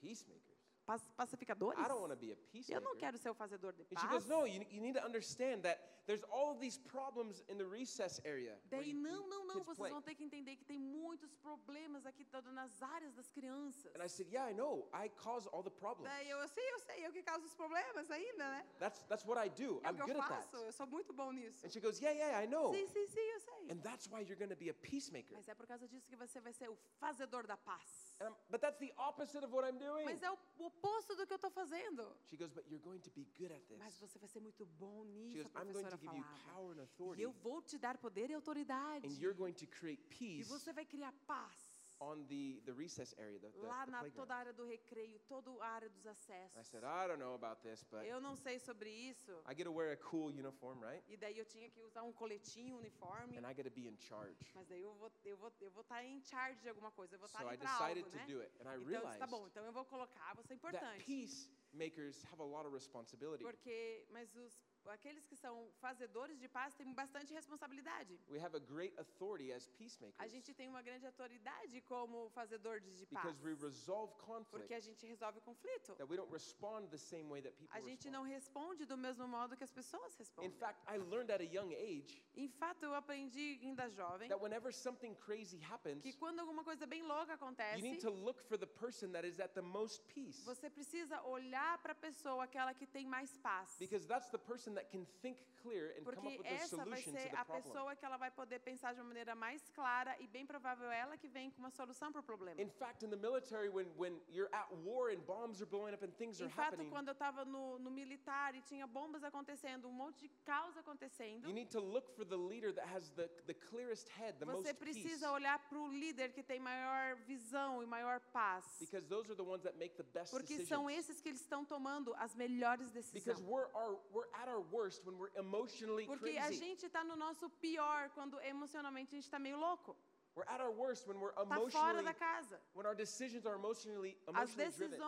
Peacemakers? 0.00 0.51
Paz- 0.86 1.08
pacificadores? 1.16 1.78
I 1.78 1.88
don't 1.88 2.00
want 2.00 2.10
to 2.12 2.16
be 2.16 2.32
a 2.32 2.34
Eu 2.34 2.36
peacemaker. 2.50 2.82
não 2.82 2.96
quero 2.96 3.16
ser 3.16 3.30
o 3.30 3.34
fazedor 3.34 3.72
de 3.72 3.82
And 3.82 3.86
she 4.00 4.06
paz. 4.06 4.10
goes, 4.10 4.26
no, 4.26 4.46
you, 4.46 4.62
you 4.70 4.80
need 4.80 4.98
to 4.98 5.04
understand 5.06 5.62
that 5.62 5.80
there's 6.06 6.24
all 6.24 6.56
these 6.58 6.76
problems 6.78 7.42
in 7.48 7.56
the 7.56 7.64
recess 7.64 8.20
area. 8.24 8.58
Daí, 8.68 8.92
não, 8.92 9.28
não, 9.28 9.44
não, 9.46 9.62
vocês 9.62 9.76
play." 9.78 9.92
vão 9.92 10.02
ter 10.02 10.14
que 10.16 10.24
entender 10.24 10.56
que 10.56 10.64
tem 10.64 10.78
muitos 10.78 11.32
problemas 11.36 12.04
aqui 12.04 12.26
nas 12.52 12.82
áreas 12.82 13.14
das 13.14 13.30
crianças. 13.30 13.94
And 13.94 14.02
I 14.04 14.08
said, 14.08 14.28
yeah, 14.28 14.50
I 14.50 14.54
know. 14.54 14.88
I 14.92 15.08
cause 15.10 15.48
all 15.52 15.62
the 15.62 15.70
problems. 15.70 16.10
Daí 16.12 16.28
eu, 16.28 16.46
sim, 16.48 16.60
eu 16.60 16.78
sei, 16.80 17.06
eu 17.06 17.12
que 17.12 17.22
causo 17.22 17.46
os 17.46 17.54
problemas 17.54 18.10
ainda, 18.10 18.48
né? 18.50 18.66
That's, 18.80 19.02
that's 19.04 19.24
what 19.24 19.38
I 19.38 19.48
do. 19.50 19.80
É 19.84 19.90
I'm 19.90 19.96
good 19.96 20.18
at 20.18 20.28
that. 20.28 20.56
eu 20.56 20.72
sou 20.72 20.86
muito 20.88 21.12
bom 21.12 21.30
nisso. 21.32 21.64
And 21.64 21.70
she 21.70 21.80
goes, 21.80 22.00
yeah, 22.00 22.18
yeah, 22.18 22.42
I 22.44 22.48
know. 22.48 22.72
Sim, 22.74 22.88
sim, 22.88 23.06
sim, 23.06 23.20
eu 23.20 23.40
sei. 23.40 23.70
And 23.70 23.80
that's 23.82 24.08
why 24.08 24.20
you're 24.22 24.34
going 24.36 24.50
to 24.50 24.56
be 24.56 24.68
a 24.68 24.74
peacemaker. 24.74 25.36
Mas 25.36 25.46
é 25.48 25.54
por 25.54 25.66
causa 25.66 25.86
disso 25.86 26.08
que 26.10 26.16
você 26.16 26.40
vai 26.40 26.52
ser 26.52 26.68
o 26.68 26.76
fazedor 26.98 27.46
da 27.46 27.56
paz. 27.56 28.11
But 28.50 28.60
that's 28.60 28.78
the 28.78 28.92
opposite 28.96 29.44
of 29.44 29.52
what 29.52 29.66
I'm 29.68 29.78
doing. 29.78 30.04
Mas 30.04 30.22
é 30.22 30.30
o 30.30 30.38
oposto 30.58 31.14
do 31.16 31.26
que 31.26 31.32
eu 31.32 31.36
estou 31.36 31.50
fazendo. 31.50 32.14
She 32.28 32.36
goes, 32.36 32.52
but 32.52 32.64
you're 32.68 32.82
going 32.82 33.00
to 33.00 33.10
be 33.10 33.24
good 33.38 33.52
at 33.52 33.60
Mas 33.78 33.94
this. 33.94 34.00
você 34.10 34.18
vai 34.18 34.28
ser 34.28 34.40
muito 34.40 34.64
bom 34.66 35.04
She 35.06 35.38
nisso, 35.38 35.48
goes, 35.48 35.56
a 35.56 35.60
I'm 35.62 35.72
going 35.72 35.84
to 35.88 35.96
give 35.96 36.16
you 36.16 36.24
power 36.52 36.72
and 36.72 36.78
E 36.78 36.82
authority. 36.82 37.22
eu 37.22 37.32
vou 37.32 37.62
te 37.62 37.78
dar 37.78 37.96
poder 37.98 38.30
e 38.30 38.34
autoridade. 38.34 39.06
And 39.06 39.12
you're 39.20 39.36
going 39.36 39.54
to 39.54 39.66
create 39.66 40.02
E 40.02 40.08
peace 40.16 40.48
você 40.48 40.72
vai 40.72 40.84
criar 40.84 41.12
paz. 41.26 41.71
On 42.02 42.24
the, 42.26 42.60
the 42.66 42.72
recess 42.72 43.14
area, 43.16 43.38
the, 43.38 43.48
the, 43.50 43.66
Lá 43.66 43.86
na 43.86 44.00
playground. 44.00 44.12
toda 44.16 44.34
a 44.34 44.36
área 44.38 44.52
do 44.52 44.66
recreio, 44.66 45.20
toda 45.28 45.50
a 45.62 45.66
área 45.66 45.88
dos 45.88 46.04
acessos. 46.06 46.56
I 46.56 46.64
said, 46.64 46.82
I 46.84 47.06
don't 47.06 47.20
know 47.20 47.34
about 47.34 47.60
this, 47.62 47.84
but 47.84 48.04
Eu 48.04 48.20
não 48.20 48.34
sei 48.34 48.58
sobre 48.58 48.90
isso. 48.90 49.32
I 49.46 49.54
get 49.54 49.64
to 49.66 49.72
wear 49.72 49.92
a 49.92 49.96
cool 49.96 50.28
uniform, 50.30 50.80
right? 50.80 51.02
E 51.08 51.16
daí 51.16 51.38
eu 51.38 51.44
tinha 51.44 51.70
que 51.70 51.80
usar 51.80 52.02
um 52.02 52.12
coletinho, 52.12 52.74
um 52.76 52.78
uniforme. 52.80 53.38
And 53.38 53.48
I 53.48 53.54
get 53.54 53.64
to 53.64 53.70
be 53.70 53.86
in 53.86 53.96
charge. 53.96 54.52
Mas 54.54 54.66
daí 54.68 54.82
eu 54.82 54.92
vou 54.94 55.12
eu 55.24 55.36
vou 55.36 55.52
eu 55.60 55.70
vou 55.70 55.82
estar 55.82 56.02
em 56.04 56.20
charge 56.20 56.60
de 56.60 56.68
alguma 56.68 56.90
coisa, 56.90 57.14
eu 57.14 57.18
vou 57.20 57.26
estar 57.26 57.38
So 57.40 57.44
I 57.46 57.48
ali 57.50 57.58
para 57.58 57.70
algo, 57.86 58.10
to 58.10 58.16
né? 58.16 58.26
do 58.26 58.40
it. 58.40 58.52
And 58.60 58.68
I 58.68 58.74
Então, 58.76 58.86
realized 58.88 59.18
tá 59.18 59.26
bom, 59.26 59.46
então 59.46 59.64
eu 59.64 59.72
vou 59.72 59.84
colocar, 59.84 60.34
você 60.34 60.54
é 60.54 60.56
that 60.56 60.66
importante. 60.66 61.04
peacemakers 61.04 62.24
have 62.24 62.40
a 62.40 62.44
lot 62.44 62.66
of 62.66 62.74
responsibility. 62.74 63.42
Porque 63.44 64.06
mas 64.10 64.34
os 64.36 64.71
aqueles 64.90 65.24
que 65.26 65.36
são 65.36 65.70
fazedores 65.80 66.38
de 66.38 66.48
paz 66.48 66.74
têm 66.74 66.92
bastante 66.92 67.32
responsabilidade. 67.32 68.18
We 68.28 68.38
have 68.38 68.56
a 68.56 68.60
great 68.60 68.94
authority 68.98 69.52
as 69.52 69.68
peacemakers 69.68 70.18
A 70.18 70.26
gente 70.28 70.52
tem 70.54 70.68
uma 70.68 70.82
grande 70.82 71.06
autoridade 71.06 71.80
como 71.82 72.28
fazedores 72.30 72.96
de 72.98 73.06
paz. 73.06 73.24
because 73.24 73.42
we 73.44 73.54
resolve 73.54 74.12
Porque 74.14 74.26
conflict. 74.32 74.74
a 74.74 74.80
gente 74.80 75.06
resolve 75.06 75.40
conflito. 75.40 75.94
That 75.96 76.08
we 76.10 76.16
don't 76.16 76.30
respond 76.32 76.88
the 76.90 76.98
same 76.98 77.28
way 77.28 77.40
that 77.42 77.54
people 77.56 77.76
A 77.76 77.80
gente 77.80 78.08
respond. 78.08 78.12
não 78.12 78.22
responde 78.24 78.84
do 78.86 78.96
mesmo 78.96 79.26
modo 79.28 79.56
que 79.56 79.64
as 79.64 79.72
pessoas 79.72 80.14
In 80.14 80.18
respondem. 80.18 80.50
fact, 80.58 80.80
I 80.88 80.98
learned 80.98 81.30
at 81.32 81.40
a 81.40 81.44
young 81.44 81.72
age 81.74 82.22
Em 82.34 82.48
fato, 82.48 82.84
eu 82.84 82.94
aprendi 82.94 83.58
ainda 83.62 83.88
jovem 83.90 84.28
that 84.28 84.42
whenever 84.42 84.72
something 84.72 85.14
crazy 85.14 85.58
happens, 85.62 86.02
que 86.02 86.12
quando 86.12 86.40
alguma 86.40 86.64
coisa 86.64 86.86
bem 86.86 87.02
louca 87.02 87.34
acontece, 87.34 87.76
you 87.78 87.82
need 87.82 88.00
to 88.00 88.10
look 88.10 88.40
for 88.42 88.58
the 88.58 88.66
person 88.66 89.10
that 89.12 89.26
is 89.26 89.38
at 89.40 89.52
the 89.54 89.62
most 89.62 90.02
peace. 90.12 90.42
você 90.44 90.68
precisa 90.70 91.22
olhar 91.22 91.78
para 91.82 91.92
a 91.92 91.96
pessoa, 91.96 92.44
aquela 92.44 92.74
que 92.74 92.86
tem 92.86 93.06
mais 93.06 93.36
paz. 93.38 93.76
Because 93.78 94.06
that's 94.06 94.28
the 94.30 94.38
person 94.38 94.71
that 94.74 94.90
can 94.90 95.04
think 95.20 95.38
clear 95.62 95.94
and 95.96 96.04
come 96.04 96.26
up 96.26 96.36
Porque 96.36 96.48
essa 96.48 96.84
vai 96.84 97.00
ser 97.02 97.30
a 97.36 97.44
pessoa 97.44 97.94
que 97.94 98.04
ela 98.04 98.16
vai 98.16 98.30
poder 98.32 98.58
pensar 98.60 98.92
de 98.94 99.00
uma 99.00 99.06
maneira 99.06 99.34
mais 99.34 99.68
clara 99.70 100.16
e 100.18 100.26
bem 100.26 100.44
provável 100.44 100.90
ela 100.90 101.16
que 101.16 101.28
vem 101.28 101.50
com 101.50 101.58
uma 101.60 101.70
solução 101.70 102.10
para 102.10 102.20
o 102.20 102.24
problema. 102.24 102.60
In 102.60 102.68
fact, 102.68 103.04
in 103.04 103.10
the 103.10 103.16
military, 103.16 103.68
when, 103.68 103.86
when 103.96 104.20
you're 104.28 104.52
at 104.52 104.66
war 104.84 105.10
and 105.10 105.20
bombs 105.24 105.60
are 105.62 105.66
blowing 105.70 105.94
up 105.94 106.04
and 106.04 106.10
things 106.18 106.40
are 106.40 106.46
Em 106.46 106.50
fato, 106.50 106.74
happening, 106.74 106.90
quando 106.90 107.08
eu 107.08 107.12
estava 107.12 107.44
no, 107.44 107.78
no 107.78 107.90
militar 107.90 108.54
e 108.56 108.60
tinha 108.62 108.86
bombas 108.88 109.22
acontecendo, 109.22 109.86
um 109.88 109.92
monte 109.92 110.22
de 110.22 110.28
caos 110.44 110.76
acontecendo, 110.76 111.46
you 111.46 111.52
need 111.54 111.70
to 111.70 111.80
look 111.80 112.10
for 112.16 112.24
the 112.24 112.36
leader 112.36 112.72
that 112.74 112.88
has 112.92 113.10
the, 113.10 113.28
the 113.46 113.54
clearest 113.54 114.08
head, 114.18 114.36
the 114.40 114.44
você 114.44 114.52
most 114.72 114.74
peace. 114.74 115.00
precisa 115.00 115.30
olhar 115.30 115.58
para 115.68 115.78
o 115.78 115.86
líder 115.88 116.32
que 116.32 116.42
tem 116.42 116.58
maior 116.58 117.14
visão 117.24 117.82
e 117.82 117.86
maior 117.86 118.18
paz. 118.32 118.64
Because 118.80 119.06
those 119.06 119.30
are 119.30 119.36
the 119.36 119.44
ones 119.48 119.62
that 119.62 119.76
make 119.78 119.94
the 119.96 120.02
best 120.02 120.32
Porque 120.32 120.48
decisions. 120.56 120.68
são 120.68 120.90
esses 120.90 121.20
que 121.20 121.28
eles 121.28 121.40
estão 121.40 121.64
tomando 121.64 122.12
as 122.16 122.34
melhores 122.34 122.90
Because 122.90 123.12
decisões. 123.12 123.40
we're, 123.48 123.68
our, 123.74 123.96
we're 124.12 124.28
at 124.34 124.48
our 124.48 124.61
worst 124.62 125.04
when 125.04 125.18
we're 125.18 125.30
emotionally 125.38 126.06
Porque 126.06 126.38
a 126.38 126.50
gente 126.52 126.86
está 126.86 127.04
no 127.04 127.16
nosso 127.16 127.48
pior 127.60 128.10
quando 128.14 128.38
emocionalmente 128.40 129.10
a 129.12 129.14
gente 129.16 129.24
está 129.24 129.38
meio 129.38 129.58
louco. 129.58 129.96
We're 130.34 130.44
at 130.48 130.60
our 130.60 130.70
worst 130.72 131.06
when 131.06 131.20
we're 131.20 131.32
Está 131.32 131.46
fora 131.70 132.00
emotionally, 132.00 132.04
da 132.04 132.14
casa. 132.14 132.58
when 132.74 132.86
our 132.86 132.94
decisions 132.94 133.44
are 133.44 133.54
emotionally, 133.56 134.16
As 134.34 134.50
emotionally 134.54 134.70
driven. 134.78 134.98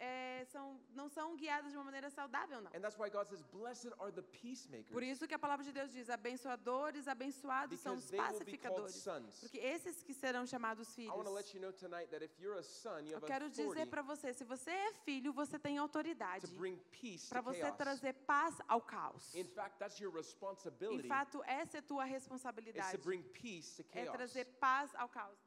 É, 0.00 0.46
são, 0.46 0.80
não 0.94 1.08
são 1.08 1.36
guiadas 1.36 1.70
de 1.70 1.76
uma 1.76 1.84
maneira 1.84 2.08
saudável, 2.08 2.60
não. 2.62 2.70
And 2.74 2.80
that's 2.80 2.98
why 2.98 3.10
God 3.10 3.26
says, 3.26 3.42
blessed 3.42 3.92
are 4.00 4.10
the 4.10 4.22
peacemakers. 4.22 4.90
Por 4.90 5.02
isso 5.02 5.28
que 5.28 5.34
a 5.34 5.38
palavra 5.38 5.62
de 5.62 5.72
Deus 5.72 5.92
diz: 5.92 6.08
abençoadores, 6.08 7.06
abençoados 7.06 7.78
são 7.80 7.94
os 7.96 8.10
pacificadores. 8.10 9.04
Porque 9.40 9.58
esses 9.58 10.02
que 10.02 10.14
serão 10.14 10.46
chamados 10.46 10.94
filhos. 10.94 11.14
Eu 13.10 13.20
quero 13.20 13.50
dizer 13.50 13.86
para 13.88 14.00
você: 14.00 14.32
se 14.32 14.42
você 14.44 14.70
é 14.70 14.92
filho, 15.04 15.32
você 15.32 15.58
tem 15.58 15.76
autoridade 15.76 16.46
para 17.28 17.42
você 17.42 17.70
trazer 17.72 18.14
paz 18.14 18.56
ao 18.66 18.80
caos. 18.80 19.34
In 19.34 19.44
fact, 19.44 19.78
that's 19.78 20.00
your 20.00 20.12
Em 20.12 20.16
responsibility 20.16 21.08
fato, 21.08 21.42
essa 21.44 21.78
é 21.78 21.80
tua 21.82 22.04
responsabilidade. 22.04 22.96
to 22.96 23.04
bring 23.04 23.22
peace 23.22 23.76
to 23.76 23.88
É 23.92 24.04
chaos. 24.04 24.16
trazer 24.16 24.46
paz 24.58 24.94
ao 24.94 25.08
caos. 25.08 25.38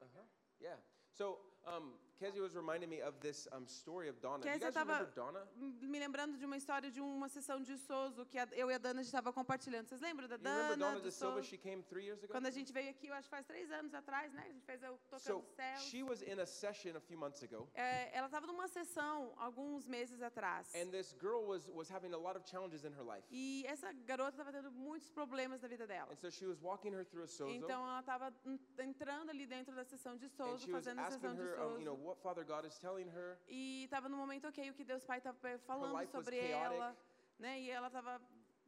Uh-huh. 0.00 0.26
Yeah. 0.60 0.80
So, 1.12 1.38
um, 1.66 2.05
Kezia 2.18 2.40
was 2.40 2.54
reminding 2.54 2.88
me 2.88 3.02
of 3.02 3.18
this 3.20 3.46
um, 3.52 3.66
story 3.66 4.08
of 4.08 4.18
Donna. 4.22 4.42
Kezia 4.42 4.58
guys 4.70 4.74
remember 4.74 5.04
tava- 5.12 5.32
Donna? 5.32 5.48
Me 5.82 5.98
lembrando 5.98 6.38
de 6.38 6.46
uma 6.46 6.56
história 6.56 6.90
de 6.90 6.98
uma 7.00 7.28
sessão 7.28 7.60
de 7.60 7.76
Souza 7.76 8.24
que 8.24 8.38
a- 8.38 8.48
eu 8.52 8.70
e 8.70 8.74
a 8.74 8.78
Dana 8.78 9.02
estava 9.02 9.30
compartilhando. 9.34 9.86
Vocês 9.86 10.00
lembram 10.00 10.26
da 10.26 10.36
You 10.36 10.40
Dana, 10.42 10.76
Donna 10.76 11.00
do 11.00 11.10
Silva? 11.10 11.42
She 11.42 11.58
came 11.58 11.82
three 11.82 12.04
years 12.06 12.22
ago. 12.24 12.32
Quando 12.32 12.46
a 12.46 12.50
gente 12.50 12.72
veio 12.72 12.88
aqui, 12.88 13.08
eu 13.08 13.14
acho 13.14 13.24
que 13.28 13.30
faz 13.36 13.44
três 13.46 13.70
anos 13.70 13.92
atrás, 13.92 14.32
né? 14.32 14.44
A 14.48 14.52
gente 14.52 14.64
fez 14.64 14.82
o 14.82 14.96
So 15.18 15.18
Tocando 15.34 15.44
Céus. 15.56 15.80
she 15.82 16.02
was 16.02 16.22
in 16.22 16.40
a 16.40 16.46
session 16.46 16.96
a 16.96 17.00
few 17.00 17.18
months 17.18 17.42
ago, 17.42 17.68
É, 17.74 18.16
ela 18.16 18.26
estava 18.28 18.46
numa 18.46 18.66
sessão 18.66 19.34
alguns 19.36 19.86
meses 19.86 20.22
atrás. 20.22 20.74
and 20.74 20.90
this 20.90 21.14
girl 21.20 21.44
was 21.46 21.68
was 21.68 21.90
having 21.90 22.14
a 22.14 22.18
lot 22.18 22.34
of 22.38 22.48
challenges 22.48 22.82
in 22.84 22.92
her 22.94 23.04
life. 23.04 23.26
E 23.30 23.62
essa 23.66 23.92
garota 24.06 24.30
estava 24.30 24.50
tendo 24.52 24.70
muitos 24.72 25.10
problemas 25.10 25.60
na 25.60 25.68
vida 25.68 25.86
dela. 25.86 26.10
And 26.12 26.16
so 26.16 26.30
she 26.30 26.46
was 26.46 26.58
walking 26.62 26.94
her 26.94 27.04
through 27.04 27.24
a 27.24 27.28
sozo, 27.28 27.50
Então 27.52 27.82
ela 27.86 28.00
estava 28.00 28.32
entrando 28.78 29.28
ali 29.28 29.46
dentro 29.46 29.74
da 29.74 29.84
sessão 29.84 30.16
de 30.16 30.30
was 30.38 30.64
fazendo 30.64 31.00
a 31.00 31.10
sessão 31.10 31.34
de 31.34 31.42
her, 31.42 31.60
um, 31.60 31.78
you 31.78 31.84
know. 31.84 32.05
What 32.06 32.20
Father 32.22 32.44
God 32.44 32.64
is 32.64 32.78
telling 32.78 33.08
her. 33.08 33.38
E 33.48 33.84
estava 33.84 34.08
no 34.08 34.16
momento, 34.16 34.46
ok, 34.48 34.70
o 34.70 34.74
que 34.74 34.84
Deus 34.84 35.04
Pai 35.04 35.18
estava 35.18 35.36
falando 35.66 36.10
sobre 36.10 36.38
ela. 36.38 36.96
Né? 37.38 37.60
E 37.60 37.70
ela 37.70 37.88
estava 37.88 38.20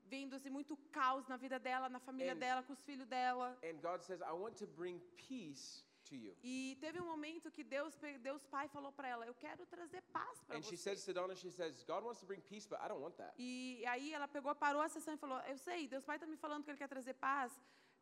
vendo 0.07 0.34
assim, 0.36 0.51
muito 0.51 0.76
caos 0.91 1.26
na 1.28 1.36
vida 1.36 1.59
dela, 1.59 1.89
na 1.89 2.01
família 2.01 2.32
And- 2.34 2.39
dela, 2.39 2.62
com 2.62 2.72
os 2.72 2.82
filhos 2.82 3.07
dela. 3.07 3.57
And 3.62 3.76
God 3.80 4.03
says, 4.03 4.20
I 4.20 4.32
want 4.32 4.57
to 4.59 4.66
bring 4.66 4.99
peace 5.16 5.84
to 6.09 6.14
you. 6.16 6.34
E 6.43 6.76
teve 6.80 7.01
um 7.01 7.07
momento 7.07 7.51
que 7.51 7.62
Deus, 7.62 7.95
Deus 8.20 8.45
Pai 8.47 8.68
falou 8.68 8.91
para 8.93 9.09
ela, 9.09 9.26
eu 9.26 9.34
quero 9.34 9.66
trazer 9.66 10.03
paz 10.12 10.43
para 10.47 10.57
And 10.59 10.62
she 10.62 10.76
você. 10.76 10.91
says 10.97 11.05
to 11.05 11.12
Donna, 11.12 11.34
she 11.34 11.51
says, 11.51 11.82
God 11.84 12.03
wants 12.05 12.20
to 12.20 12.26
bring 12.26 12.41
peace, 12.41 12.66
but 12.66 12.78
I 12.80 12.89
don't 12.89 13.03
want 13.03 13.16
that. 13.16 13.32
E 13.39 13.84
aí 13.86 14.12
ela 14.12 14.26
pegou, 14.26 14.55
parou 14.55 14.80
a 14.82 14.89
sessão 14.89 15.14
e 15.14 15.18
falou, 15.18 15.39
eu 15.41 15.59
sei, 15.59 15.86
Deus 15.86 16.05
Pai 16.05 16.16
está 16.16 16.26
me 16.26 16.36
falando 16.36 16.64
que 16.64 16.70
Ele 16.70 16.78
quer 16.78 16.89
trazer 16.89 17.14
paz 17.14 17.53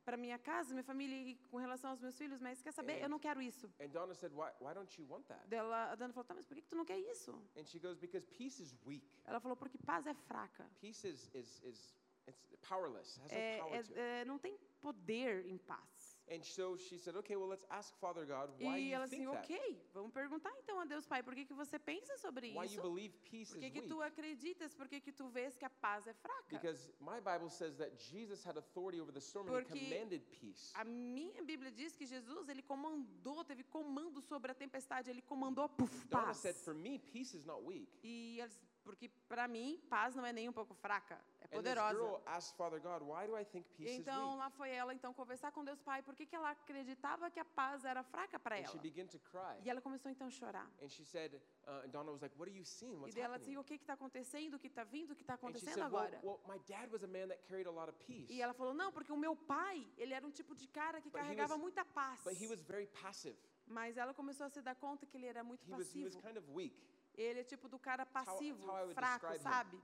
para 0.06 0.16
minha 0.16 0.38
casa, 0.38 0.72
minha 0.72 0.84
família 0.84 1.16
e 1.16 1.34
com 1.50 1.56
relação 1.56 1.90
aos 1.90 2.00
meus 2.00 2.16
filhos, 2.16 2.40
mas 2.40 2.62
quer 2.62 2.72
saber, 2.72 3.02
eu 3.02 3.08
não 3.08 3.18
quero 3.18 3.42
isso. 3.42 3.66
And 3.80 3.88
Donna 3.88 4.14
said, 4.14 4.32
why, 4.32 4.50
why 4.60 4.72
don't 4.72 4.90
you 5.00 5.04
want 5.10 5.26
that? 5.26 5.42
A 5.52 5.96
Dana 5.96 6.12
falou, 6.12 6.24
tá, 6.24 6.32
mas 6.32 6.46
por 6.46 6.54
que, 6.54 6.62
que 6.62 6.68
tu 6.68 6.76
não 6.76 6.84
quer 6.84 6.98
isso? 6.98 7.32
And 7.56 7.64
she 7.64 7.80
goes, 7.80 7.98
because 7.98 8.24
peace 8.38 8.62
is 8.62 8.72
weak. 8.86 9.04
Ela 9.24 9.40
falou, 9.40 9.56
porque 9.56 9.76
paz 9.78 10.06
é 10.06 10.14
fraca. 10.14 10.64
Peace 10.80 11.04
is, 11.08 11.28
is, 11.34 11.60
is 11.64 11.98
it's 12.28 12.46
powerless, 12.68 13.18
has 13.20 13.32
É, 13.32 13.56
no 13.58 13.64
power 13.64 13.84
to 13.84 13.92
it. 13.92 13.98
é- 14.00 14.20
é, 14.20 14.24
não 14.24 14.38
tem 14.38 14.56
poder 14.80 15.44
em 15.46 15.58
paz. 15.58 15.95
And 16.28 16.42
so 16.42 16.76
she 16.76 16.98
said, 16.98 17.14
okay, 17.18 17.36
well, 17.36 17.48
let's 17.48 17.64
ask 17.70 17.94
Father 18.00 18.24
God 18.26 18.50
why 18.58 18.78
E 18.80 18.88
you 18.90 18.94
ela 18.96 19.06
think 19.06 19.22
assim, 19.28 19.32
that. 19.32 19.44
ok, 19.44 19.78
vamos 19.94 20.12
perguntar 20.12 20.50
então 20.58 20.80
a 20.80 20.84
Deus 20.84 21.06
Pai, 21.06 21.22
por 21.22 21.32
que, 21.36 21.44
que 21.44 21.54
você 21.54 21.78
pensa 21.78 22.16
sobre 22.18 22.48
Why 22.48 22.64
you 22.64 22.64
isso? 22.64 22.82
believe 22.82 23.14
peace 23.30 23.52
Por 23.52 23.60
que, 23.60 23.66
is 23.66 23.72
que 23.72 23.78
weak. 23.78 23.88
tu 23.88 24.02
acreditas? 24.02 24.74
Por 24.74 24.88
que, 24.88 25.00
que 25.00 25.12
tu 25.12 25.28
vês 25.28 25.56
que 25.56 25.64
a 25.64 25.70
paz 25.70 26.04
é 26.08 26.12
fraca? 26.14 26.48
Because 26.48 26.90
my 27.00 27.20
Bible 27.20 27.48
says 27.48 27.76
that 27.76 27.92
Jesus 27.96 28.42
had 28.44 28.56
authority 28.56 29.00
over 29.00 29.12
the 29.12 29.20
storm 29.20 29.46
and 29.46 29.56
he 29.58 29.62
Porque 29.62 29.78
commanded 29.78 30.22
peace. 30.32 30.72
A 30.74 30.82
minha 30.84 31.42
Bíblia 31.44 31.70
diz 31.70 31.94
que 31.94 32.04
Jesus, 32.04 32.48
ele 32.48 32.62
comandou, 32.62 33.44
teve 33.44 33.62
comando 33.62 34.20
sobre 34.20 34.50
a 34.50 34.54
tempestade, 34.54 35.08
ele 35.08 35.22
comandou, 35.22 35.68
puf, 35.68 36.06
Donna 36.08 36.24
paz. 36.26 36.38
said, 36.38 36.56
for 36.56 36.74
me, 36.74 36.98
peace 36.98 37.34
is 37.36 37.44
not 37.44 37.62
weak. 37.64 37.88
E 38.02 38.40
eles, 38.40 38.60
porque 38.86 39.08
para 39.28 39.46
mim, 39.48 39.80
paz 39.90 40.14
não 40.14 40.24
é 40.24 40.32
nem 40.32 40.48
um 40.48 40.52
pouco 40.52 40.72
fraca, 40.74 41.20
é 41.40 41.48
poderosa. 41.48 41.94
girl 41.98 42.16
asked 42.26 42.56
Father 42.56 42.80
God, 42.80 43.02
why 43.02 43.26
do 43.26 43.36
I 43.36 43.44
think 43.44 43.66
peace 43.76 43.90
is 43.94 43.98
Então 43.98 44.36
lá 44.36 44.48
foi 44.50 44.70
ela 44.70 44.94
então 44.94 45.12
conversar 45.12 45.50
com 45.50 45.64
Deus 45.64 45.80
Pai, 45.80 46.02
por 46.02 46.14
que, 46.14 46.28
ela 46.34 46.50
acreditava 46.50 47.28
que 47.30 47.40
a 47.40 47.44
paz 47.44 47.84
era 47.84 48.02
fraca 48.04 48.38
para 48.38 48.54
And 48.56 48.60
ela? 48.60 48.68
she 48.72 48.78
began 48.78 49.06
to 49.08 49.18
cry. 49.18 49.56
E 49.64 49.68
ela 49.70 49.80
começou 49.80 50.10
então 50.10 50.26
a 50.28 50.30
chorar. 50.30 50.70
And 50.80 50.88
she 50.88 51.04
said, 51.04 51.34
uh, 51.66 51.84
and 51.84 51.88
Donna 51.90 52.12
was 52.12 52.22
like, 52.22 52.34
what 52.38 52.48
are 52.48 52.56
you 52.56 52.64
seeing? 52.64 52.94
E 52.94 53.00
What's 53.02 53.16
ela 53.16 53.38
disse, 53.38 53.50
happening? 53.50 53.56
o 53.58 53.64
que 53.64 53.74
está 53.74 53.94
acontecendo, 53.94 54.54
o 54.54 54.58
que 54.58 54.68
está 54.68 54.84
vindo, 54.84 55.10
o 55.12 55.16
que 55.16 55.22
está 55.22 55.34
acontecendo 55.34 55.74
said, 55.74 55.92
well, 55.92 55.96
agora? 56.04 56.20
well, 56.22 56.40
my 56.46 56.58
dad 56.68 56.88
was 56.92 57.02
a 57.02 57.08
man 57.08 57.26
that 57.28 57.42
carried 57.48 57.66
a 57.66 57.72
lot 57.72 57.88
of 57.90 57.98
peace. 58.06 58.32
E 58.32 58.40
ela 58.40 58.54
falou, 58.54 58.72
não, 58.72 58.92
porque 58.92 59.12
o 59.12 59.16
meu 59.16 59.34
pai, 59.34 59.86
ele 59.98 60.14
era 60.14 60.24
um 60.26 60.30
tipo 60.30 60.54
de 60.54 60.68
cara 60.68 61.00
que 61.00 61.10
But 61.10 61.20
he 61.20 61.24
carregava 61.24 61.54
was- 61.54 61.60
muita 61.62 61.84
paz. 61.84 62.20
But 62.22 62.40
he 62.40 62.46
was 62.46 62.62
very 62.62 62.86
passive. 62.86 63.36
Mas 63.66 63.96
ela 63.96 64.14
começou 64.14 64.46
a 64.46 64.48
se 64.48 64.62
dar 64.62 64.76
conta 64.76 65.04
que 65.06 65.16
ele 65.16 65.26
era 65.26 65.42
muito 65.42 65.66
He 65.68 65.74
was, 65.74 65.92
he 65.92 66.04
was 66.04 66.14
passivo. 66.14 66.22
kind 66.28 66.36
of 66.38 66.48
weak. 66.52 66.76
Ele 67.16 67.40
é 67.40 67.44
tipo 67.44 67.68
do 67.68 67.78
cara 67.78 68.02
how- 68.04 68.12
passivo, 68.12 68.66
how 68.66 68.76
I 68.78 68.80
would 68.82 68.94
fraco, 68.94 69.26
describe 69.26 69.38
him. 69.38 69.42
sabe? 69.52 69.82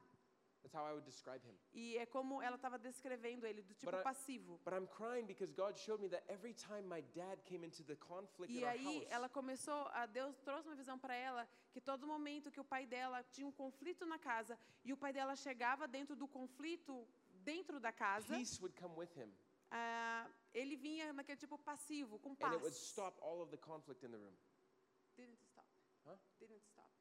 That's 0.62 0.74
how 0.76 0.87
I 0.87 0.93
would 0.93 1.05
describe 1.05 1.45
him. 1.45 1.57
E 1.72 1.97
é 1.99 2.07
como 2.07 2.41
ela 2.41 2.55
estava 2.55 2.78
descrevendo 2.78 3.45
ele, 3.47 3.62
do 3.62 3.74
tipo 3.74 3.91
But 3.91 4.03
passivo. 4.05 4.61
But 4.64 4.74
I'm 4.74 4.87
crying 4.87 5.26
because 5.26 5.53
God 5.53 5.76
showed 5.76 6.01
me 6.01 6.09
that 6.11 6.22
every 6.30 6.55
time 6.55 6.83
my 6.83 7.03
dad 7.14 7.43
came 7.47 7.66
into 7.66 7.83
the 7.83 7.97
conflict 7.97 8.53
in 8.53 8.59
E 8.61 8.64
aí 8.64 9.05
ela 9.11 9.28
começou, 9.28 9.89
a 9.89 10.07
Deus 10.07 10.39
trouxe 10.39 10.68
uma 10.68 10.76
visão 10.76 10.97
para 10.99 11.16
ela 11.16 11.49
que 11.72 11.80
todo 11.80 12.07
momento 12.07 12.49
que 12.51 12.61
o 12.61 12.64
pai 12.64 12.87
dela 12.87 13.24
tinha 13.24 13.45
um 13.47 13.51
conflito 13.51 14.07
na 14.07 14.20
casa 14.20 14.57
e 14.85 14.93
o 14.93 14.97
pai 14.97 15.12
dela 15.12 15.35
chegava 15.35 15.89
dentro 15.89 16.14
do 16.14 16.28
conflito 16.28 17.05
dentro 17.43 17.80
da 17.80 17.91
casa, 17.91 18.37
peace 18.37 18.61
would 18.61 18.78
come 18.80 18.95
with 18.97 19.11
him. 19.16 19.35
ah, 19.68 20.30
ele 20.55 20.76
vinha 20.76 21.12
naquele 21.12 21.39
tipo 21.41 21.59
passivo, 21.59 22.20
com 22.20 22.30
And 22.30 22.37
paz. 22.37 22.53
it 22.55 22.62
would 22.62 22.76
stop 22.76 23.18
all 23.20 23.41
of 23.43 23.51
the 23.51 23.57
conflict 23.59 24.05
in 24.07 24.12
the 24.12 24.16
room. 24.16 24.37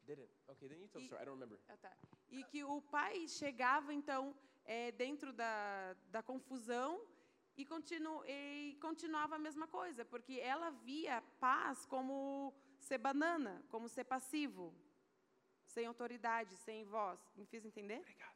Didn't. 0.06 0.30
Okay, 0.50 0.68
then 0.68 0.80
you 0.82 0.88
tell 0.88 1.00
the 1.00 1.06
E- 1.06 1.08
story. 1.08 1.22
I 1.22 1.26
don't 1.26 1.36
remember. 1.40 1.60
Ah, 1.70 1.78
tá. 1.78 1.92
E 2.30 2.44
que 2.46 2.64
o 2.64 2.82
pai 2.82 3.28
chegava, 3.28 3.94
então, 3.94 4.36
é, 4.66 4.92
dentro 4.92 5.32
da, 5.34 5.94
da 6.10 6.24
confusão 6.24 7.02
e, 7.56 7.66
continu, 7.66 8.24
e 8.26 8.78
continuava 8.82 9.36
a 9.36 9.40
mesma 9.40 9.68
coisa, 9.68 10.04
porque 10.06 10.40
ela 10.40 10.70
via 10.72 11.22
paz 11.40 11.86
como 11.86 12.54
ser 12.80 12.98
banana, 12.98 13.64
como 13.70 13.88
ser 13.88 14.06
passivo, 14.06 14.74
sem 15.66 15.86
autoridade, 15.86 16.56
sem 16.58 16.84
voz. 16.86 17.20
Me 17.36 17.46
fiz 17.46 17.64
entender? 17.66 18.00
Obrigado. 18.00 18.36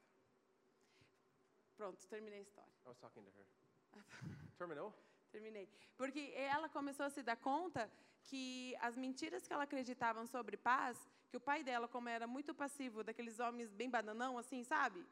Pronto, 1.76 2.08
terminei 2.08 2.40
a 2.40 2.42
história. 2.44 2.72
I 2.86 2.90
was 2.90 2.98
talking 3.00 3.24
to 3.24 3.32
her. 3.32 3.46
Terminou? 4.58 4.94
Terminei. 5.32 5.68
Porque 5.98 6.32
ela 6.36 6.70
começou 6.70 7.06
a 7.06 7.10
se 7.10 7.22
dar 7.24 7.36
conta 7.38 7.92
que 8.24 8.76
as 8.80 8.96
mentiras 8.96 9.46
que 9.46 9.54
ela 9.54 9.64
acreditava 9.64 10.26
sobre 10.26 10.56
paz, 10.58 10.98
que 11.30 11.38
o 11.38 11.40
pai 11.40 11.64
dela, 11.64 11.88
como 11.88 12.10
era 12.10 12.28
muito 12.28 12.54
passivo, 12.54 13.04
daqueles 13.04 13.40
homens 13.40 13.72
bem 13.74 13.90
bananão, 13.90 14.38
assim, 14.38 14.64
sabe? 14.64 15.06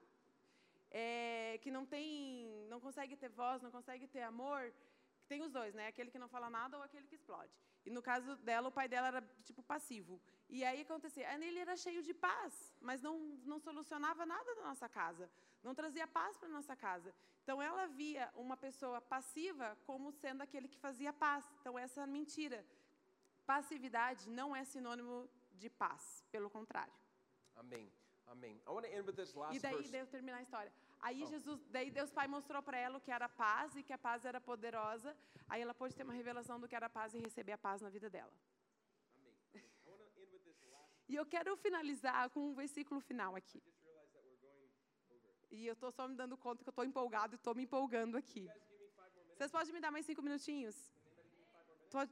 É, 0.91 1.59
que 1.63 1.71
não 1.71 1.85
tem, 1.85 2.65
não 2.69 2.79
consegue 2.79 3.15
ter 3.15 3.29
voz, 3.29 3.61
não 3.61 3.71
consegue 3.71 4.07
ter 4.07 4.21
amor, 4.21 4.73
tem 5.27 5.41
os 5.41 5.51
dois, 5.51 5.73
né? 5.73 5.87
Aquele 5.87 6.11
que 6.11 6.19
não 6.19 6.27
fala 6.27 6.49
nada 6.49 6.77
ou 6.77 6.83
aquele 6.83 7.07
que 7.07 7.15
explode. 7.15 7.51
E 7.85 7.89
no 7.89 8.01
caso 8.01 8.35
dela, 8.37 8.67
o 8.69 8.71
pai 8.71 8.87
dela 8.87 9.07
era 9.07 9.21
tipo 9.43 9.61
passivo. 9.63 10.21
E 10.49 10.63
aí 10.63 10.81
acontecia, 10.81 11.25
ele 11.33 11.59
era 11.59 11.75
cheio 11.75 12.01
de 12.03 12.13
paz, 12.13 12.53
mas 12.79 13.01
não, 13.01 13.17
não 13.43 13.59
solucionava 13.59 14.25
nada 14.25 14.55
da 14.55 14.63
nossa 14.69 14.87
casa, 14.87 15.29
não 15.63 15.73
trazia 15.73 16.07
paz 16.07 16.37
para 16.37 16.47
nossa 16.47 16.75
casa. 16.75 17.13
Então 17.43 17.61
ela 17.61 17.87
via 17.87 18.31
uma 18.35 18.55
pessoa 18.55 19.01
passiva 19.01 19.77
como 19.85 20.11
sendo 20.11 20.41
aquele 20.41 20.67
que 20.67 20.77
fazia 20.77 21.11
paz. 21.11 21.43
Então 21.59 21.77
essa 21.77 22.03
é 22.03 22.05
mentira. 22.05 22.65
Passividade 23.45 24.29
não 24.29 24.55
é 24.55 24.63
sinônimo 24.63 25.29
de 25.65 25.69
paz, 25.83 26.03
pelo 26.33 26.49
contrário. 26.57 26.93
Amém. 27.63 27.85
Amém. 28.33 28.55
I 28.67 28.69
want 28.75 28.85
to 28.87 28.91
end 28.95 29.05
with 29.09 29.17
this 29.21 29.33
last 29.39 29.55
E 29.55 29.59
daí 29.65 29.83
devo 29.95 30.09
terminar 30.15 30.37
a 30.37 30.43
história. 30.47 30.71
Aí 31.07 31.19
Oh. 31.23 31.27
Jesus, 31.33 31.59
daí 31.75 31.89
Deus 31.99 32.11
Pai 32.17 32.27
mostrou 32.35 32.61
para 32.67 32.77
ela 32.85 32.97
o 32.97 33.01
que 33.05 33.11
era 33.17 33.27
paz 33.43 33.75
e 33.79 33.83
que 33.87 33.93
a 33.97 33.97
paz 34.07 34.25
era 34.31 34.39
poderosa. 34.49 35.15
Aí 35.49 35.61
ela 35.61 35.73
pôde 35.81 35.95
ter 35.97 36.03
uma 36.03 36.17
revelação 36.21 36.57
do 36.61 36.67
que 36.69 36.75
era 36.79 36.89
paz 36.89 37.13
e 37.13 37.19
receber 37.19 37.53
a 37.53 37.57
paz 37.57 37.81
na 37.85 37.89
vida 37.95 38.09
dela. 38.15 38.33
Amém. 39.17 39.35
E 41.11 41.15
eu 41.21 41.25
quero 41.33 41.55
finalizar 41.65 42.29
com 42.29 42.41
um 42.49 42.55
versículo 42.63 42.99
final 43.09 43.35
aqui. 43.35 43.61
E 45.51 45.67
eu 45.67 45.73
estou 45.73 45.91
só 45.91 46.07
me 46.07 46.15
dando 46.15 46.35
conta 46.45 46.63
que 46.63 46.69
eu 46.69 46.75
estou 46.75 46.85
empolgado 46.91 47.35
e 47.35 47.39
estou 47.41 47.53
me 47.53 47.63
empolgando 47.63 48.15
aqui. 48.17 48.45
Vocês 49.35 49.51
podem 49.51 49.73
me 49.73 49.81
dar 49.85 49.91
mais 49.91 50.05
cinco 50.05 50.21
minutinhos? 50.21 50.75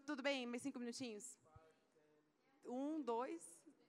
Tudo 0.05 0.21
bem? 0.21 0.45
Mais 0.45 0.61
cinco 0.61 0.77
minutinhos? 0.77 1.25
Um, 2.65 3.01
dois, 3.01 3.41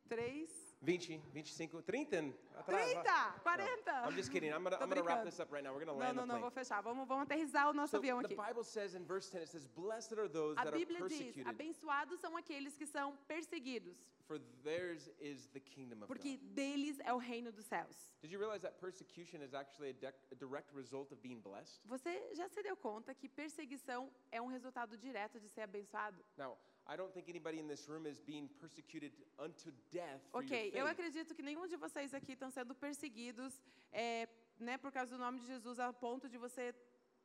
três, 0.09 0.51
20, 0.83 1.17
25, 1.33 1.81
30. 1.83 2.35
Atrás, 2.57 2.85
30, 2.93 3.03
vai. 3.45 3.57
40. 3.57 3.91
I'm 4.09 4.17
just 4.17 4.31
kidding. 4.33 4.51
I'm 4.51 4.67
I'm 4.67 4.89
gonna 4.89 5.03
wrap 5.03 5.23
this 5.25 5.39
up 5.39 5.53
right 5.53 5.63
now. 5.63 5.73
We're 5.73 5.85
gonna 5.85 5.93
Não, 5.93 5.99
land 6.01 6.17
não, 6.17 6.23
the 6.25 6.27
não, 6.27 6.35
plane. 6.35 6.41
vou 6.43 6.51
fechar. 6.51 6.81
Vamos, 6.83 7.07
vamos 7.07 7.23
aterrissar 7.23 7.71
o 7.71 7.73
nosso 7.73 7.93
So 7.93 7.99
avião 7.99 8.19
the 8.21 8.27
aqui. 8.27 8.35
Bible 8.37 8.65
says 8.65 8.95
in 8.95 9.05
verse 9.05 9.31
10, 9.31 9.43
it 9.43 9.49
says, 9.51 9.67
"Blessed 9.69 10.19
are 10.19 10.29
those 10.29 10.59
A 10.59 10.65
that 10.65 10.75
are 10.75 10.79
Bíblia 10.79 11.07
diz: 11.07 11.19
persecuted, 11.19 11.47
abençoados 11.49 12.19
são 12.21 12.37
aqueles 12.37 12.77
que 12.77 12.85
são 12.85 13.17
perseguidos, 13.29 13.97
for 14.27 14.41
theirs 14.65 15.09
is 15.21 15.47
the 15.53 15.61
kingdom 15.61 15.99
of 16.03 16.07
porque 16.09 16.37
God." 16.37 16.53
deles 16.55 16.99
é 17.05 17.13
o 17.13 17.19
reino 17.19 17.53
dos 17.53 17.65
céus. 17.65 18.13
Did 18.21 18.33
you 18.33 18.41
realize 18.41 18.63
that 18.63 18.77
persecution 18.81 19.41
is 19.41 19.55
actually 19.55 19.91
a, 20.03 20.09
a 20.33 20.35
direct 20.35 20.75
result 20.75 21.13
of 21.13 21.23
being 21.23 21.41
blessed? 21.41 21.81
Você 21.87 22.35
já 22.35 22.49
se 22.49 22.61
deu 22.61 22.77
conta 22.77 23.15
que 23.15 23.29
perseguição 23.29 24.11
é 24.33 24.43
um 24.43 24.49
resultado 24.49 24.97
direto 24.99 25.39
de 25.39 25.49
ser 25.49 25.61
abençoado? 25.63 26.25
Now, 26.37 26.59
I 26.87 26.97
don't 26.97 27.13
think 27.13 27.29
anybody 27.29 27.59
in 27.59 27.69
this 27.69 27.89
room 27.89 28.07
is 28.07 28.21
being 28.21 28.49
persecuted 28.61 29.13
unto 29.39 29.71
death 29.91 30.21
for 30.31 30.43
Ok, 30.43 30.73
eu 30.75 30.87
acredito 30.87 31.35
que 31.35 31.43
nenhum 31.43 31.67
de 31.67 31.77
vocês 31.77 32.13
aqui 32.13 32.33
estão 32.33 32.51
sendo 32.51 32.75
perseguidos 32.75 33.61
é, 33.93 34.29
né, 34.59 34.77
por 34.79 34.91
causa 34.91 35.17
do 35.17 35.19
nome 35.19 35.41
de 35.41 35.47
Jesus, 35.47 35.79
a 35.79 35.93
ponto 35.93 36.29
de 36.29 36.39
você 36.39 36.75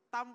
estar 0.05 0.25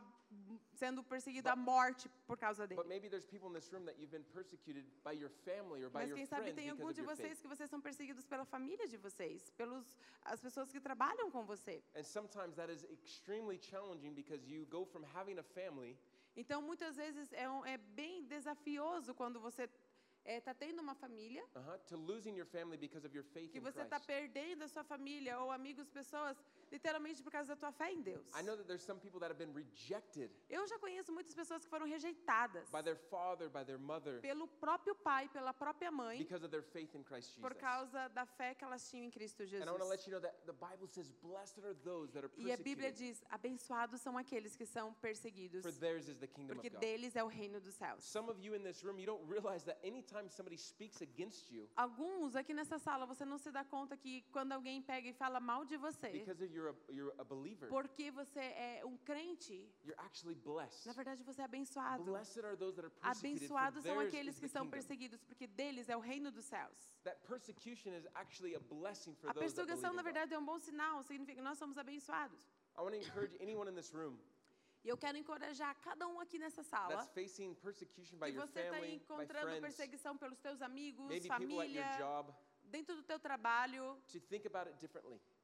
sendo 0.74 1.02
perseguido 1.02 1.48
à 1.48 1.56
morte 1.56 2.08
por 2.26 2.36
causa 2.36 2.66
dele. 2.66 2.80
But 2.80 2.88
maybe 2.88 3.08
there's 3.08 3.26
people 3.26 3.48
in 3.48 3.54
this 3.54 3.72
room 3.72 3.84
that 3.84 3.98
you've 3.98 4.10
been 4.10 4.24
persecuted 4.32 4.84
by 5.04 5.12
your 5.12 5.30
family 5.44 5.84
or 5.84 5.90
by 5.90 6.00
Mas 6.00 6.08
your 6.08 6.16
quem 6.16 6.26
sabe 6.26 6.52
tem 6.52 6.70
algum 6.70 6.92
de 6.92 7.02
vocês 7.02 7.40
que 7.40 7.48
vocês 7.48 7.70
são 7.70 7.80
perseguidos 7.80 8.26
pela 8.26 8.44
família 8.44 8.88
de 8.88 8.96
vocês, 8.96 9.50
pelos 9.50 9.96
as 10.24 10.40
pessoas 10.40 10.70
que 10.70 10.80
trabalham 10.80 11.30
com 11.30 11.44
você. 11.44 11.82
And 11.94 12.02
sometimes 12.02 12.56
that 12.56 12.72
is 12.72 12.84
extremely 12.84 13.58
challenging 13.58 14.14
because 14.14 14.46
you 14.46 14.66
go 14.66 14.84
from 14.84 15.04
having 15.14 15.38
a 15.38 15.42
family 15.42 15.96
Então, 16.36 16.62
muitas 16.62 16.96
vezes 16.96 17.32
é, 17.32 17.48
um- 17.48 17.64
é 17.64 17.76
bem 17.76 18.24
desafioso 18.24 19.14
quando 19.14 19.38
você 19.40 19.68
está 20.24 20.54
tendo 20.54 20.80
uma 20.80 20.94
família, 20.94 21.44
your 23.14 23.24
faith 23.24 23.50
que 23.52 23.60
você 23.60 23.82
está 23.82 23.98
perdendo 24.00 24.62
a 24.62 24.68
sua 24.68 24.84
família 24.84 25.38
ou 25.40 25.50
amigos, 25.50 25.88
pessoas, 25.90 26.36
literalmente 26.72 27.22
por 27.22 27.30
causa 27.30 27.54
da 27.54 27.56
tua 27.56 27.70
fé 27.70 27.92
em 27.92 28.00
Deus. 28.00 28.26
I 28.34 28.42
know 28.42 28.56
that 28.56 28.66
there's 28.66 28.82
some 28.82 28.98
people 28.98 29.20
that 29.20 29.30
have 29.30 29.38
been 29.38 29.52
rejected 29.54 30.30
Eu 30.48 30.66
já 30.66 30.78
conheço 30.78 31.12
muitas 31.12 31.34
pessoas 31.34 31.62
que 31.62 31.70
foram 31.70 31.86
rejeitadas 31.86 32.70
by 32.70 32.82
their 32.82 32.96
father, 32.96 33.48
by 33.50 33.64
their 33.64 33.78
mother, 33.78 34.20
pelo 34.20 34.48
próprio 34.48 34.94
pai, 34.94 35.28
pela 35.28 35.52
própria 35.52 35.90
mãe, 35.90 36.18
because 36.18 36.42
of 36.44 36.50
their 36.50 36.62
faith 36.62 36.94
in 36.94 37.02
Christ 37.04 37.28
Jesus. 37.34 37.42
por 37.42 37.54
causa 37.54 38.08
da 38.08 38.24
fé 38.24 38.54
que 38.54 38.64
elas 38.64 38.88
tinham 38.88 39.04
em 39.04 39.10
Cristo 39.10 39.44
Jesus. 39.44 39.60
And 39.60 39.68
I 39.68 39.72
want 39.72 39.82
to 39.82 39.88
let 39.88 40.06
you 40.06 40.12
know 40.12 40.20
that 40.20 40.34
the 40.46 40.52
Bible 40.52 40.88
says, 40.88 41.10
"Blessed 41.22 41.62
are 41.64 41.74
those 41.84 42.12
that 42.12 42.24
are 42.24 42.32
E 42.38 42.50
a 42.50 42.56
Bíblia 42.56 42.90
persecuted, 42.90 42.96
diz: 42.96 43.24
abençoados 43.28 44.00
são 44.00 44.16
aqueles 44.16 44.56
que 44.56 44.64
são 44.64 44.94
perseguidos, 44.94 45.62
for 45.62 45.72
theirs 45.72 46.08
is 46.08 46.16
the 46.18 46.26
kingdom 46.26 46.54
porque 46.54 46.68
of 46.68 46.76
God." 46.76 46.80
deles 46.80 47.16
é 47.16 47.22
o 47.22 47.28
reino 47.28 47.60
dos 47.60 47.74
céus. 47.74 48.02
Some 48.04 48.30
of 48.30 48.40
you 48.40 48.54
in 48.54 48.62
this 48.62 48.82
room, 48.82 48.98
you 48.98 49.06
don't 49.06 49.28
realize 49.28 49.64
that 49.66 49.78
anytime 49.86 50.28
somebody 50.30 50.56
speaks 50.56 51.02
against 51.02 51.50
you 51.50 51.68
Alguns 51.76 52.34
aqui 52.34 52.54
nessa 52.54 52.78
sala, 52.78 53.04
você 53.04 53.24
não 53.24 53.38
se 53.38 53.50
dá 53.50 53.64
conta 53.64 53.96
que 53.96 54.22
quando 54.32 54.52
alguém 54.52 54.80
pega 54.80 55.08
e 55.08 55.12
fala 55.12 55.40
mal 55.40 55.64
de 55.64 55.76
você, 55.76 56.08
because 56.08 56.42
of 56.42 56.54
you're 56.62 56.70
a, 56.70 56.92
you're 56.92 57.14
a 57.18 57.24
believer, 57.24 57.68
porque 57.68 58.10
você 58.10 58.40
é 58.40 58.82
um 58.84 58.96
crente, 58.98 59.68
you're 59.84 59.98
actually 59.98 60.34
blessed. 60.34 60.86
na 60.86 60.92
verdade 60.92 61.22
você 61.24 61.40
é 61.40 61.44
abençoado. 61.44 62.04
Blessed 62.04 62.44
are 62.44 62.56
those 62.56 62.76
that 62.76 62.86
are 62.86 62.94
persecuted, 62.94 63.44
Abençoados 63.44 63.82
são 63.82 64.00
aqueles 64.00 64.38
que 64.38 64.48
são 64.48 64.68
perseguidos, 64.68 65.22
porque 65.24 65.46
deles 65.46 65.88
é 65.88 65.96
o 65.96 66.00
reino 66.00 66.30
dos 66.30 66.44
céus. 66.44 66.78
That 67.04 67.20
persecution 67.26 67.92
is 67.94 68.06
actually 68.14 68.54
a 68.54 68.60
blessing 68.60 69.14
for 69.14 69.30
A 69.30 69.32
those 69.32 69.54
that 69.54 69.66
believe 69.66 69.66
perseguição, 69.66 69.92
na 69.94 70.02
verdade, 70.02 70.34
é 70.34 70.38
um 70.38 70.44
bom 70.44 70.58
sinal, 70.58 71.02
significa 71.02 71.36
que 71.36 71.42
nós 71.42 71.58
somos 71.58 71.76
abençoados. 71.76 72.40
I 72.76 72.82
want 72.82 72.94
to 72.94 73.00
encourage 73.00 73.36
anyone 73.42 73.68
in 73.68 73.74
this 73.74 73.92
room 73.92 74.18
E 74.84 74.88
eu 74.88 74.96
quero 74.96 75.16
encorajar 75.16 75.76
cada 75.80 76.08
um 76.08 76.18
aqui 76.18 76.38
nessa 76.38 76.62
sala 76.64 77.06
que 77.14 77.28
você 77.28 78.60
está 78.60 78.86
encontrando 78.88 79.46
friends, 79.46 79.60
perseguição 79.60 80.16
pelos 80.18 80.40
teus 80.40 80.60
amigos, 80.60 81.24
família, 81.26 81.86
dentro 82.64 82.96
do 82.96 83.02
teu 83.02 83.18
trabalho. 83.20 83.96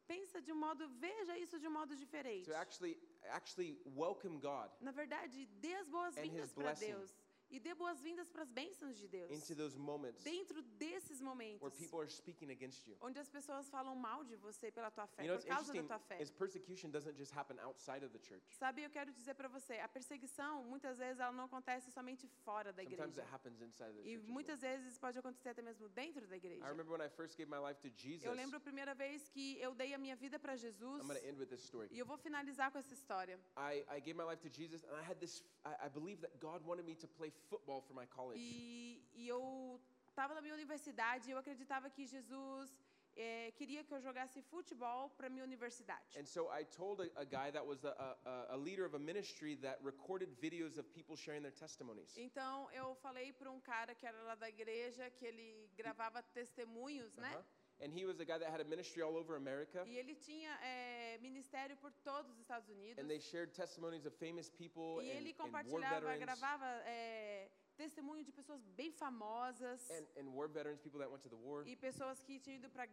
Pensa 0.09 0.41
de 0.41 0.51
um 0.51 0.57
modo, 0.57 0.89
veja 0.89 1.37
isso 1.39 1.59
de 1.61 1.69
um 1.69 1.71
modo 1.71 1.95
diferente. 1.95 2.47
To 2.47 2.57
actually 2.57 2.95
actually 3.41 3.79
welcome 3.85 4.39
God 4.41 4.71
Na 4.81 4.91
verdade, 4.91 5.47
dê 5.65 5.75
as 5.75 5.87
And 5.87 5.91
boas-vindas 5.91 6.53
para 6.53 6.63
blessing. 6.65 6.93
Deus 6.93 7.15
e 7.51 7.59
dê 7.59 7.75
boas-vindas 7.75 8.29
para 8.31 8.43
as 8.43 8.51
bênçãos 8.51 8.97
de 8.99 9.09
Deus. 9.09 9.31
into 9.31 9.55
those 9.55 9.77
moments 9.79 10.23
Dentro 10.25 10.63
desses 10.79 11.21
where 11.21 11.25
momentos, 11.25 11.75
people 11.79 11.99
are 12.01 12.11
speaking 12.11 12.51
against 12.51 12.87
you. 12.87 12.97
onde 13.01 13.19
as 13.19 13.29
pessoas 13.29 13.69
falam 13.71 13.95
mal 13.97 14.25
de 14.25 14.37
você 14.37 14.71
pela 14.71 14.91
tua 14.91 15.07
fé, 15.07 15.23
You 15.25 15.29
know, 15.33 15.39
por 15.41 15.47
causa 15.49 15.73
da 15.73 15.79
interesting 15.79 15.87
tua 15.87 15.99
fé. 15.99 16.23
is 16.23 16.31
persecution 16.31 16.91
doesn't 16.91 17.17
just 17.17 17.33
happen 17.35 17.59
outside 17.61 18.05
of 18.05 18.13
the 18.13 18.19
church. 18.19 18.43
Sabe, 18.57 18.83
eu 18.83 18.91
quero 18.91 19.13
dizer 19.13 19.35
para 19.35 19.49
você, 19.49 19.75
a 19.79 19.89
perseguição, 19.89 20.63
muitas 20.65 20.99
vezes, 20.99 21.21
ela 21.21 21.33
não 21.33 21.45
acontece 21.45 21.91
somente 21.91 22.27
fora 22.45 22.73
da 22.73 22.83
Sometimes 22.83 23.01
igreja. 23.17 23.23
it 23.23 23.33
happens 23.35 23.61
inside 23.63 23.91
of 23.91 24.03
the 24.03 24.09
E 24.09 24.13
church. 24.13 24.19
as 24.19 24.25
well. 24.25 24.33
muitas 24.35 24.61
vezes 24.61 24.99
pode 24.99 25.19
acontecer 25.19 25.49
até 25.51 25.63
mesmo 25.63 25.89
dentro 25.89 26.27
da 26.27 26.37
igreja. 26.37 26.65
I 26.65 26.69
remember 26.69 26.93
when 26.93 27.03
I 27.07 27.09
first 27.09 27.37
gave 27.37 27.49
my 27.51 27.59
life 27.59 27.81
to 27.81 27.89
Jesus. 27.97 28.25
Eu 28.25 28.33
lembro 28.35 28.57
a 28.57 28.61
primeira 28.61 28.95
vez 28.95 29.29
que 29.29 29.59
eu 29.61 29.75
dei 29.75 29.95
a 29.95 29.99
minha 29.99 30.17
vida 30.17 30.39
para 30.39 30.57
Jesus. 30.57 31.01
I'm 31.03 31.07
going 31.09 31.19
to 31.21 31.27
end 31.27 31.39
with 31.39 31.47
this 31.49 31.63
story. 31.65 31.89
E 31.91 31.99
eu 31.99 32.07
vou 32.07 32.17
finalizar 32.19 32.71
com 32.71 32.79
essa 32.79 32.93
história. 32.95 33.39
I, 33.57 33.85
I 33.89 34.01
gave 34.01 34.15
my 34.15 34.25
life 34.25 34.41
to 34.49 34.49
Jesus, 34.55 34.85
and 34.85 34.95
I 34.97 35.03
had 35.03 35.19
this. 35.19 35.43
I, 35.65 35.87
I 35.87 35.89
believe 35.89 36.21
that 36.21 36.39
God 36.39 36.63
wanted 36.65 36.85
me 36.85 36.95
to 36.97 37.09
play 37.09 37.33
football 37.49 37.81
for 37.83 37.95
my 37.95 38.07
college. 38.07 38.39
E, 38.41 39.03
e 39.15 39.29
eu 39.29 39.81
estava 40.09 40.35
na 40.35 40.41
minha 40.41 40.55
universidade 40.55 41.29
e 41.29 41.33
eu 41.33 41.39
acreditava 41.39 41.89
que 41.89 42.07
Jesus 42.07 42.77
eh, 43.17 43.53
queria 43.57 43.83
que 43.83 43.93
eu 43.93 44.01
jogasse 44.01 44.41
futebol 44.43 45.11
para 45.11 45.29
minha 45.29 45.45
universidade. 45.45 46.19
And 46.19 46.25
so 46.25 46.49
I 46.53 46.65
told 46.65 47.03
a, 47.03 47.21
a 47.21 47.25
guy 47.25 47.51
that 47.51 47.67
was 47.67 47.85
a, 47.85 48.17
a, 48.25 48.55
a 48.55 48.57
leader 48.57 48.85
of 48.87 48.95
a 48.95 48.99
ministry 48.99 49.57
that 49.57 49.79
recorded 49.83 50.31
videos 50.41 50.79
of 50.79 50.85
people 50.93 51.17
sharing 51.17 51.43
their 51.43 51.55
testimonies. 51.55 52.17
Então 52.17 52.71
eu 52.71 52.95
falei 52.97 53.33
para 53.33 53.51
um 53.51 53.61
cara 53.61 53.95
que 53.95 54.07
era 54.07 54.21
lá 54.23 54.35
da 54.35 54.49
igreja 54.49 55.11
que 55.11 55.27
ele 55.27 55.69
gravava 55.77 56.23
testemunhos, 56.23 57.17
né? 57.17 57.35
Uh-huh. 57.35 57.45
And 57.81 57.93
he 57.93 58.05
was 58.05 58.19
a 58.19 58.25
guy 58.25 58.39
that 58.39 58.51
had 58.51 58.61
a 58.61 58.65
ministry 58.65 59.03
all 59.03 59.17
over 59.17 59.37
America. 59.37 59.85
E 59.87 59.97
ele 59.97 60.15
tinha 60.17 60.51
eh, 60.65 61.19
ministério 61.21 61.77
por 61.77 61.93
todos 62.03 62.29
os 62.33 62.39
Estados 62.41 62.69
Unidos. 62.69 62.99
And 62.99 63.09
they 63.09 63.21
shared 63.21 63.53
testimonies 63.55 64.05
of 64.05 64.13
famous 64.19 64.51
people 64.51 65.01
E 65.01 65.11
and, 65.11 65.19
ele 65.21 65.31
and 65.31 65.39
war 65.39 65.47
compartilhava, 65.47 66.01
veterans. 66.01 66.19
gravava 66.25 66.83
eh, 66.87 67.49
testemunho 67.79 68.23
de 68.25 68.33
pessoas 68.33 68.61
bem 68.77 68.91
famosas 68.93 69.89
And, 69.91 70.05
and 70.21 70.27
war 70.35 70.49
veterans, 70.49 70.81
people 70.81 70.99
that 70.99 71.09
went 71.11 71.23
to 71.23 71.29
the 71.29 71.37
war. 71.37 71.63
e 71.67 71.77
pessoas 71.77 72.23
que 72.25 72.39
tinham 72.41 72.57
ido 72.57 72.69
para 72.69 72.83
a 72.83 72.87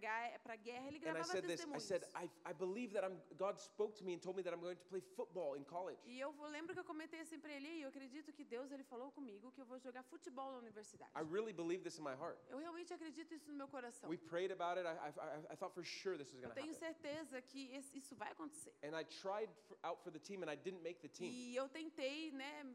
guerra. 0.55 0.87
Ele 0.87 0.99
gravava 0.99 1.25
said 1.25 1.41
this. 1.43 1.61
I 1.61 1.65
testemunhos. 1.65 1.83
said, 1.83 2.03
I, 2.15 2.29
I 2.49 2.53
believe 2.53 2.93
that 2.93 3.03
I'm. 3.03 3.17
God 3.37 3.59
spoke 3.59 3.95
to 3.97 4.03
me 4.05 4.13
and 4.13 4.19
told 4.21 4.37
me 4.37 4.43
that 4.43 4.53
I'm 4.53 4.61
going 4.61 4.77
to 4.77 4.85
play 4.85 5.01
football 5.01 5.55
in 5.55 5.63
college. 5.65 5.99
E 6.05 6.19
eu 6.19 6.31
lembro 6.49 6.73
que 6.73 6.79
eu 6.79 6.85
comentei 6.85 7.19
assim 7.21 7.39
para 7.39 7.51
ele, 7.51 7.67
e 7.67 7.81
eu 7.81 7.89
acredito 7.89 8.31
que 8.31 8.43
Deus 8.45 8.71
ele 8.71 8.83
falou 8.83 9.11
comigo 9.11 9.51
que 9.51 9.59
eu 9.61 9.65
vou 9.65 9.79
jogar 9.79 10.03
futebol 10.03 10.51
na 10.51 10.59
universidade. 10.59 11.11
I 11.15 11.23
really 11.23 11.51
believe 11.53 11.83
this 11.83 11.97
in 11.97 12.03
my 12.03 12.13
heart. 12.15 12.39
Eu 12.49 12.59
realmente 12.59 12.93
acredito 12.93 13.33
isso 13.33 13.49
no 13.49 13.55
meu 13.55 13.67
coração. 13.67 14.09
We 14.09 14.17
prayed 14.17 14.51
about 14.51 14.77
it. 14.79 14.85
I, 14.87 15.09
I, 15.19 15.53
I- 15.53 15.55
thought 15.57 15.73
for 15.73 15.83
sure 15.83 16.17
this 16.17 16.31
was 16.31 16.43
Eu 16.43 16.49
going 16.49 16.55
to 16.55 16.61
tenho 16.61 16.73
happen. 16.73 16.93
certeza 16.93 17.41
que 17.41 17.71
isso 17.93 18.15
vai 18.15 18.31
acontecer. 18.31 18.73
And 18.83 18.95
I 18.95 19.03
tried 19.05 19.49
for, 19.67 19.77
out 19.83 19.99
for 20.03 20.11
the 20.11 20.19
team, 20.19 20.43
and 20.43 20.51
I 20.51 20.55
didn't 20.55 20.83
make 20.83 20.99
the 21.01 21.09
team. 21.09 21.31
E 21.31 21.55
eu 21.55 21.67
tentei, 21.69 22.31
né, 22.31 22.65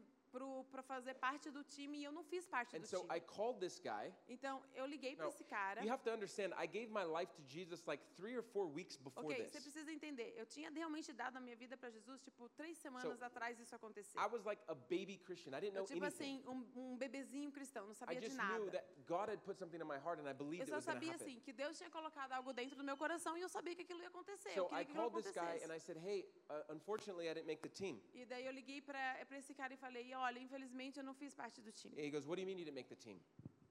para 0.71 0.81
fazer 0.83 1.13
parte 1.15 1.49
do 1.51 1.63
time 1.63 1.99
e 1.99 2.03
eu 2.03 2.11
não 2.11 2.23
fiz 2.23 2.47
parte 2.47 2.75
And 2.77 2.81
do 2.81 2.87
so 2.87 3.01
time. 3.01 3.17
I 3.17 3.19
called 3.19 3.59
this 3.59 3.79
guy. 3.79 4.13
Então 4.27 4.61
eu 4.73 4.85
liguei 4.85 5.15
para 5.15 5.27
esse 5.27 5.43
cara. 5.43 5.83
You 5.83 5.91
have 5.91 6.03
to 6.03 6.11
understand, 6.11 6.53
I 6.57 6.67
gave 6.67 6.87
my 6.91 7.03
life 7.03 7.31
to 7.33 7.43
Jesus 7.43 7.83
like 7.85 8.03
three 8.15 8.35
or 8.37 8.43
four 8.43 8.67
weeks 8.67 8.95
before 8.97 9.25
Ok, 9.25 9.35
this. 9.37 9.51
você 9.51 9.61
precisa 9.61 9.91
entender. 9.91 10.33
Eu 10.37 10.45
tinha 10.45 10.69
realmente 10.69 11.11
dado 11.13 11.37
a 11.37 11.39
minha 11.41 11.55
vida 11.55 11.75
para 11.77 11.89
Jesus, 11.89 12.21
tipo, 12.21 12.47
três 12.49 12.77
semanas 12.77 13.21
atrás 13.21 13.59
isso 13.59 13.75
aconteceu. 13.75 14.19
I 14.21 14.27
was 14.27 14.43
like 14.45 14.61
a 14.67 14.75
baby 14.75 15.17
Christian. 15.17 15.51
I 15.55 15.59
didn't 15.61 15.73
know 15.73 15.83
Eu, 15.83 15.87
tipo 15.87 16.03
anything. 16.05 16.41
assim, 16.41 16.47
um, 16.47 16.91
um 16.93 16.97
bebezinho 16.97 17.51
cristão, 17.51 17.85
não 17.85 17.93
I 17.93 17.95
sabia 17.95 18.19
de 18.19 18.27
just 18.27 18.37
knew 18.39 18.65
nada. 18.65 18.71
that 18.71 18.85
God 19.07 19.29
had 19.29 19.39
put 19.43 19.57
something 19.57 19.79
in 19.81 19.85
my 19.85 19.97
heart, 19.97 20.19
and 20.19 20.27
I 20.29 20.33
believed 20.33 20.59
Eu 20.59 20.63
it 20.63 20.69
só 20.71 20.75
was 20.77 20.85
going 20.85 20.99
to 20.99 21.05
sabia 21.05 21.15
assim 21.15 21.39
que 21.41 21.51
Deus 21.53 21.77
tinha 21.77 21.89
colocado 21.89 22.31
algo 22.33 22.53
dentro 22.53 22.75
do 22.77 22.83
meu 22.83 22.95
coração 22.95 23.37
e 23.37 23.41
eu 23.41 23.49
sabia 23.49 23.75
que 23.75 23.81
aquilo 23.81 24.01
ia 24.01 24.07
acontecer. 24.07 24.53
So 24.53 24.67
I 24.71 24.85
called 24.85 25.13
this 25.21 25.31
guy 25.33 25.59
and 25.63 25.73
I 25.75 25.79
said, 25.79 25.97
"Hey, 25.97 26.25
uh, 26.49 26.73
unfortunately, 26.73 27.27
I 27.27 27.33
didn't 27.33 27.47
make 27.47 27.61
the 27.61 27.69
team. 27.69 28.01
E 28.13 28.25
daí 28.25 28.45
eu 28.45 28.51
liguei 28.51 28.81
para 28.81 29.25
esse 29.37 29.53
cara 29.53 29.73
e 29.73 29.77
falei, 29.77 30.13
olha, 30.27 30.39
infelizmente 30.39 30.97
eu 30.99 31.03
não 31.03 31.13
fiz 31.13 31.33
parte 31.41 31.61
do 31.61 31.71
time. 31.71 31.95
He 31.97 32.09
goes, 32.15 32.25
What 32.27 32.35
do 32.37 32.41
you 32.41 32.47
mean 32.47 32.57
you 32.59 32.65
didn't 32.65 32.75
make 32.81 32.89
the 32.89 32.95
team? 32.95 33.19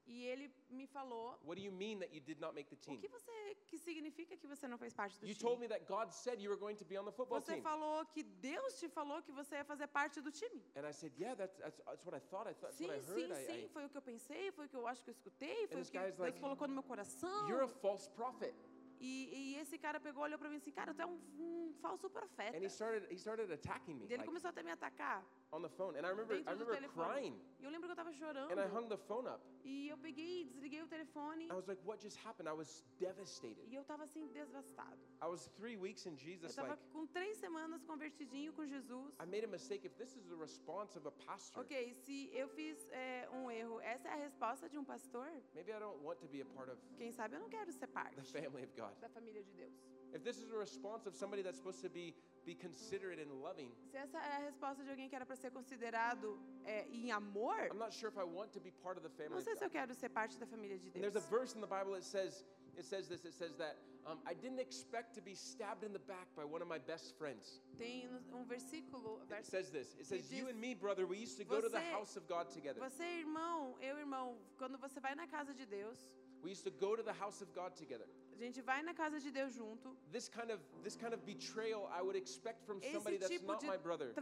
E 0.06 0.24
ele 0.26 0.46
me 0.68 0.86
falou, 0.88 1.26
What 1.44 1.54
do 1.60 1.64
you 1.64 1.72
mean 1.72 1.98
that 2.00 2.12
you 2.12 2.20
did 2.20 2.40
not 2.40 2.52
make 2.58 2.68
the 2.68 2.74
o 2.74 2.78
team? 2.78 3.00
que 3.00 3.08
você 3.08 3.30
que 3.70 3.78
significa 3.78 4.36
que 4.36 4.46
você 4.52 4.66
não 4.66 4.76
fez 4.76 4.92
parte 4.92 5.18
do 5.20 5.26
You 5.26 5.36
told 5.36 5.56
time? 5.56 5.68
me 5.68 5.68
that 5.68 5.84
God 5.86 6.10
said 6.12 6.40
you 6.44 6.50
were 6.50 6.58
going 6.58 6.74
to 6.76 6.84
be 6.84 6.96
on 6.98 7.04
the 7.04 7.12
football 7.12 7.40
Você 7.40 7.52
team. 7.54 7.62
falou 7.62 8.04
que 8.06 8.22
Deus 8.24 8.78
te 8.80 8.88
falou 8.88 9.22
que 9.22 9.30
você 9.30 9.54
ia 9.60 9.64
fazer 9.64 9.86
parte 9.86 10.20
do 10.20 10.32
time. 10.32 10.60
And 10.74 10.84
I 10.88 10.92
said, 10.92 11.12
Yeah, 11.16 11.36
that's, 11.36 11.56
that's, 11.58 11.78
that's 11.84 12.04
what 12.04 12.16
I 12.16 12.20
thought. 12.30 12.48
I 12.50 12.54
thought, 12.54 12.72
that's 12.72 12.78
Sim, 12.78 12.88
what 12.88 12.98
I 12.98 13.02
sim, 13.02 13.28
heard. 13.28 13.32
I, 13.32 13.46
sim, 13.46 13.64
I, 13.66 13.68
foi 13.68 13.84
o 13.84 13.88
que 13.88 13.96
eu 13.98 14.02
pensei, 14.02 14.50
foi 14.52 14.66
o 14.66 14.68
que 14.68 14.76
eu 14.76 14.86
acho 14.88 15.04
que 15.04 15.10
eu 15.10 15.12
escutei, 15.18 15.54
foi 15.68 15.76
o 15.76 15.80
this 15.80 15.90
que 15.90 15.98
guy's 15.98 16.16
Deus 16.16 16.18
like, 16.26 16.40
colocou 16.40 16.66
no 16.66 16.74
meu 16.74 16.82
coração. 16.82 17.48
You're 17.48 17.64
a 17.64 17.68
false 17.68 18.10
prophet. 18.10 18.52
E, 18.98 19.30
e 19.32 19.56
esse 19.60 19.78
cara 19.78 19.98
pegou, 20.00 20.24
olhou 20.24 20.38
pra 20.38 20.50
mim 20.50 20.56
assim, 20.56 20.72
cara, 20.72 20.92
tu 20.92 21.00
é 21.00 21.06
um, 21.06 21.18
um 21.38 21.72
falso 21.80 22.10
profeta. 22.10 22.54
And 22.56 22.60
he 22.62 22.68
started, 22.68 23.06
he 23.10 23.16
started 23.16 23.50
attacking 23.52 23.94
me 23.94 24.02
E 24.02 24.06
ele 24.08 24.16
like, 24.16 24.26
começou 24.26 24.50
até 24.50 24.60
a 24.60 24.64
me 24.64 24.70
atacar 24.72 25.24
on 25.52 25.62
the 25.62 25.68
phone. 25.68 25.96
And 25.96 26.06
I 26.06 26.10
remember, 26.10 26.34
I 26.46 26.52
remember 26.52 26.76
crying. 26.94 27.34
E 27.60 27.64
eu 27.64 27.70
lembro 27.70 27.88
que 27.88 27.92
eu 27.92 27.96
tava 27.96 28.12
chorando. 28.12 28.52
And 28.52 28.60
I 28.60 28.66
hung 28.66 28.88
the 28.88 28.96
phone 28.96 29.26
up. 29.28 29.40
E 29.64 29.88
eu 29.88 29.98
peguei, 29.98 30.44
desliguei 30.44 30.82
o 30.82 30.86
telefone. 30.86 31.46
I 31.50 31.54
was 31.54 31.66
like, 31.66 31.80
What 31.84 32.00
just 32.00 32.18
happened? 32.24 32.48
I 32.48 32.52
was 32.52 32.84
devastated. 32.98 33.66
E 33.68 33.74
eu 33.74 33.84
tava 33.84 34.04
assim, 34.04 34.26
devastado. 34.28 34.98
I 35.20 35.26
was 35.26 35.48
three 35.58 35.76
weeks 35.76 36.06
in 36.06 36.12
Eu 36.12 36.16
Jesus, 36.16 36.54
tava 36.54 36.68
like, 36.68 36.82
com 36.92 37.06
três 37.06 37.36
semanas 37.38 37.82
convertidinho 37.84 38.52
com 38.52 38.64
Jesus. 38.66 39.14
I 39.20 39.26
made 39.26 39.44
a 39.44 39.48
mistake. 39.48 39.84
If 39.86 39.94
this 39.96 40.16
is 40.16 40.24
the 40.26 40.36
response 40.36 40.96
of 40.96 41.06
a 41.06 41.12
pastor, 41.12 41.62
Ok, 41.62 41.92
se 41.94 42.30
eu 42.32 42.48
fiz 42.48 42.88
é, 42.90 43.28
um 43.32 43.50
erro, 43.50 43.80
essa 43.80 44.08
é 44.08 44.12
a 44.12 44.16
resposta 44.16 44.68
de 44.68 44.78
um 44.78 44.84
pastor? 44.84 45.30
maybe 45.54 45.72
I 45.72 45.78
don't 45.80 46.02
want 46.02 46.18
to 46.20 46.28
be 46.28 46.40
a 46.40 46.46
part 46.46 46.70
of 46.70 46.78
Quem 46.96 47.10
sabe 47.12 47.36
eu 47.36 47.40
não 47.40 47.48
quero 47.48 47.72
ser 47.72 47.88
parte 47.88 48.16
the 48.16 48.22
family 48.40 48.64
of 48.64 48.72
God. 48.76 48.94
da 49.00 49.08
família 49.08 49.42
de 49.42 49.52
Deus. 49.52 49.72
If 50.12 50.22
this 50.24 50.38
is 50.38 50.50
a 50.50 50.56
response 50.58 51.06
of 51.08 51.16
somebody 51.16 51.42
that's 51.42 51.58
supposed 51.58 51.80
to 51.82 51.88
be, 51.88 52.14
be 52.44 52.54
considerate 52.54 53.20
and 53.20 53.30
loving, 53.40 53.70
Se 53.90 53.96
essa 53.96 54.18
é 54.18 54.36
a 54.36 54.38
resposta 54.38 54.82
de 54.82 54.90
alguém 54.90 55.08
que 55.08 55.14
era 55.16 55.26
para 55.26 55.36
ser 55.36 55.50
considerado 55.50 56.38
é, 56.64 56.86
em 56.88 57.10
amor, 57.12 57.68
I'm 57.72 57.78
not 57.78 57.92
sure 57.94 58.08
if 58.10 58.18
I 58.18 58.24
want 58.24 58.52
to 58.52 58.60
be 58.60 58.70
part 58.82 58.96
of 58.98 59.02
the 59.02 59.10
family 59.10 59.34
não 59.36 59.42
sei 59.42 59.56
se 59.56 59.64
eu 59.64 59.70
quero 59.70 59.94
ser 59.94 60.08
parte 60.10 60.38
da 60.38 60.46
família 60.46 60.78
de 60.78 60.88
And 60.88 60.92
Deus. 60.92 61.12
there's 61.12 61.16
a 61.16 61.28
verse 61.30 61.54
in 61.54 61.60
the 61.60 61.66
Bible 61.66 61.92
that 61.92 62.04
says, 62.04 62.44
it 62.76 62.84
says 62.84 63.08
this, 63.08 63.24
it 63.24 63.34
says 63.34 63.54
that 63.56 63.76
um, 64.06 64.18
I 64.26 64.32
didn't 64.34 64.60
expect 64.60 65.14
to 65.16 65.20
be 65.20 65.34
stabbed 65.34 65.84
in 65.84 65.92
the 65.92 65.98
back 65.98 66.26
by 66.34 66.44
one 66.44 66.62
of 66.62 66.68
my 66.68 66.78
best 66.78 67.14
friends. 67.18 67.60
Tem 67.76 68.08
um 68.32 68.44
versículo, 68.46 69.20
It 69.22 69.28
verso, 69.28 69.50
says 69.50 69.70
this. 69.70 69.94
It 70.00 70.06
says, 70.06 70.32
you 70.32 70.44
diz, 70.46 70.50
and 70.54 70.58
me, 70.60 70.74
brother, 70.74 71.06
we 71.06 71.18
used 71.18 71.36
to 71.36 71.44
go 71.44 71.60
to 71.60 71.68
the 71.68 71.76
"Você- 71.78 71.92
house 71.92 72.16
of 72.16 72.26
God 72.26 72.48
together. 72.50 72.80
você 72.80 73.04
irmão, 73.20 73.76
eu 73.82 73.98
irmão, 73.98 74.38
quando 74.56 74.78
você 74.78 74.98
vai 75.00 75.14
na 75.14 75.26
casa 75.26 75.52
de 75.52 75.66
Deus, 75.66 75.98
We 76.42 76.50
used 76.50 76.64
to 76.64 76.70
go 76.70 76.96
to 76.96 77.02
the 77.02 77.12
house 77.12 77.42
of 77.42 77.52
God 77.52 77.74
together. 77.76 78.06
A 78.42 78.46
gente 78.46 78.62
vai 78.62 78.82
na 78.82 78.94
casa 78.94 79.20
de 79.20 79.30
Deus 79.30 79.52
junto. 79.52 79.96
This 80.10 80.28
kind 80.28 80.50
of 80.50 80.60
this 80.82 80.96
kind 80.96 81.12
of 81.12 81.22
betrayal 81.24 81.82
I 81.92 82.00
would 82.00 82.16
expect 82.16 82.64
from 82.64 82.80
somebody 82.80 83.16
Esse 83.16 83.20
that's 83.20 83.40
tipo 83.40 83.46
not 83.52 83.64
my 83.66 83.76
brother. 83.76 84.12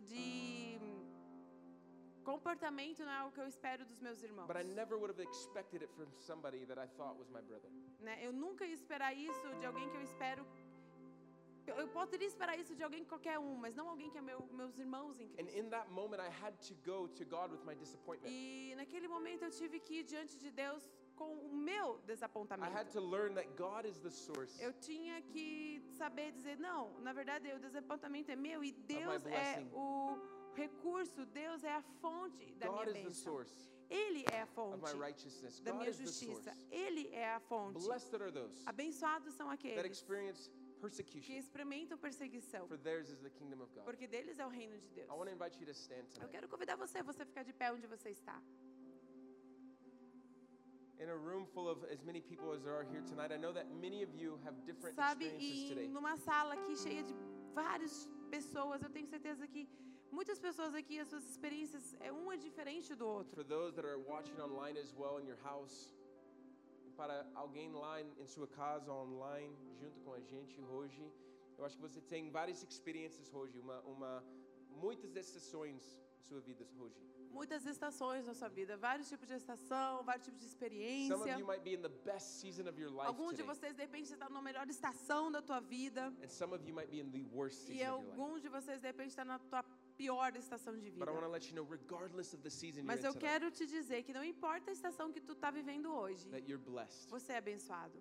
de 0.00 0.80
comportamento 2.24 3.04
não 3.04 3.12
é 3.12 3.24
o 3.24 3.30
que 3.30 3.40
eu 3.40 3.46
espero 3.46 3.84
dos 3.84 4.00
meus 4.00 4.22
irmãos. 4.22 4.46
But 4.46 4.56
I 4.56 4.64
never 4.64 4.96
would 4.96 5.12
have 5.14 5.22
expected 5.22 5.82
it 5.82 5.92
from 5.94 6.08
somebody 6.18 6.64
that 6.66 6.78
I 6.80 6.88
thought 6.96 7.16
was 7.18 7.28
my 7.28 7.42
brother. 7.42 7.70
né? 8.00 8.18
Eu 8.26 8.32
nunca 8.32 8.64
ia 8.66 8.74
esperar 8.74 9.12
isso 9.14 9.46
de 9.60 9.66
alguém 9.66 9.88
que 9.88 9.96
eu 9.96 10.02
espero. 10.02 10.44
Eu, 11.66 11.76
eu 11.76 11.88
poderia 11.88 12.26
esperar 12.26 12.58
isso 12.58 12.74
de 12.74 12.82
alguém 12.82 13.04
qualquer 13.04 13.38
um, 13.38 13.56
mas 13.56 13.74
não 13.74 13.88
alguém 13.88 14.10
que 14.10 14.18
é 14.18 14.20
meu, 14.20 14.40
meus 14.52 14.76
irmãos 14.78 15.18
em 15.18 15.28
Cristo. 15.28 15.50
moment, 15.90 16.18
to 16.60 16.74
to. 16.74 18.28
E 18.28 18.74
naquele 18.76 19.08
momento 19.08 19.44
eu 19.44 19.50
tive 19.50 19.80
que 19.80 20.00
ir 20.00 20.04
diante 20.04 20.36
de 20.38 20.50
Deus 20.50 20.82
com 21.14 21.32
o 21.32 21.54
meu 21.54 21.94
I 21.94 21.98
had 21.98 22.06
desapontamento. 22.06 22.92
to 22.92 23.00
learn 23.00 23.34
that 23.34 23.48
God 23.56 23.84
is 23.86 23.98
the 24.00 24.10
source 24.10 24.60
Eu 24.62 24.72
tinha 24.72 25.20
que 25.22 25.82
saber 25.96 26.32
dizer, 26.32 26.58
não, 26.58 27.00
na 27.00 27.12
verdade 27.12 27.52
o 27.52 27.58
desapontamento 27.58 28.30
é 28.30 28.36
meu 28.36 28.62
e 28.62 28.72
Deus 28.72 29.24
é 29.26 29.66
o 29.72 30.18
recurso, 30.54 31.24
Deus 31.26 31.64
é 31.64 31.74
a 31.74 31.82
fonte 32.00 32.54
da 32.54 32.68
God 32.68 32.88
minha 32.88 33.04
bênção. 33.04 33.34
source 33.34 33.74
Ele 33.90 34.24
é 34.32 34.40
a 34.42 34.46
fonte 34.46 34.80
da 35.62 35.72
God 35.72 35.80
minha 35.80 35.92
justiça. 35.92 36.56
Ele 36.70 37.08
é 37.12 37.32
a 37.32 37.40
fonte. 37.40 37.78
Abençoados 38.66 39.34
são 39.34 39.50
aqueles 39.50 40.02
que 41.22 41.32
experimentam 41.36 41.96
perseguição, 41.98 42.68
porque 43.84 44.06
deles 44.06 44.38
é 44.38 44.46
o 44.46 44.48
reino 44.48 44.78
de 44.78 44.88
Deus. 44.90 45.08
Eu 46.20 46.28
quero 46.28 46.48
convidar 46.48 46.76
você, 46.76 47.02
você 47.02 47.24
ficar 47.24 47.42
de 47.42 47.52
pé 47.52 47.72
onde 47.72 47.86
você 47.86 48.10
está. 48.10 48.40
In 51.00 51.08
a 51.10 51.16
room 51.16 51.44
full 51.52 51.68
of 51.68 51.78
as 51.92 52.02
many 52.04 52.20
people 52.20 52.52
as 52.52 52.62
there 52.62 52.74
are 52.74 52.84
here 52.84 53.02
tonight, 53.02 53.30
I 53.32 53.36
know 53.36 53.52
that 53.52 53.66
many 53.80 54.02
of 54.02 54.10
you 54.14 54.38
have 54.44 54.54
different 54.64 54.94
Sabe, 54.96 55.26
experiences 55.26 55.68
today. 55.70 55.88
numa 55.88 56.16
sala 56.16 56.54
aqui 56.54 56.76
cheia 56.76 57.02
de 57.02 57.14
várias 57.52 58.08
pessoas, 58.30 58.80
eu 58.82 58.90
tenho 58.90 59.06
certeza 59.06 59.46
que 59.46 59.68
muitas 60.12 60.38
pessoas 60.38 60.72
aqui, 60.74 61.00
as 61.00 61.08
suas 61.08 61.24
experiências, 61.28 61.96
é 62.00 62.12
um 62.12 62.30
é 62.30 62.36
diferente 62.36 62.94
do 62.94 63.06
outro. 63.06 63.34
For 63.34 63.44
those 63.44 63.74
that 63.74 63.86
are 63.86 63.98
watching 63.98 64.40
online 64.40 64.78
as 64.78 64.92
well 64.94 65.18
in 65.20 65.26
your 65.26 65.38
house, 65.42 65.92
para 66.96 67.26
alguém 67.34 67.72
lá 67.72 68.00
em 68.00 68.26
sua 68.26 68.46
casa 68.46 68.92
online, 68.92 69.52
junto 69.80 69.98
com 70.00 70.12
a 70.14 70.20
gente 70.20 70.60
hoje, 70.60 71.12
eu 71.58 71.64
acho 71.64 71.76
que 71.76 71.82
você 71.82 72.00
tem 72.00 72.30
várias 72.30 72.62
experiências 72.62 73.34
hoje, 73.34 73.58
uma, 73.58 73.80
uma, 73.80 74.24
muitas 74.70 75.16
estações 75.16 75.98
em 76.18 76.22
sua 76.22 76.40
vida 76.40 76.64
hoje. 76.78 76.96
Muitas 77.34 77.66
estações 77.66 78.24
na 78.26 78.32
sua 78.34 78.48
vida, 78.48 78.76
vários 78.76 79.08
tipos 79.08 79.26
de 79.28 79.34
estação, 79.34 80.02
vários 80.04 80.24
tipos 80.24 80.40
de 80.40 80.46
Some 80.48 80.54
of 80.54 80.64
experiência. 80.64 81.38
you 81.38 81.46
might 81.46 81.62
be 81.64 81.74
in 81.74 81.82
the 81.82 81.88
best 82.04 82.40
season 82.40 82.68
of 82.68 82.80
your 82.80 82.90
life 82.90 83.06
Alguns 83.06 83.32
de 83.36 83.42
today, 83.42 83.54
vocês, 83.54 83.74
de 83.74 83.82
repente, 83.82 84.12
estão 84.12 84.30
na 84.30 84.40
melhor 84.40 84.68
estação 84.68 85.30
da 85.32 85.42
tua 85.42 85.60
vida. 85.60 86.12
and 86.22 86.28
some 86.28 86.54
of 86.54 86.64
you 86.66 86.74
might 86.74 86.90
be 86.90 87.00
in 87.00 87.10
the 87.10 87.24
worst 87.34 87.62
E 87.68 87.74
season 87.74 87.74
of 87.74 87.80
your 87.82 87.98
life. 88.00 88.10
alguns 88.20 88.42
de 88.42 88.48
vocês, 88.48 88.80
de 88.80 88.86
repente, 88.86 89.08
estão 89.10 89.24
na 89.24 89.38
tua 89.40 89.62
pior 89.96 90.36
estação 90.36 90.74
de 90.78 90.90
vida. 90.90 91.04
But 91.04 91.08
I 91.08 91.12
want 91.12 91.24
to 91.24 91.30
let 91.30 91.46
you 91.48 91.54
know, 91.54 91.64
regardless 91.68 92.32
of 92.34 92.42
the 92.42 92.50
season 92.50 92.80
you're 92.82 92.86
Mas 92.86 93.00
in 93.00 93.06
eu 93.06 93.12
tonight, 93.12 93.28
quero 93.32 93.50
te 93.50 93.66
dizer 93.66 94.02
que 94.04 94.12
não 94.12 94.24
importa 94.24 94.70
a 94.70 94.72
estação 94.72 95.12
que 95.12 95.20
tu 95.20 95.32
está 95.32 95.50
vivendo 95.50 95.92
hoje, 95.92 96.28
that 96.30 96.48
you're 96.50 96.62
blessed. 96.64 97.10
você 97.10 97.32
é 97.32 97.38
abençoado. 97.38 97.98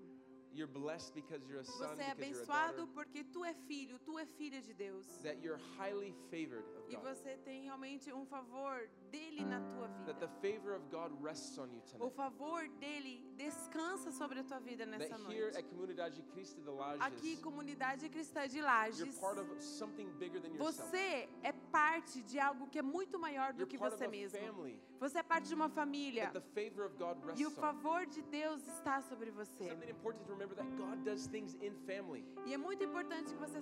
You're 0.55 0.67
blessed 0.67 1.15
because 1.15 1.43
you're 1.47 1.61
a 1.61 1.65
son, 1.65 1.95
Você 1.95 2.03
é 2.03 2.11
abençoado 2.11 2.87
porque 2.93 3.23
tu 3.23 3.43
é 3.43 3.55
filho, 3.67 3.97
tu 4.05 4.19
é 4.19 4.25
filha 4.37 4.61
de 4.61 4.71
Deus. 4.73 5.05
that 5.23 5.41
you're 5.41 5.59
highly 5.79 6.13
favored 6.29 6.63
of 6.77 6.87
E 6.91 6.95
God. 6.95 7.03
você 7.03 7.35
tem 7.43 7.63
realmente 7.63 8.13
um 8.13 8.23
favor 8.25 8.87
dele 9.09 9.43
na 9.45 9.59
tua 9.61 9.87
That 10.05 10.19
the 10.19 10.27
vida. 10.27 10.41
favor 10.59 10.75
of 10.75 10.83
God 10.91 11.11
rests 11.23 11.57
on 11.57 11.71
you 11.71 11.79
O 11.79 12.09
tonight. 12.11 12.15
favor 12.15 12.67
dele 12.79 13.25
descansa 13.43 14.11
sobre 14.11 14.39
a 14.39 14.43
tua 14.43 14.59
vida 14.59 14.85
That 14.85 14.97
nessa 14.97 15.15
here 15.31 15.43
noite. 15.51 15.57
at 15.57 15.63
Comunidade 15.69 16.21
Cristo 16.33 16.61
de 16.61 16.69
Lages, 16.69 17.01
Aqui, 17.01 17.37
comunidade 17.37 18.09
cristã 18.09 18.47
de 18.47 18.57
you're 18.59 18.71
Lages, 18.71 19.19
part 19.19 19.39
of 19.39 19.61
something 19.61 20.07
bigger 20.19 20.39
than 20.41 20.49
yourself. 20.53 20.89
você 20.89 21.27
é 21.43 21.51
parte 21.71 22.21
de 22.23 22.39
algo 22.39 22.67
que 22.67 22.79
é 22.79 22.81
muito 22.81 23.19
maior 23.19 23.53
do 23.53 23.59
You're 23.61 23.69
que 23.69 23.77
part 23.77 23.93
of 23.93 23.97
você 23.99 24.05
a 24.05 24.09
mesmo. 24.09 24.39
family. 24.39 24.79
Você 24.99 25.17
é 25.19 25.23
parte 25.23 25.47
de 25.47 25.53
uma 25.53 25.69
família. 25.69 26.29
That 26.31 26.39
the 26.39 26.61
favor 26.69 26.85
of 26.85 26.95
God 26.97 27.17
E 27.37 27.45
o 27.45 27.49
rests 27.49 27.57
on. 27.57 27.61
favor 27.61 28.05
de 28.05 28.21
Deus 28.23 28.65
está 28.67 29.01
sobre 29.01 29.31
você. 29.31 29.67
Something 29.69 29.89
important 29.89 30.25
to 30.25 30.31
remember 30.31 30.55
that 30.55 30.69
God 30.77 31.03
does 31.03 31.27
things 31.27 31.55
in 31.61 31.73
family. 31.85 32.25
E 32.45 32.53
é 32.53 32.57
muito 32.57 32.83
importante 32.83 33.33
que 33.33 33.39
você 33.39 33.61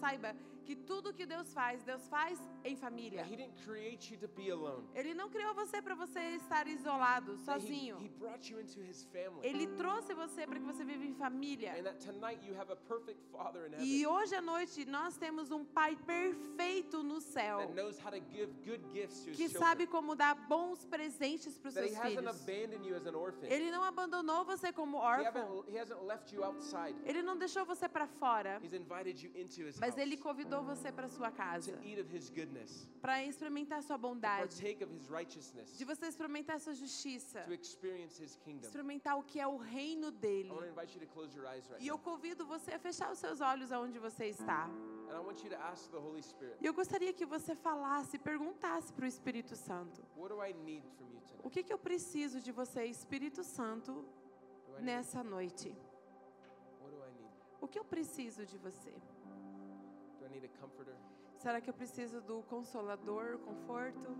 saiba 0.00 0.34
que 0.62 0.76
tudo 0.76 1.12
que 1.12 1.26
Deus 1.26 1.52
faz, 1.52 1.82
Deus 1.82 2.06
faz 2.08 2.38
em 2.64 2.76
família. 2.76 3.22
That 3.22 3.32
He 3.32 3.36
didn't 3.36 3.62
create 3.64 4.12
you 4.12 4.18
to 4.20 4.28
be 4.28 4.50
alone. 4.50 4.86
Ele 4.94 5.14
não 5.14 5.28
criou 5.28 5.54
você 5.54 5.82
para 5.82 5.94
você 5.94 6.20
estar 6.36 6.66
isolado, 6.66 7.36
sozinho. 7.38 7.98
he 8.00 8.08
brought 8.08 8.50
you 8.50 8.60
into 8.60 8.80
His 8.80 9.04
family. 9.04 9.40
Ele 9.42 9.66
trouxe 9.76 10.14
você 10.14 10.46
para 10.46 10.58
que 10.58 10.64
você 10.64 10.84
viva 10.84 11.04
em 11.04 11.14
família. 11.14 11.74
And 11.78 11.84
that 11.84 11.98
tonight 11.98 12.44
you 12.46 12.54
have 12.54 12.70
a 12.70 12.76
perfect 12.76 13.20
Father 13.30 13.66
in 13.66 13.84
E 13.84 14.06
hoje 14.06 14.34
à 14.34 14.42
noite 14.42 14.84
nós 14.84 15.16
temos 15.16 15.50
um 15.50 15.64
Pai 15.64 15.96
perfeito 15.96 17.02
no 17.02 17.20
céu, 17.20 17.58
que 19.34 19.48
sabe 19.48 19.86
como 19.86 20.14
dar 20.14 20.34
bons 20.34 20.84
presentes 20.84 21.58
para 21.58 21.68
os 21.68 21.74
seus 21.74 21.98
filhos. 21.98 22.48
Ele 23.48 23.70
não 23.70 23.82
abandonou 23.82 24.44
você 24.44 24.72
como 24.72 24.98
órfão. 24.98 25.64
Ele 27.04 27.22
não 27.22 27.36
deixou 27.36 27.64
você 27.64 27.88
para 27.88 28.06
fora, 28.06 28.60
mas 29.80 29.96
ele 29.96 30.16
convidou 30.16 30.51
você 30.60 30.92
para 30.92 31.08
sua 31.08 31.30
casa, 31.30 31.72
para 33.00 33.24
experimentar 33.24 33.82
sua 33.82 33.96
bondade, 33.96 34.60
de 35.78 35.84
você 35.84 36.06
experimentar 36.06 36.58
sua 36.60 36.74
justiça, 36.74 37.40
experimentar 38.66 39.16
o 39.18 39.22
que 39.22 39.40
é 39.40 39.46
o 39.46 39.56
reino 39.56 40.10
dele. 40.10 40.50
E 41.80 41.86
eu 41.88 41.98
convido 41.98 42.44
você 42.44 42.72
a 42.72 42.78
fechar 42.78 43.10
os 43.12 43.18
seus 43.18 43.40
olhos 43.40 43.70
aonde 43.72 43.98
você 43.98 44.26
está. 44.26 44.68
E 46.60 46.66
eu 46.66 46.74
gostaria 46.74 47.12
que 47.12 47.24
você 47.26 47.54
falasse, 47.54 48.18
perguntasse 48.18 48.92
para 48.92 49.04
o 49.04 49.08
Espírito 49.08 49.54
Santo: 49.56 50.02
O 51.44 51.50
que, 51.50 51.62
que 51.62 51.72
eu 51.72 51.78
preciso 51.78 52.40
de 52.40 52.52
você, 52.52 52.84
Espírito 52.84 53.42
Santo, 53.44 54.04
nessa 54.80 55.22
noite? 55.22 55.74
O 57.60 57.68
que 57.68 57.78
eu 57.78 57.84
preciso 57.84 58.44
de 58.44 58.58
você? 58.58 58.92
Do 60.22 60.28
I 60.28 60.34
need 60.34 60.44
a 60.44 60.60
comforter? 60.60 60.94
Será 61.36 61.60
que 61.60 61.68
eu 61.68 61.74
preciso 61.74 62.20
do 62.20 62.42
consolador, 62.44 63.38
conforto? 63.38 64.10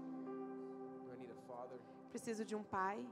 Do 1.04 1.12
I 1.12 1.16
need 1.16 1.30
a 1.30 1.40
father? 1.46 1.78
Preciso 2.10 2.44
de 2.44 2.56
um 2.56 2.64
pai? 2.64 3.06